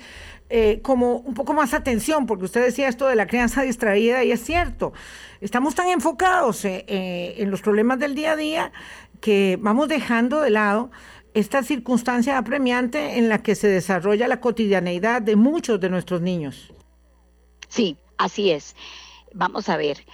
eh, 0.49 0.81
como 0.83 1.17
un 1.19 1.35
poco 1.35 1.55
más 1.55 1.75
atención, 1.75 2.27
porque 2.27 2.45
usted 2.45 2.65
decía 2.65 2.89
esto 2.89 3.07
de 3.07 3.17
la 3.17 3.27
crianza 3.27 3.63
distraída 3.63 4.25
y 4.25 4.33
es 4.33 4.43
cierto, 4.43 4.93
estamos 5.41 5.75
tan 5.75 5.89
enfocados 5.89 6.65
eh, 6.65 6.85
eh, 6.89 7.35
en 7.39 7.51
los 7.51 7.63
problemas 7.63 7.99
del 7.99 8.15
día 8.15 8.33
a 8.33 8.37
día 8.37 8.73
que 9.21 9.57
vamos 9.61 9.89
dejando 9.89 10.41
de 10.41 10.51
lado 10.51 10.91
esta 11.35 11.63
circunstancia 11.63 12.39
apremiante 12.39 13.19
en 13.19 13.29
la 13.29 13.43
que 13.43 13.55
se 13.55 13.69
desarrolla 13.69 14.27
la 14.27 14.41
cotidianeidad 14.41 15.21
de 15.21 15.37
muchos 15.37 15.79
de 15.81 15.91
nuestros 15.91 16.23
niños. 16.23 16.73
Sí, 17.69 17.99
así 18.17 18.51
es 18.51 18.75
vamos 19.37 19.69
a 19.69 19.77
ver, 19.77 20.05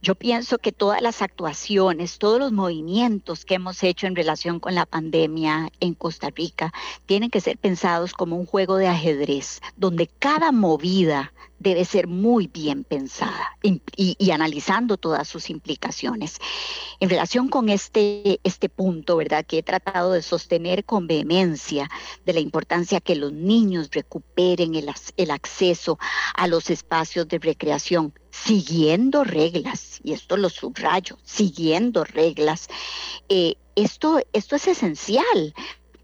yo 0.00 0.14
pienso 0.14 0.58
que 0.58 0.72
todas 0.72 1.02
las 1.02 1.22
actuaciones, 1.22 2.18
todos 2.18 2.38
los 2.38 2.52
movimientos 2.52 3.44
que 3.44 3.54
hemos 3.54 3.82
hecho 3.82 4.06
en 4.06 4.14
relación 4.14 4.60
con 4.60 4.74
la 4.74 4.86
pandemia 4.86 5.70
en 5.80 5.94
Costa 5.94 6.30
Rica 6.30 6.72
tienen 7.06 7.30
que 7.30 7.40
ser 7.40 7.58
pensados 7.58 8.12
como 8.12 8.36
un 8.36 8.46
juego 8.46 8.76
de 8.76 8.86
ajedrez, 8.86 9.60
donde 9.76 10.06
cada 10.06 10.52
movida 10.52 11.32
debe 11.58 11.84
ser 11.84 12.06
muy 12.06 12.46
bien 12.46 12.84
pensada 12.84 13.56
y, 13.62 14.30
analizando 14.30 14.96
todas 14.96 15.26
sus 15.26 15.50
implicaciones. 15.50 16.38
En 17.00 17.10
relación 17.10 17.48
con 17.48 17.68
este, 17.68 18.40
este 18.44 18.68
punto, 18.68 19.16
¿verdad? 19.16 19.44
Que 19.44 19.58
he 19.58 19.62
tratado 19.62 20.12
de 20.12 20.22
sostener 20.22 20.84
con 20.84 21.06
vehemencia 21.06 21.90
de 22.24 22.32
la 22.32 22.40
importancia 22.40 23.00
que 23.00 23.16
los 23.16 23.32
niños 23.32 23.90
recuperen 23.90 24.74
el, 24.74 24.90
el 25.16 25.30
acceso 25.30 25.98
a 26.34 26.46
los 26.46 26.70
espacios 26.70 27.26
de 27.28 27.38
recreación 27.38 28.12
siguiendo 28.30 29.24
reglas, 29.24 30.00
y 30.04 30.12
esto 30.12 30.36
lo 30.36 30.48
subrayo, 30.48 31.18
siguiendo 31.24 32.04
reglas. 32.04 32.68
Eh, 33.28 33.56
esto, 33.74 34.20
esto 34.32 34.56
es 34.56 34.68
esencial 34.68 35.54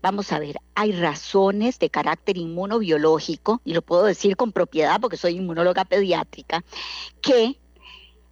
Vamos 0.05 0.33
a 0.33 0.39
ver, 0.39 0.61
hay 0.75 0.93
razones 0.93 1.79
de 1.79 1.89
carácter 1.89 2.37
inmunobiológico, 2.37 3.63
y 3.65 3.73
lo 3.73 3.81
puedo 3.81 4.05
decir 4.05 4.37
con 4.37 4.53
propiedad 4.53 5.01
porque 5.01 5.17
soy 5.17 5.37
inmunóloga 5.37 5.87
pediátrica, 5.87 6.63
que 7.23 7.59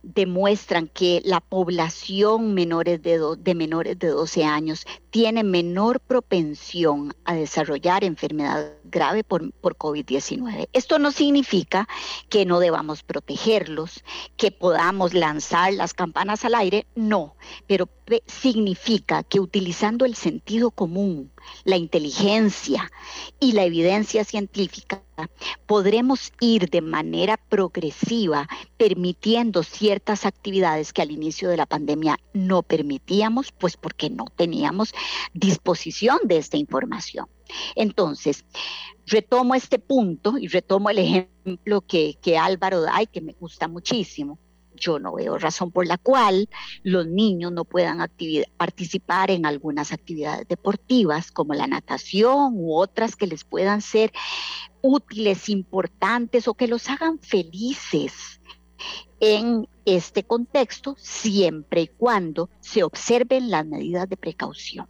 demuestran 0.03 0.89
que 0.89 1.23
la 1.25 1.41
población 1.41 2.53
menores 2.53 3.03
de, 3.03 3.19
de 3.39 3.55
menores 3.55 3.99
de 3.99 4.09
12 4.09 4.45
años 4.45 4.85
tiene 5.09 5.45
menor 5.45 6.01
propensión 6.01 7.15
a 7.25 7.35
desarrollar 7.35 8.05
enfermedad 8.05 8.73
grave 8.85 9.25
por, 9.25 9.51
por 9.53 9.77
COVID-19. 9.77 10.69
Esto 10.75 10.99
no 10.99 11.11
significa 11.11 11.89
que 12.29 12.45
no 12.45 12.61
debamos 12.61 13.03
protegerlos, 13.03 14.05
que 14.37 14.51
podamos 14.51 15.15
lanzar 15.15 15.73
las 15.73 15.95
campanas 15.95 16.45
al 16.45 16.55
aire, 16.55 16.87
no, 16.95 17.35
pero 17.67 17.87
significa 18.27 19.23
que 19.23 19.41
utilizando 19.41 20.05
el 20.05 20.15
sentido 20.15 20.71
común, 20.71 21.31
la 21.65 21.77
inteligencia 21.77 22.91
y 23.41 23.53
la 23.53 23.65
evidencia 23.65 24.25
científica, 24.25 25.03
podremos 25.67 26.33
ir 26.41 26.69
de 26.71 26.81
manera 26.81 27.37
progresiva 27.37 28.49
permitiendo 28.77 29.63
ciertas 29.63 30.27
actividades 30.27 30.93
que 30.93 31.03
al 31.03 31.11
inicio 31.11 31.49
de 31.49 31.57
la 31.57 31.67
pandemia 31.67 32.19
no 32.33 32.63
permitíamos, 32.63 33.53
pues 33.53 33.77
porque 33.77 34.11
no 34.11 34.25
teníamos 34.37 34.95
disposición 35.33 36.19
de 36.25 36.39
esta 36.39 36.57
información. 36.57 37.27
Entonces, 37.75 38.45
retomo 39.07 39.55
este 39.55 39.79
punto 39.79 40.39
y 40.39 40.49
retomo 40.49 40.91
el 40.91 40.99
ejemplo 40.99 41.83
que, 41.83 42.17
que 42.21 42.39
Álvaro 42.39 42.81
da 42.81 43.03
y 43.03 43.07
que 43.07 43.21
me 43.21 43.33
gusta 43.33 43.69
muchísimo 43.69 44.39
yo 44.83 44.99
no 44.99 45.15
veo 45.15 45.39
razón 45.39 45.71
por 45.71 45.87
la 45.87 45.97
cual 45.97 46.49
los 46.83 47.07
niños 47.07 47.53
no 47.53 47.65
puedan 47.65 47.99
participar 48.57 49.31
en 49.31 49.47
algunas 49.47 49.93
actividades 49.93 50.47
deportivas 50.49 51.31
como 51.31 51.55
la 51.55 51.67
natación 51.67 52.55
u 52.55 52.75
otras 52.75 53.17
que 53.17 53.27
les 53.27 53.45
puedan 53.45 53.81
ser 53.81 54.13
útiles, 54.83 55.49
importantes 55.49 56.49
o 56.49 56.55
que 56.55 56.67
los 56.67 56.91
hagan 56.91 57.21
felices 57.21 58.41
en 59.21 59.69
este 59.85 60.25
contexto, 60.25 60.97
siempre 60.99 61.83
y 61.83 61.87
cuando 61.87 62.51
se 62.61 62.83
observen 62.83 63.51
las 63.51 63.65
medidas 63.65 64.09
de 64.09 64.17
precaución. 64.17 64.89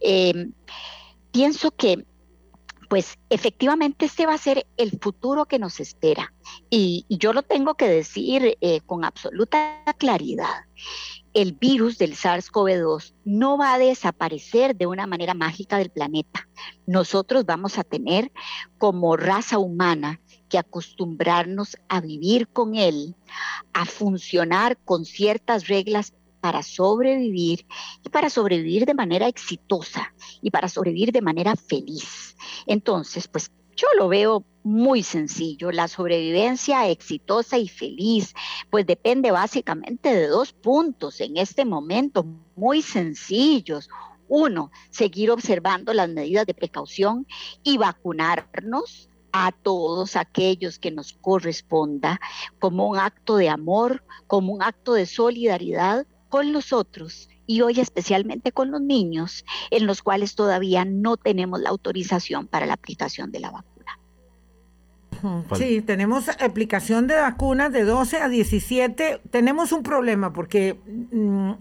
Em, 0.00 0.52
pienso 1.30 1.70
que 1.70 2.04
pues 2.88 3.18
efectivamente 3.28 4.06
este 4.06 4.26
va 4.26 4.34
a 4.34 4.38
ser 4.38 4.66
el 4.78 4.98
futuro 4.98 5.44
que 5.44 5.58
nos 5.58 5.78
espera. 5.78 6.32
Y, 6.70 7.04
yo 7.10 7.32
lo 7.32 7.42
tengo 7.42 7.74
que 7.74 7.88
decir 7.88 8.56
eh, 8.60 8.80
con 8.86 9.04
absoluta 9.04 9.84
claridad. 9.98 10.64
El 11.34 11.52
virus 11.52 11.98
del 11.98 12.16
SARS-CoV-2 12.16 13.14
no 13.24 13.58
va 13.58 13.74
a 13.74 13.78
desaparecer 13.78 14.74
de 14.74 14.86
una 14.86 15.06
manera 15.06 15.34
mágica 15.34 15.76
del 15.76 15.90
planeta. 15.90 16.48
Nosotros 16.86 17.44
vamos 17.44 17.78
a 17.78 17.84
tener 17.84 18.32
como 18.78 19.16
raza 19.16 19.58
humana 19.58 20.20
que 20.48 20.58
acostumbrarnos 20.58 21.76
a 21.88 22.00
vivir 22.00 22.48
con 22.48 22.74
él, 22.74 23.14
a 23.74 23.84
funcionar 23.84 24.78
con 24.78 25.04
ciertas 25.04 25.68
reglas 25.68 26.14
para 26.40 26.62
sobrevivir 26.62 27.66
y 28.04 28.08
para 28.08 28.30
sobrevivir 28.30 28.86
de 28.86 28.94
manera 28.94 29.28
exitosa 29.28 30.14
y 30.42 30.50
para 30.50 30.68
sobrevivir 30.68 31.12
de 31.12 31.22
manera 31.22 31.56
feliz. 31.56 32.36
Entonces, 32.66 33.28
pues 33.28 33.50
yo 33.78 33.86
lo 33.96 34.08
veo 34.08 34.44
muy 34.64 35.04
sencillo. 35.04 35.70
La 35.70 35.86
sobrevivencia 35.86 36.88
exitosa 36.88 37.58
y 37.58 37.68
feliz, 37.68 38.34
pues 38.70 38.84
depende 38.86 39.30
básicamente 39.30 40.12
de 40.12 40.26
dos 40.26 40.52
puntos 40.52 41.20
en 41.20 41.36
este 41.36 41.64
momento, 41.64 42.26
muy 42.56 42.82
sencillos. 42.82 43.88
Uno, 44.28 44.70
seguir 44.90 45.30
observando 45.30 45.94
las 45.94 46.08
medidas 46.08 46.44
de 46.44 46.54
precaución 46.54 47.26
y 47.62 47.78
vacunarnos 47.78 49.08
a 49.32 49.52
todos 49.52 50.16
aquellos 50.16 50.78
que 50.78 50.90
nos 50.90 51.12
corresponda 51.12 52.20
como 52.58 52.88
un 52.88 52.98
acto 52.98 53.36
de 53.36 53.48
amor, 53.48 54.04
como 54.26 54.52
un 54.52 54.62
acto 54.62 54.94
de 54.94 55.06
solidaridad 55.06 56.06
con 56.28 56.52
los 56.52 56.72
otros 56.72 57.28
y 57.46 57.62
hoy 57.62 57.80
especialmente 57.80 58.52
con 58.52 58.70
los 58.70 58.80
niños, 58.80 59.44
en 59.70 59.86
los 59.86 60.02
cuales 60.02 60.34
todavía 60.34 60.84
no 60.84 61.16
tenemos 61.16 61.60
la 61.60 61.70
autorización 61.70 62.46
para 62.46 62.66
la 62.66 62.74
aplicación 62.74 63.32
de 63.32 63.40
la 63.40 63.50
vacuna. 63.50 63.98
Sí, 65.56 65.80
tenemos 65.80 66.28
aplicación 66.28 67.06
de 67.06 67.16
vacunas 67.16 67.72
de 67.72 67.84
12 67.84 68.18
a 68.18 68.28
17. 68.28 69.22
Tenemos 69.30 69.72
un 69.72 69.82
problema 69.82 70.32
porque, 70.32 70.78
mm, 71.10 71.52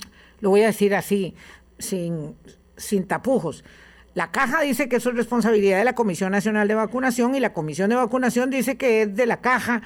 lo 0.42 0.50
voy 0.50 0.62
a 0.62 0.68
decir 0.68 0.94
así, 0.94 1.34
sin, 1.80 2.36
sin 2.76 3.08
tapujos. 3.08 3.64
La 4.14 4.32
caja 4.32 4.62
dice 4.62 4.90
que 4.90 4.98
eso 4.98 5.10
es 5.10 5.16
responsabilidad 5.16 5.78
de 5.78 5.86
la 5.86 5.96
Comisión 5.96 6.32
Nacional 6.32 6.68
de 6.68 6.76
Vacunación 6.76 7.34
y 7.36 7.40
la 7.40 7.54
Comisión 7.54 7.90
de 7.90 7.96
Vacunación 7.96 8.50
dice 8.50 8.76
que 8.76 9.04
es 9.04 9.16
de 9.16 9.26
la 9.26 9.42
caja. 9.42 9.84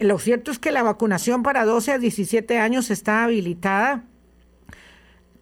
Lo 0.00 0.18
cierto 0.18 0.50
es 0.50 0.58
que 0.58 0.72
la 0.72 0.82
vacunación 0.82 1.42
para 1.42 1.64
12 1.64 1.92
a 1.92 1.98
17 1.98 2.58
años 2.58 2.90
está 2.90 3.24
habilitada 3.24 4.04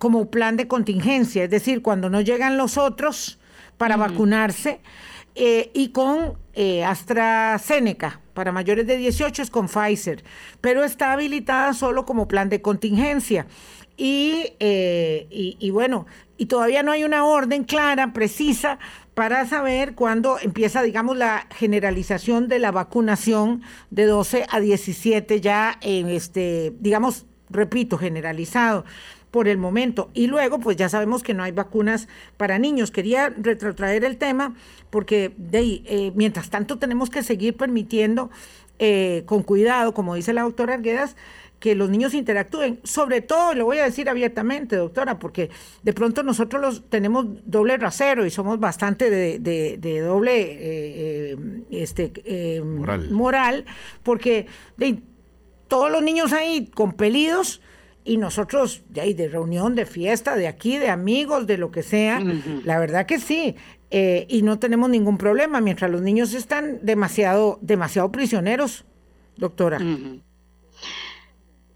como 0.03 0.33
plan 0.33 0.57
de 0.57 0.67
contingencia, 0.67 1.45
es 1.45 1.51
decir, 1.51 1.81
cuando 1.81 2.11
no 2.11 2.21
llegan 2.21 2.57
los 2.57 2.77
otros 2.77 3.39
para 3.77 3.97
vacunarse, 3.97 4.81
eh, 5.37 5.71
y 5.75 5.91
con 5.91 6.37
eh, 6.55 6.83
AstraZeneca, 6.83 8.21
para 8.35 8.51
mayores 8.51 8.89
de 8.89 8.97
18 8.97 9.43
es 9.43 9.49
con 9.51 9.69
Pfizer, 9.69 10.25
pero 10.61 10.83
está 10.83 11.13
habilitada 11.13 11.73
solo 11.73 12.05
como 12.05 12.27
plan 12.27 12.49
de 12.49 12.61
contingencia. 12.61 13.47
Y, 13.97 14.55
eh, 14.59 15.29
y, 15.31 15.57
y, 15.61 15.71
bueno, 15.71 16.07
y 16.37 16.47
todavía 16.47 16.83
no 16.83 16.91
hay 16.91 17.05
una 17.05 17.25
orden 17.25 17.63
clara, 17.63 18.13
precisa, 18.13 18.81
para 19.15 19.47
saber 19.47 19.95
cuándo 19.95 20.37
empieza, 20.43 20.83
digamos, 20.83 21.17
la 21.17 21.47
generalización 21.55 22.49
de 22.49 22.59
la 22.59 22.73
vacunación 22.73 23.63
de 23.91 24.07
12 24.07 24.47
a 24.51 24.59
17 24.59 25.41
ya 25.41 25.79
en 25.81 26.09
este, 26.09 26.73
digamos, 26.81 27.27
repito, 27.51 27.99
generalizado 27.99 28.85
por 29.33 29.49
el 29.49 29.59
momento. 29.59 30.11
Y 30.15 30.29
luego, 30.29 30.61
pues 30.61 30.77
ya 30.77 30.89
sabemos 30.89 31.25
que 31.25 31.35
no 31.35 31.43
hay 31.43 31.51
vacunas 31.51 32.07
para 32.37 32.61
niños. 32.61 32.93
Quería 32.93 33.31
retrotraer 33.31 34.05
el 34.05 34.19
tema 34.19 34.55
porque 34.91 35.33
de 35.39 35.83
eh, 35.87 36.13
mientras 36.15 36.51
tanto 36.51 36.79
tenemos 36.79 37.11
que 37.11 37.25
seguir 37.25 37.57
permitiendo 37.57 38.31
eh, 38.79 39.23
con 39.27 39.43
cuidado, 39.43 39.95
como 39.95 40.15
dice 40.15 40.35
la 40.35 40.43
doctora 40.43 40.75
Arguedas, 40.75 41.17
que 41.61 41.75
los 41.75 41.89
niños 41.89 42.13
interactúen, 42.13 42.81
sobre 42.83 43.23
todo, 43.23 43.55
lo 43.55 43.65
voy 43.65 43.79
a 43.79 43.85
decir 43.85 44.11
abiertamente, 44.11 44.77
doctora, 44.77 45.19
porque 45.19 45.49
de 45.83 45.93
pronto 45.93 46.23
nosotros 46.25 46.61
los 46.61 46.91
tenemos 46.91 47.27
doble 47.47 47.77
rasero 47.79 48.27
y 48.27 48.31
somos 48.31 48.59
bastante 48.61 49.09
de, 49.09 50.01
doble 50.01 50.33
eh, 50.61 51.37
este, 51.71 52.61
moral. 52.63 53.11
moral. 53.11 53.65
porque 54.03 54.47
de, 54.77 54.99
todos 55.69 55.91
los 55.91 56.03
niños 56.03 56.35
ahí 56.35 56.67
compelidos 56.67 57.63
y 58.05 58.17
nosotros 58.17 58.83
de 58.89 59.01
ahí 59.01 59.15
de 59.15 59.29
reunión, 59.29 59.75
de 59.75 59.87
fiesta, 59.87 60.37
de 60.37 60.49
aquí, 60.49 60.79
de 60.79 60.89
amigos, 60.89 61.47
de 61.47 61.59
lo 61.59 61.71
que 61.71 61.83
sea, 61.83 62.21
la 62.65 62.79
verdad 62.79 63.07
que 63.07 63.19
sí, 63.19 63.57
eh, 63.91 64.27
y 64.29 64.43
no 64.43 64.59
tenemos 64.59 64.91
ningún 64.91 65.19
problema 65.19 65.61
mientras 65.61 65.91
los 65.91 66.03
niños 66.03 66.35
están 66.35 66.79
demasiado, 66.83 67.59
demasiado 67.61 68.11
prisioneros, 68.11 68.85
doctora. 69.37 69.79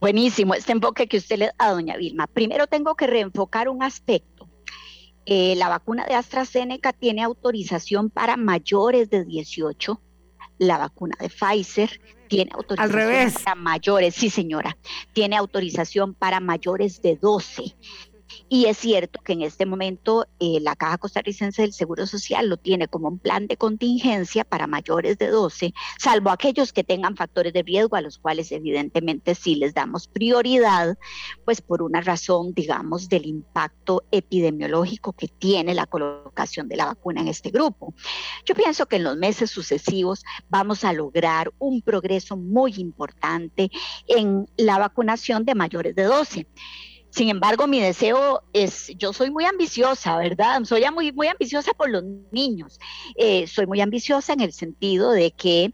Buenísimo, 0.00 0.54
este 0.54 0.72
enfoque 0.72 1.06
que 1.06 1.18
usted 1.18 1.38
le 1.38 1.50
da, 1.58 1.70
doña 1.70 1.96
Vilma. 1.96 2.26
Primero 2.26 2.66
tengo 2.66 2.94
que 2.94 3.06
reenfocar 3.06 3.68
un 3.68 3.82
aspecto. 3.82 4.48
Eh, 5.24 5.54
la 5.56 5.68
vacuna 5.68 6.06
de 6.06 6.14
AstraZeneca 6.14 6.92
tiene 6.92 7.22
autorización 7.22 8.10
para 8.10 8.36
mayores 8.36 9.10
de 9.10 9.24
18 9.24 10.00
la 10.58 10.78
vacuna 10.78 11.16
de 11.20 11.28
Pfizer 11.28 12.00
tiene 12.28 12.50
autorización 12.54 13.32
para 13.44 13.54
mayores, 13.54 14.14
sí 14.14 14.30
señora, 14.30 14.76
tiene 15.12 15.36
autorización 15.36 16.14
para 16.14 16.40
mayores 16.40 17.02
de 17.02 17.16
12. 17.16 17.74
Y 18.48 18.66
es 18.66 18.78
cierto 18.78 19.20
que 19.22 19.32
en 19.32 19.42
este 19.42 19.66
momento 19.66 20.26
eh, 20.40 20.58
la 20.60 20.76
Caja 20.76 20.98
Costarricense 20.98 21.62
del 21.62 21.72
Seguro 21.72 22.06
Social 22.06 22.48
lo 22.48 22.56
tiene 22.56 22.88
como 22.88 23.08
un 23.08 23.18
plan 23.18 23.46
de 23.46 23.56
contingencia 23.56 24.44
para 24.44 24.66
mayores 24.66 25.18
de 25.18 25.28
12, 25.28 25.72
salvo 25.98 26.30
aquellos 26.30 26.72
que 26.72 26.84
tengan 26.84 27.16
factores 27.16 27.52
de 27.52 27.62
riesgo 27.62 27.96
a 27.96 28.00
los 28.00 28.18
cuales 28.18 28.52
evidentemente 28.52 29.34
sí 29.34 29.56
les 29.56 29.74
damos 29.74 30.08
prioridad, 30.08 30.96
pues 31.44 31.60
por 31.60 31.82
una 31.82 32.00
razón, 32.00 32.52
digamos, 32.54 33.08
del 33.08 33.26
impacto 33.26 34.04
epidemiológico 34.10 35.12
que 35.12 35.28
tiene 35.28 35.74
la 35.74 35.86
colocación 35.86 36.68
de 36.68 36.76
la 36.76 36.86
vacuna 36.86 37.20
en 37.20 37.28
este 37.28 37.50
grupo. 37.50 37.94
Yo 38.44 38.54
pienso 38.54 38.86
que 38.86 38.96
en 38.96 39.04
los 39.04 39.16
meses 39.16 39.50
sucesivos 39.50 40.24
vamos 40.48 40.84
a 40.84 40.92
lograr 40.92 41.52
un 41.58 41.82
progreso 41.82 42.36
muy 42.36 42.74
importante 42.76 43.70
en 44.06 44.46
la 44.56 44.78
vacunación 44.78 45.44
de 45.44 45.54
mayores 45.54 45.94
de 45.94 46.04
12. 46.04 46.46
Sin 47.16 47.30
embargo, 47.30 47.66
mi 47.66 47.80
deseo 47.80 48.42
es, 48.52 48.88
yo 48.98 49.14
soy 49.14 49.30
muy 49.30 49.46
ambiciosa, 49.46 50.18
¿verdad? 50.18 50.62
Soy 50.64 50.84
muy, 50.92 51.12
muy 51.12 51.28
ambiciosa 51.28 51.72
por 51.72 51.88
los 51.88 52.04
niños. 52.30 52.78
Eh, 53.14 53.46
soy 53.46 53.66
muy 53.66 53.80
ambiciosa 53.80 54.34
en 54.34 54.42
el 54.42 54.52
sentido 54.52 55.12
de 55.12 55.30
que 55.30 55.72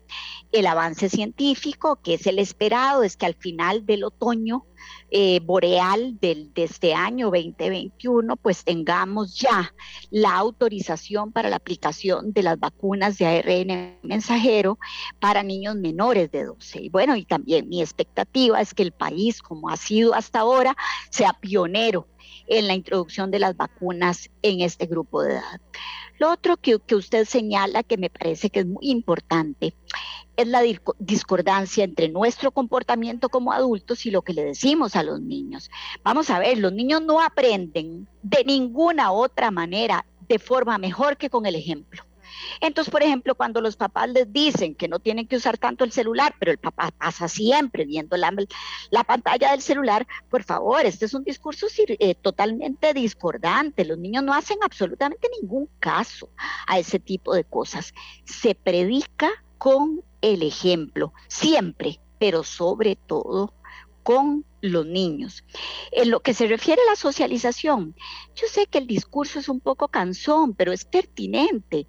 el 0.53 0.67
avance 0.67 1.09
científico, 1.09 1.99
que 2.01 2.15
es 2.15 2.29
el 2.29 2.39
esperado, 2.39 3.03
es 3.03 3.17
que 3.17 3.27
al 3.27 3.35
final 3.35 3.85
del 3.87 4.05
otoño 4.05 4.67
eh, 5.11 5.41
boreal 5.41 6.19
del, 6.21 6.53
de 6.55 6.65
este 6.65 6.95
año 6.95 7.27
2021, 7.27 8.37
pues 8.37 8.65
tengamos 8.65 9.39
ya 9.39 9.75
la 10.11 10.37
autorización 10.37 11.33
para 11.33 11.51
la 11.51 11.57
aplicación 11.57 12.33
de 12.33 12.43
las 12.43 12.59
vacunas 12.59 13.19
de 13.19 13.27
ARN 13.27 13.99
mensajero 14.03 14.79
para 15.21 15.43
niños 15.43 15.77
menores 15.77 16.31
de 16.31 16.45
12. 16.45 16.83
Y 16.83 16.89
bueno, 16.89 17.17
y 17.17 17.25
también 17.25 17.69
mi 17.69 17.81
expectativa 17.81 18.61
es 18.61 18.75
que 18.75 18.83
el 18.83 18.93
país, 18.93 19.43
como 19.43 19.69
ha 19.69 19.77
sido 19.77 20.15
hasta 20.15 20.41
ahora, 20.41 20.77
sea 21.11 21.33
pionero 21.35 22.07
en 22.59 22.67
la 22.67 22.75
introducción 22.75 23.31
de 23.31 23.39
las 23.39 23.57
vacunas 23.57 24.31
en 24.43 24.61
este 24.61 24.87
grupo 24.87 25.23
de 25.23 25.33
edad. 25.33 25.61
Lo 26.19 26.31
otro 26.31 26.57
que, 26.57 26.79
que 26.79 26.95
usted 26.95 27.25
señala 27.25 27.83
que 27.83 27.97
me 27.97 28.11
parece 28.11 28.51
que 28.51 28.61
es 28.61 28.67
muy 28.67 28.91
importante 28.91 29.75
es 30.37 30.47
la 30.47 30.63
discordancia 30.99 31.85
entre 31.85 32.09
nuestro 32.09 32.53
comportamiento 32.53 33.29
como 33.29 33.53
adultos 33.53 34.07
y 34.07 34.11
lo 34.11 34.23
que 34.23 34.33
le 34.33 34.45
decimos 34.45 34.97
a 34.97 35.03
los 35.03 35.21
niños. 35.21 35.71
Vamos 36.03 36.31
a 36.31 36.39
ver, 36.39 36.59
los 36.59 36.73
niños 36.73 37.03
no 37.03 37.21
aprenden 37.21 38.09
de 38.23 38.45
ninguna 38.45 39.13
otra 39.13 39.51
manera 39.51 40.07
de 40.29 40.39
forma 40.39 40.79
mejor 40.79 41.17
que 41.17 41.31
con 41.31 41.47
el 41.47 41.55
ejemplo. 41.55 42.05
Entonces, 42.61 42.91
por 42.91 43.03
ejemplo, 43.03 43.35
cuando 43.35 43.61
los 43.61 43.77
papás 43.77 44.09
les 44.11 44.33
dicen 44.33 44.75
que 44.75 44.89
no 44.89 44.99
tienen 44.99 45.27
que 45.27 45.37
usar 45.37 45.59
tanto 45.59 45.85
el 45.85 45.93
celular, 45.93 46.35
pero 46.39 46.53
el 46.53 46.59
papá 46.59 46.91
pasa 46.97 47.29
siempre 47.29 47.85
viendo 47.85 48.17
la, 48.17 48.33
la 48.91 49.05
pantalla 49.05 49.51
del 49.53 49.63
celular, 49.63 50.07
por 50.31 50.43
favor, 50.43 50.85
este 50.85 51.07
es 51.07 51.15
un 51.15 51.25
discurso 51.25 51.67
eh, 51.77 52.15
totalmente 52.15 52.95
discordante. 52.95 53.85
Los 53.85 53.99
niños 53.99 54.25
no 54.25 54.35
hacen 54.35 54.59
absolutamente 54.63 55.29
ningún 55.41 55.69
caso 55.79 56.29
a 56.67 56.79
ese 56.79 56.99
tipo 56.99 57.35
de 57.35 57.45
cosas. 57.45 57.95
Se 58.25 58.55
predica 58.55 59.31
con 59.59 60.03
el 60.21 60.43
ejemplo, 60.43 61.13
siempre, 61.29 62.01
pero 62.19 62.45
sobre 62.45 62.97
todo 62.97 63.53
con 64.03 64.45
los 64.63 64.87
niños. 64.87 65.45
En 65.91 66.11
lo 66.11 66.21
que 66.21 66.33
se 66.33 66.47
refiere 66.47 66.81
a 66.81 66.91
la 66.91 66.97
socialización, 66.97 67.95
yo 68.35 68.47
sé 68.47 68.67
que 68.67 68.79
el 68.79 68.87
discurso 68.87 69.41
es 69.41 69.49
un 69.49 69.61
poco 69.61 69.89
cansón, 69.89 70.55
pero 70.55 70.73
es 70.73 70.85
pertinente. 70.85 71.87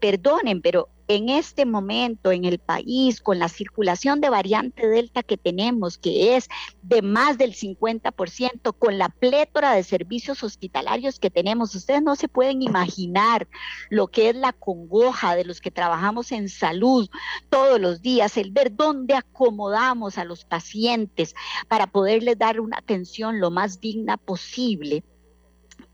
Perdonen, 0.00 0.60
pero 0.60 0.90
en 1.08 1.28
este 1.28 1.66
momento 1.66 2.32
en 2.32 2.44
el 2.44 2.58
país, 2.58 3.20
con 3.20 3.38
la 3.38 3.48
circulación 3.48 4.20
de 4.20 4.30
variante 4.30 4.86
Delta 4.88 5.22
que 5.22 5.36
tenemos, 5.36 5.98
que 5.98 6.36
es 6.36 6.48
de 6.82 7.02
más 7.02 7.38
del 7.38 7.54
50%, 7.54 8.74
con 8.78 8.98
la 8.98 9.08
plétora 9.08 9.72
de 9.72 9.82
servicios 9.82 10.42
hospitalarios 10.42 11.18
que 11.18 11.30
tenemos, 11.30 11.74
ustedes 11.74 12.02
no 12.02 12.16
se 12.16 12.28
pueden 12.28 12.62
imaginar 12.62 13.48
lo 13.90 14.08
que 14.08 14.30
es 14.30 14.36
la 14.36 14.52
congoja 14.52 15.36
de 15.36 15.44
los 15.44 15.60
que 15.60 15.70
trabajamos 15.70 16.32
en 16.32 16.48
salud 16.48 17.08
todos 17.50 17.80
los 17.80 18.02
días, 18.02 18.36
el 18.36 18.50
ver 18.50 18.74
dónde 18.74 19.14
acomodamos 19.14 20.18
a 20.18 20.24
los 20.24 20.44
pacientes 20.44 21.34
para 21.68 21.86
poderles 21.86 22.38
dar 22.38 22.60
una 22.60 22.78
atención 22.78 23.40
lo 23.40 23.50
más 23.50 23.80
digna 23.80 24.16
posible 24.16 25.04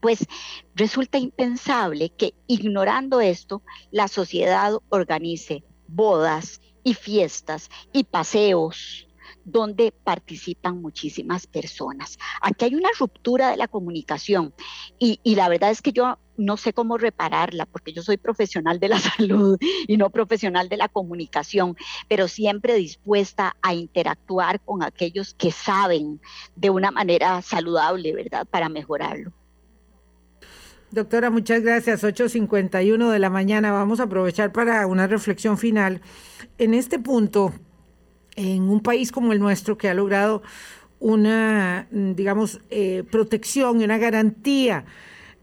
pues 0.02 0.26
resulta 0.74 1.16
impensable 1.16 2.10
que 2.10 2.34
ignorando 2.48 3.20
esto, 3.20 3.62
la 3.92 4.08
sociedad 4.08 4.72
organice 4.88 5.62
bodas 5.86 6.60
y 6.82 6.94
fiestas 6.94 7.70
y 7.92 8.02
paseos 8.02 9.06
donde 9.44 9.92
participan 9.92 10.82
muchísimas 10.82 11.46
personas. 11.46 12.18
Aquí 12.40 12.64
hay 12.64 12.74
una 12.74 12.88
ruptura 12.98 13.52
de 13.52 13.56
la 13.56 13.68
comunicación 13.68 14.52
y, 14.98 15.20
la 15.36 15.48
verdad 15.48 15.70
es 15.70 15.82
que 15.82 15.92
yo 15.92 16.18
no 16.36 16.56
sé 16.56 16.72
cómo 16.72 16.98
repararla 16.98 17.66
porque 17.66 17.92
yo 17.92 18.02
soy 18.02 18.16
profesional 18.16 18.80
de 18.80 18.88
la 18.88 18.98
salud 19.16 19.56
y 19.86 19.96
no 19.98 20.10
profesional 20.10 20.68
de 20.68 20.78
la 20.78 20.88
comunicación, 20.88 21.76
pero 22.08 22.26
siempre 22.26 22.74
dispuesta 22.74 23.56
a 23.62 23.72
interactuar 23.72 24.60
con 24.60 24.82
aquellos 24.82 25.32
que 25.34 25.52
saben 25.52 26.20
de 26.56 26.70
una 26.70 26.90
manera 26.90 27.40
saludable, 27.40 28.12
¿verdad? 28.14 28.48
Para 28.50 28.68
mejorarlo. 28.68 29.32
Doctora, 30.92 31.30
muchas 31.30 31.62
gracias. 31.62 32.04
8.51 32.04 33.10
de 33.10 33.18
la 33.18 33.30
mañana. 33.30 33.72
Vamos 33.72 33.98
a 33.98 34.02
aprovechar 34.02 34.52
para 34.52 34.86
una 34.86 35.06
reflexión 35.06 35.56
final. 35.56 36.02
En 36.58 36.74
este 36.74 36.98
punto, 36.98 37.54
en 38.36 38.64
un 38.64 38.80
país 38.80 39.10
como 39.10 39.32
el 39.32 39.40
nuestro 39.40 39.78
que 39.78 39.88
ha 39.88 39.94
logrado 39.94 40.42
una, 41.00 41.88
digamos, 41.90 42.60
eh, 42.68 43.04
protección 43.10 43.80
y 43.80 43.84
una 43.84 43.96
garantía 43.96 44.84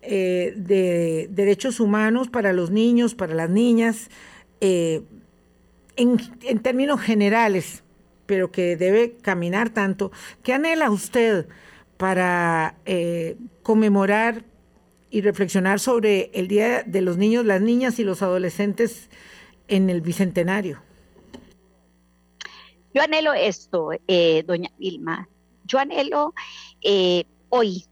eh, 0.03 0.53
de 0.55 1.27
derechos 1.31 1.79
humanos 1.79 2.29
para 2.29 2.53
los 2.53 2.69
niños, 2.69 3.15
para 3.15 3.33
las 3.33 3.49
niñas, 3.49 4.11
eh, 4.61 5.01
en, 5.95 6.17
en, 6.43 6.59
términos 6.59 7.01
generales, 7.01 7.83
pero 8.27 8.51
que 8.51 8.77
debe 8.77 9.17
caminar 9.23 9.71
tanto. 9.71 10.11
¿Qué 10.43 10.53
anhela 10.53 10.91
usted 10.91 11.47
para 11.97 12.75
conmemorar 13.63 14.45
y 15.11 15.21
reflexionar 15.21 15.79
sobre 15.79 16.31
el 16.33 16.47
Día 16.47 16.83
de 16.83 17.01
los 17.01 17.17
Niños, 17.17 17.45
las 17.45 17.61
Niñas 17.61 17.99
y 17.99 18.03
los 18.03 18.21
Adolescentes 18.21 19.09
en 19.67 19.89
el 19.89 20.01
Bicentenario. 20.01 20.81
Yo 22.93 23.01
anhelo 23.01 23.33
esto, 23.33 23.91
eh, 24.07 24.43
doña 24.45 24.71
Vilma. 24.77 25.29
Yo 25.65 25.79
anhelo 25.79 26.33
eh, 26.81 27.25
hoy, 27.49 27.85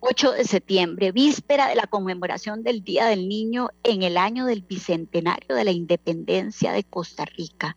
8 0.00 0.34
eh, 0.34 0.36
de 0.36 0.44
septiembre, 0.44 1.12
víspera 1.12 1.68
de 1.68 1.74
la 1.74 1.86
conmemoración 1.86 2.62
del 2.62 2.82
Día 2.82 3.06
del 3.06 3.28
Niño 3.28 3.68
en 3.82 4.02
el 4.02 4.16
año 4.16 4.46
del 4.46 4.62
Bicentenario 4.62 5.54
de 5.54 5.64
la 5.64 5.72
Independencia 5.72 6.72
de 6.72 6.84
Costa 6.84 7.26
Rica. 7.26 7.76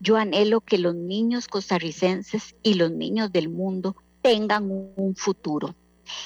Yo 0.00 0.16
anhelo 0.16 0.60
que 0.60 0.78
los 0.78 0.96
niños 0.96 1.46
costarricenses 1.46 2.56
y 2.64 2.74
los 2.74 2.90
niños 2.90 3.30
del 3.30 3.48
mundo 3.48 3.94
tengan 4.22 4.68
un 4.96 5.14
futuro 5.14 5.76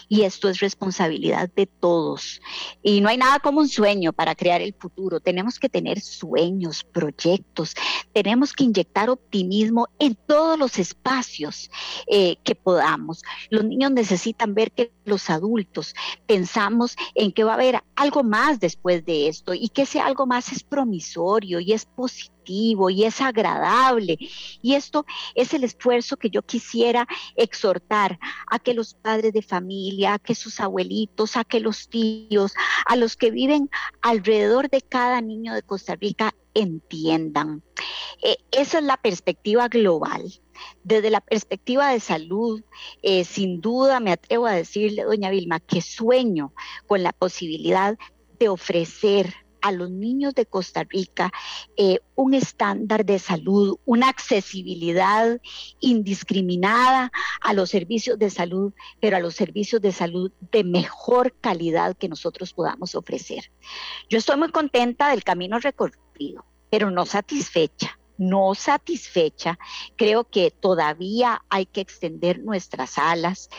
y 0.08 0.22
esto 0.22 0.48
es 0.48 0.60
responsabilidad 0.60 1.50
de 1.54 1.66
todos. 1.66 2.40
Y 2.82 3.00
no 3.00 3.08
hay 3.08 3.16
nada 3.16 3.38
como 3.40 3.60
un 3.60 3.68
sueño 3.68 4.12
para 4.12 4.34
crear 4.34 4.60
el 4.62 4.74
futuro. 4.74 5.20
Tenemos 5.20 5.58
que 5.58 5.68
tener 5.68 6.00
sueños, 6.00 6.84
proyectos, 6.84 7.74
tenemos 8.12 8.52
que 8.52 8.64
inyectar 8.64 9.10
optimismo 9.10 9.88
en 9.98 10.14
todos 10.14 10.58
los 10.58 10.78
espacios 10.78 11.70
eh, 12.06 12.36
que 12.44 12.54
podamos. 12.54 13.22
Los 13.50 13.64
niños 13.64 13.90
necesitan 13.92 14.54
ver 14.54 14.72
que 14.72 14.92
los 15.04 15.30
adultos 15.30 15.94
pensamos 16.26 16.96
en 17.14 17.32
que 17.32 17.44
va 17.44 17.52
a 17.52 17.54
haber 17.54 17.82
algo 17.94 18.22
más 18.22 18.60
después 18.60 19.04
de 19.04 19.28
esto 19.28 19.54
y 19.54 19.68
que 19.68 19.82
ese 19.82 20.00
algo 20.00 20.26
más 20.26 20.52
es 20.52 20.62
promisorio 20.62 21.60
y 21.60 21.72
es 21.72 21.84
positivo 21.84 22.35
y 22.46 23.04
es 23.04 23.20
agradable. 23.20 24.18
Y 24.62 24.74
esto 24.74 25.04
es 25.34 25.54
el 25.54 25.64
esfuerzo 25.64 26.16
que 26.16 26.30
yo 26.30 26.42
quisiera 26.42 27.06
exhortar 27.34 28.18
a 28.50 28.58
que 28.58 28.74
los 28.74 28.94
padres 28.94 29.32
de 29.32 29.42
familia, 29.42 30.14
a 30.14 30.18
que 30.18 30.34
sus 30.34 30.60
abuelitos, 30.60 31.36
a 31.36 31.44
que 31.44 31.60
los 31.60 31.88
tíos, 31.88 32.54
a 32.86 32.96
los 32.96 33.16
que 33.16 33.30
viven 33.30 33.70
alrededor 34.02 34.70
de 34.70 34.82
cada 34.82 35.20
niño 35.20 35.54
de 35.54 35.62
Costa 35.62 35.96
Rica 35.96 36.34
entiendan. 36.54 37.62
Eh, 38.22 38.36
esa 38.50 38.78
es 38.78 38.84
la 38.84 38.96
perspectiva 38.96 39.68
global. 39.68 40.22
Desde 40.82 41.10
la 41.10 41.20
perspectiva 41.20 41.90
de 41.90 42.00
salud, 42.00 42.62
eh, 43.02 43.24
sin 43.24 43.60
duda 43.60 44.00
me 44.00 44.12
atrevo 44.12 44.46
a 44.46 44.52
decirle, 44.52 45.02
doña 45.02 45.30
Vilma, 45.30 45.60
que 45.60 45.82
sueño 45.82 46.54
con 46.86 47.02
la 47.02 47.12
posibilidad 47.12 47.98
de 48.38 48.48
ofrecer 48.48 49.45
a 49.66 49.72
los 49.72 49.90
niños 49.90 50.34
de 50.34 50.46
Costa 50.46 50.84
Rica 50.84 51.32
eh, 51.76 51.98
un 52.14 52.34
estándar 52.34 53.04
de 53.04 53.18
salud, 53.18 53.78
una 53.84 54.08
accesibilidad 54.08 55.40
indiscriminada 55.80 57.10
a 57.40 57.52
los 57.52 57.70
servicios 57.70 58.16
de 58.16 58.30
salud, 58.30 58.72
pero 59.00 59.16
a 59.16 59.20
los 59.20 59.34
servicios 59.34 59.82
de 59.82 59.90
salud 59.90 60.30
de 60.52 60.62
mejor 60.62 61.34
calidad 61.40 61.96
que 61.96 62.08
nosotros 62.08 62.52
podamos 62.52 62.94
ofrecer. 62.94 63.50
Yo 64.08 64.18
estoy 64.18 64.36
muy 64.36 64.52
contenta 64.52 65.10
del 65.10 65.24
camino 65.24 65.58
recorrido, 65.58 66.44
pero 66.70 66.90
no 66.90 67.04
satisfecha 67.04 67.98
no 68.18 68.54
satisfecha, 68.54 69.58
creo 69.94 70.24
que 70.24 70.50
todavía 70.50 71.42
hay 71.50 71.66
que 71.66 71.82
extender 71.82 72.38
nuestras 72.38 72.96
alas. 72.96 73.50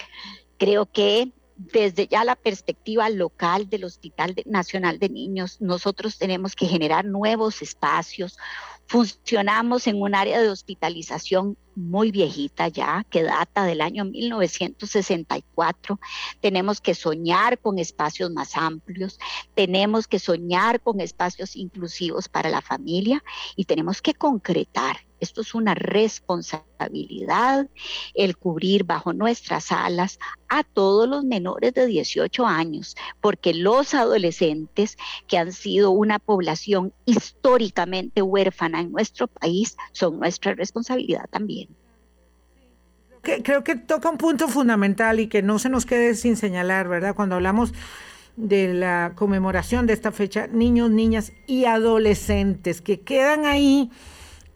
Creo 0.58 0.88
que 0.88 1.32
desde 1.58 2.08
ya 2.08 2.24
la 2.24 2.36
perspectiva 2.36 3.10
local 3.10 3.70
del 3.70 3.84
Hospital 3.84 4.36
Nacional 4.46 5.00
de 5.00 5.10
Niños, 5.10 5.60
nosotros 5.60 6.18
tenemos 6.18 6.56
que 6.56 6.68
generar 6.68 7.06
nuevos 7.06 7.62
espacios. 7.62 8.38
Funcionamos 8.86 9.88
en 9.88 10.02
un 10.02 10.16
área 10.16 10.40
de 10.40 10.50
hospitalización 10.50 11.58
muy 11.78 12.12
viejita 12.12 12.68
ya, 12.68 13.06
que 13.10 13.24
data 13.24 13.64
del 13.64 13.82
año 13.82 14.04
1964. 14.04 16.00
Tenemos 16.42 16.82
que 16.82 16.96
soñar 16.96 17.60
con 17.60 17.78
espacios 17.80 18.32
más 18.32 18.58
amplios, 18.58 19.20
tenemos 19.54 20.08
que 20.08 20.20
soñar 20.20 20.82
con 20.82 21.00
espacios 21.00 21.56
inclusivos 21.56 22.28
para 22.28 22.50
la 22.50 22.62
familia 22.62 23.24
y 23.56 23.66
tenemos 23.66 24.02
que 24.02 24.14
concretar 24.14 25.08
esto 25.20 25.42
es 25.42 25.56
una 25.56 25.74
responsabilidad, 25.74 27.68
el 28.14 28.38
cubrir 28.38 28.84
bajo 28.84 29.14
nuestras 29.14 29.72
alas 29.72 30.20
a 30.48 30.64
todos 30.64 31.10
los 31.10 31.24
menores 31.24 31.74
de 31.74 31.88
18 31.88 32.46
años, 32.46 32.96
porque 33.20 33.54
los 33.54 33.94
adolescentes 33.94 34.98
que 35.28 35.38
han 35.38 35.52
sido 35.54 35.92
una 35.92 36.20
población 36.20 36.94
históricamente 37.06 38.22
huérfana 38.22 38.82
en 38.82 38.92
nuestro 38.92 39.28
país 39.28 39.76
son 39.92 40.20
nuestra 40.20 40.54
responsabilidad 40.54 41.28
también. 41.32 41.67
Creo 43.44 43.64
que 43.64 43.76
toca 43.76 44.10
un 44.10 44.18
punto 44.18 44.48
fundamental 44.48 45.20
y 45.20 45.28
que 45.28 45.42
no 45.42 45.60
se 45.60 45.70
nos 45.70 45.86
quede 45.86 46.16
sin 46.16 46.38
señalar, 46.38 46.88
¿verdad? 46.88 47.16
Cuando 47.16 47.36
hablamos 47.36 47.74
de 48.38 48.74
la 48.74 49.14
conmemoración 49.16 49.88
de 49.88 49.94
esta 49.94 50.12
fecha, 50.12 50.48
niños, 50.48 50.92
niñas 50.92 51.34
y 51.48 51.66
adolescentes 51.66 52.82
que 52.82 53.02
quedan 53.02 53.46
ahí 53.46 53.90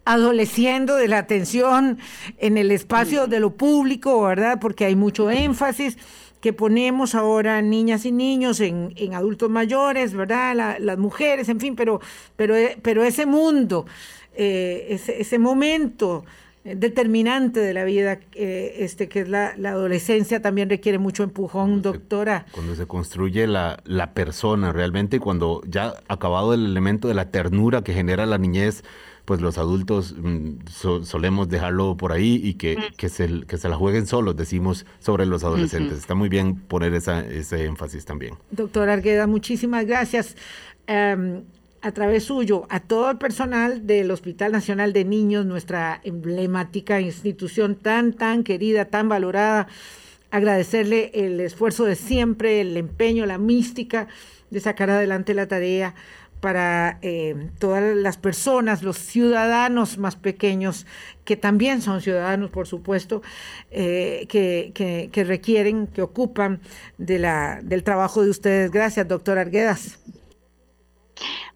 adoleciendo 0.04 0.96
de 0.96 1.08
la 1.08 1.18
atención 1.18 1.98
en 2.38 2.56
el 2.56 2.70
espacio 2.70 3.26
de 3.26 3.40
lo 3.40 3.56
público, 3.56 4.22
¿verdad? 4.22 4.58
Porque 4.60 4.84
hay 4.84 4.96
mucho 4.96 5.30
énfasis 5.30 5.96
que 6.40 6.52
ponemos 6.52 7.14
ahora 7.14 7.60
en 7.60 7.70
niñas 7.70 8.04
y 8.04 8.10
niños, 8.10 8.60
en, 8.60 9.14
adultos 9.14 9.48
mayores, 9.48 10.12
¿verdad? 10.12 10.76
las 10.80 10.98
mujeres, 10.98 11.48
en 11.48 11.60
fin, 11.60 11.76
pero, 11.76 12.00
pero, 12.34 12.54
pero 12.82 13.04
ese 13.04 13.26
mundo, 13.26 13.86
eh, 14.34 14.86
ese, 14.90 15.20
ese, 15.20 15.38
momento 15.38 16.24
determinante 16.64 17.60
de 17.60 17.74
la 17.74 17.84
vida, 17.84 18.20
eh, 18.34 18.76
este, 18.78 19.08
que 19.08 19.20
es 19.20 19.28
la, 19.28 19.54
adolescencia, 19.64 20.40
también 20.40 20.70
requiere 20.70 20.98
mucho 20.98 21.22
empujón, 21.22 21.82
doctora. 21.82 22.46
cuando 22.52 22.74
se 22.74 22.86
construye 22.86 23.46
la, 23.46 23.82
la 23.84 24.14
persona 24.14 24.72
realmente, 24.72 25.18
cuando 25.18 25.62
ya 25.66 25.94
acabado 26.08 26.54
el 26.54 26.64
elemento 26.64 27.08
de 27.08 27.14
la 27.14 27.30
ternura 27.30 27.82
que 27.82 27.92
genera 27.92 28.26
la 28.26 28.38
niñez, 28.38 28.84
pues 29.24 29.40
los 29.40 29.58
adultos 29.58 30.14
mm, 30.18 30.66
solemos 31.04 31.48
dejarlo 31.48 31.96
por 31.96 32.12
ahí 32.12 32.40
y 32.42 32.54
que, 32.54 32.76
que, 32.96 33.08
se, 33.08 33.42
que 33.46 33.56
se 33.56 33.68
la 33.68 33.76
jueguen 33.76 34.06
solos, 34.06 34.36
decimos, 34.36 34.84
sobre 34.98 35.26
los 35.26 35.44
adolescentes. 35.44 35.98
Está 35.98 36.14
muy 36.14 36.28
bien 36.28 36.56
poner 36.56 36.94
esa, 36.94 37.20
ese 37.20 37.64
énfasis 37.64 38.04
también. 38.04 38.34
Doctor 38.50 38.88
Argueda, 38.88 39.26
muchísimas 39.26 39.86
gracias. 39.86 40.36
Em, 40.86 41.44
a 41.82 41.92
través 41.92 42.24
suyo, 42.24 42.66
a 42.70 42.80
todo 42.80 43.10
el 43.10 43.18
personal 43.18 43.86
del 43.86 44.10
Hospital 44.12 44.52
Nacional 44.52 44.92
de 44.92 45.04
Niños, 45.04 45.44
nuestra 45.44 46.00
emblemática 46.04 47.00
institución 47.00 47.74
tan, 47.74 48.12
tan 48.12 48.44
querida, 48.44 48.84
tan 48.84 49.08
valorada, 49.08 49.66
agradecerle 50.30 51.10
el 51.12 51.40
esfuerzo 51.40 51.84
de 51.84 51.96
siempre, 51.96 52.60
el 52.60 52.76
empeño, 52.76 53.26
la 53.26 53.36
mística 53.36 54.06
de 54.50 54.60
sacar 54.60 54.90
adelante 54.90 55.34
la 55.34 55.48
tarea 55.48 55.94
para 56.40 56.98
eh, 57.02 57.50
todas 57.58 57.96
las 57.96 58.16
personas, 58.16 58.82
los 58.82 58.98
ciudadanos 58.98 59.98
más 59.98 60.16
pequeños, 60.16 60.86
que 61.24 61.36
también 61.36 61.82
son 61.82 62.00
ciudadanos, 62.00 62.50
por 62.50 62.66
supuesto, 62.66 63.22
eh, 63.70 64.26
que, 64.28 64.72
que, 65.12 65.24
requieren, 65.24 65.86
que 65.86 66.02
ocupan 66.02 66.60
del 66.98 67.84
trabajo 67.84 68.24
de 68.24 68.30
ustedes. 68.30 68.70
Gracias, 68.70 69.06
doctor 69.06 69.38
Arguedas. 69.38 69.98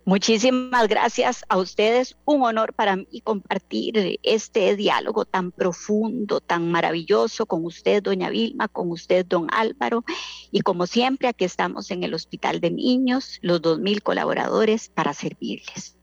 Muchísimas 0.09 0.87
gracias 0.87 1.45
a 1.49 1.57
ustedes. 1.57 2.17
Un 2.25 2.45
honor 2.45 2.73
para 2.75 2.95
mí 2.95 3.21
compartir 3.25 4.21
este 4.23 4.77
diálogo 4.77 5.25
tan 5.25 5.51
profundo, 5.51 6.41
tan 6.41 6.71
maravilloso 6.71 7.45
con 7.47 7.65
usted, 7.65 8.05
doña 8.05 8.31
Vilma, 8.31 8.69
con 8.69 8.93
usted, 8.93 9.27
don 9.27 9.49
Álvaro. 9.51 10.05
Y 10.53 10.61
como 10.61 10.87
siempre, 10.87 11.27
aquí 11.27 11.45
estamos 11.45 11.91
en 11.91 12.05
el 12.05 12.15
Hospital 12.15 12.61
de 12.61 12.71
Niños, 12.71 13.41
los 13.43 13.61
2.000 13.61 14.01
colaboradores 14.01 14.89
para 14.91 15.13
servirles 15.13 15.96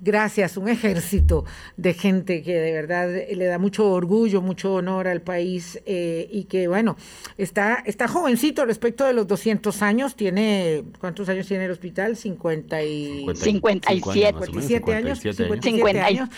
gracias, 0.00 0.56
un 0.56 0.68
ejército 0.68 1.44
de 1.76 1.94
gente 1.94 2.42
que 2.42 2.54
de 2.54 2.72
verdad 2.72 3.08
le 3.08 3.44
da 3.44 3.58
mucho 3.58 3.90
orgullo, 3.90 4.42
mucho 4.42 4.74
honor 4.74 5.08
al 5.08 5.22
país 5.22 5.80
eh, 5.86 6.28
y 6.30 6.44
que, 6.44 6.68
bueno, 6.68 6.96
está, 7.38 7.82
está 7.86 8.08
jovencito 8.08 8.64
respecto 8.64 9.04
de 9.04 9.12
los 9.12 9.26
200 9.26 9.82
años, 9.82 10.16
tiene, 10.16 10.84
¿cuántos 11.00 11.28
años 11.28 11.46
tiene 11.46 11.66
el 11.66 11.70
hospital? 11.70 12.16
50 12.16 12.82
y... 12.82 13.26
57. 13.34 14.46
57 14.46 14.94
años. 14.94 15.18
57 15.20 16.00
años. 16.00 16.28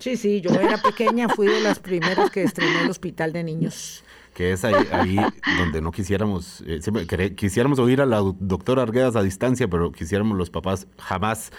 Sí, 0.00 0.16
sí, 0.16 0.40
yo 0.40 0.50
era 0.50 0.78
pequeña, 0.78 1.28
fui 1.28 1.48
de 1.48 1.60
las 1.60 1.78
primeras 1.78 2.30
que 2.30 2.42
estrenó 2.42 2.80
el 2.80 2.90
hospital 2.90 3.32
de 3.32 3.44
niños 3.44 4.04
que 4.38 4.52
es 4.52 4.64
ahí, 4.64 4.74
ahí 4.92 5.16
donde 5.58 5.80
no 5.80 5.90
quisiéramos, 5.90 6.62
eh, 6.64 7.34
quisiéramos 7.34 7.80
oír 7.80 8.00
a 8.00 8.06
la 8.06 8.18
doctora 8.38 8.82
Arguedas 8.82 9.16
a 9.16 9.22
distancia, 9.24 9.66
pero 9.66 9.90
quisiéramos 9.90 10.38
los 10.38 10.48
papás 10.48 10.86
jamás 10.96 11.50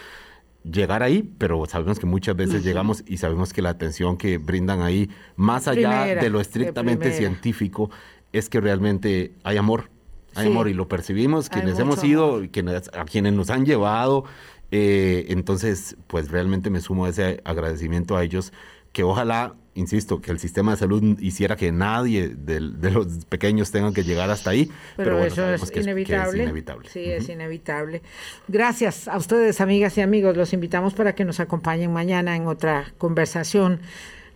llegar 0.64 1.04
ahí, 1.04 1.30
pero 1.38 1.66
sabemos 1.66 2.00
que 2.00 2.06
muchas 2.06 2.36
veces 2.36 2.64
llegamos 2.64 3.04
y 3.08 3.18
sabemos 3.18 3.54
que 3.54 3.62
la 3.62 3.70
atención 3.70 4.18
que 4.18 4.38
brindan 4.38 4.82
ahí, 4.82 5.10
más 5.36 5.68
allá 5.68 6.06
de 6.06 6.30
lo 6.30 6.40
estrictamente 6.40 7.12
científico, 7.12 7.90
es 8.34 8.50
que 8.50 8.60
realmente 8.62 9.34
hay 9.44 9.58
amor, 9.58 9.90
hay 10.36 10.48
amor 10.48 10.68
y 10.68 10.74
lo 10.74 10.88
percibimos, 10.88 11.50
quienes 11.50 11.80
hemos 11.80 12.04
ido, 12.04 12.42
quienes, 12.52 12.90
a 12.94 13.06
quienes 13.06 13.34
nos 13.34 13.50
han 13.50 13.66
llevado, 13.66 14.26
eh, 14.72 15.26
entonces 15.30 15.98
pues 16.08 16.30
realmente 16.30 16.70
me 16.70 16.82
sumo 16.82 17.06
a 17.06 17.10
ese 17.10 17.42
agradecimiento 17.44 18.18
a 18.18 18.24
ellos, 18.24 18.54
que 18.92 19.04
ojalá 19.04 19.56
insisto, 19.80 20.22
que 20.22 20.32
el 20.32 20.40
sistema 20.40 20.72
de 20.72 20.78
salud 20.78 21.20
hiciera 21.20 21.56
que 21.56 21.72
nadie 21.72 22.30
de, 22.30 22.60
los 22.60 23.26
pequeños 23.26 23.72
tengan 23.72 23.94
que 23.94 24.04
llegar 24.04 24.30
hasta 24.30 24.52
ahí. 24.52 24.70
Pero, 24.96 25.24
eso 25.24 25.50
es, 25.50 25.72
inevitable. 25.76 26.52
Sí, 26.92 27.06
es 27.06 27.30
inevitable. 27.30 28.02
Gracias 28.48 29.08
a 29.08 29.18
ustedes, 29.18 29.62
amigas 29.62 29.98
y 29.98 30.02
amigos. 30.02 30.38
Los 30.38 30.54
invitamos 30.54 30.94
para 30.94 31.16
que 31.16 31.26
nos 31.26 31.40
acompañen 31.40 31.92
mañana 31.92 32.36
en 32.36 32.48
otra 32.48 32.94
conversación 32.98 33.80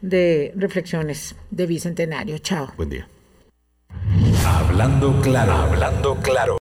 de 0.02 0.54
reflexiones 0.56 1.36
de 1.52 1.66
Bicentenario. 1.68 2.38
Chao. 2.39 2.74
Buen 2.78 2.89
día. 2.89 3.08
Hablando 4.46 5.22
claro, 5.22 5.54
hablando 5.54 6.16
claro. 6.16 6.52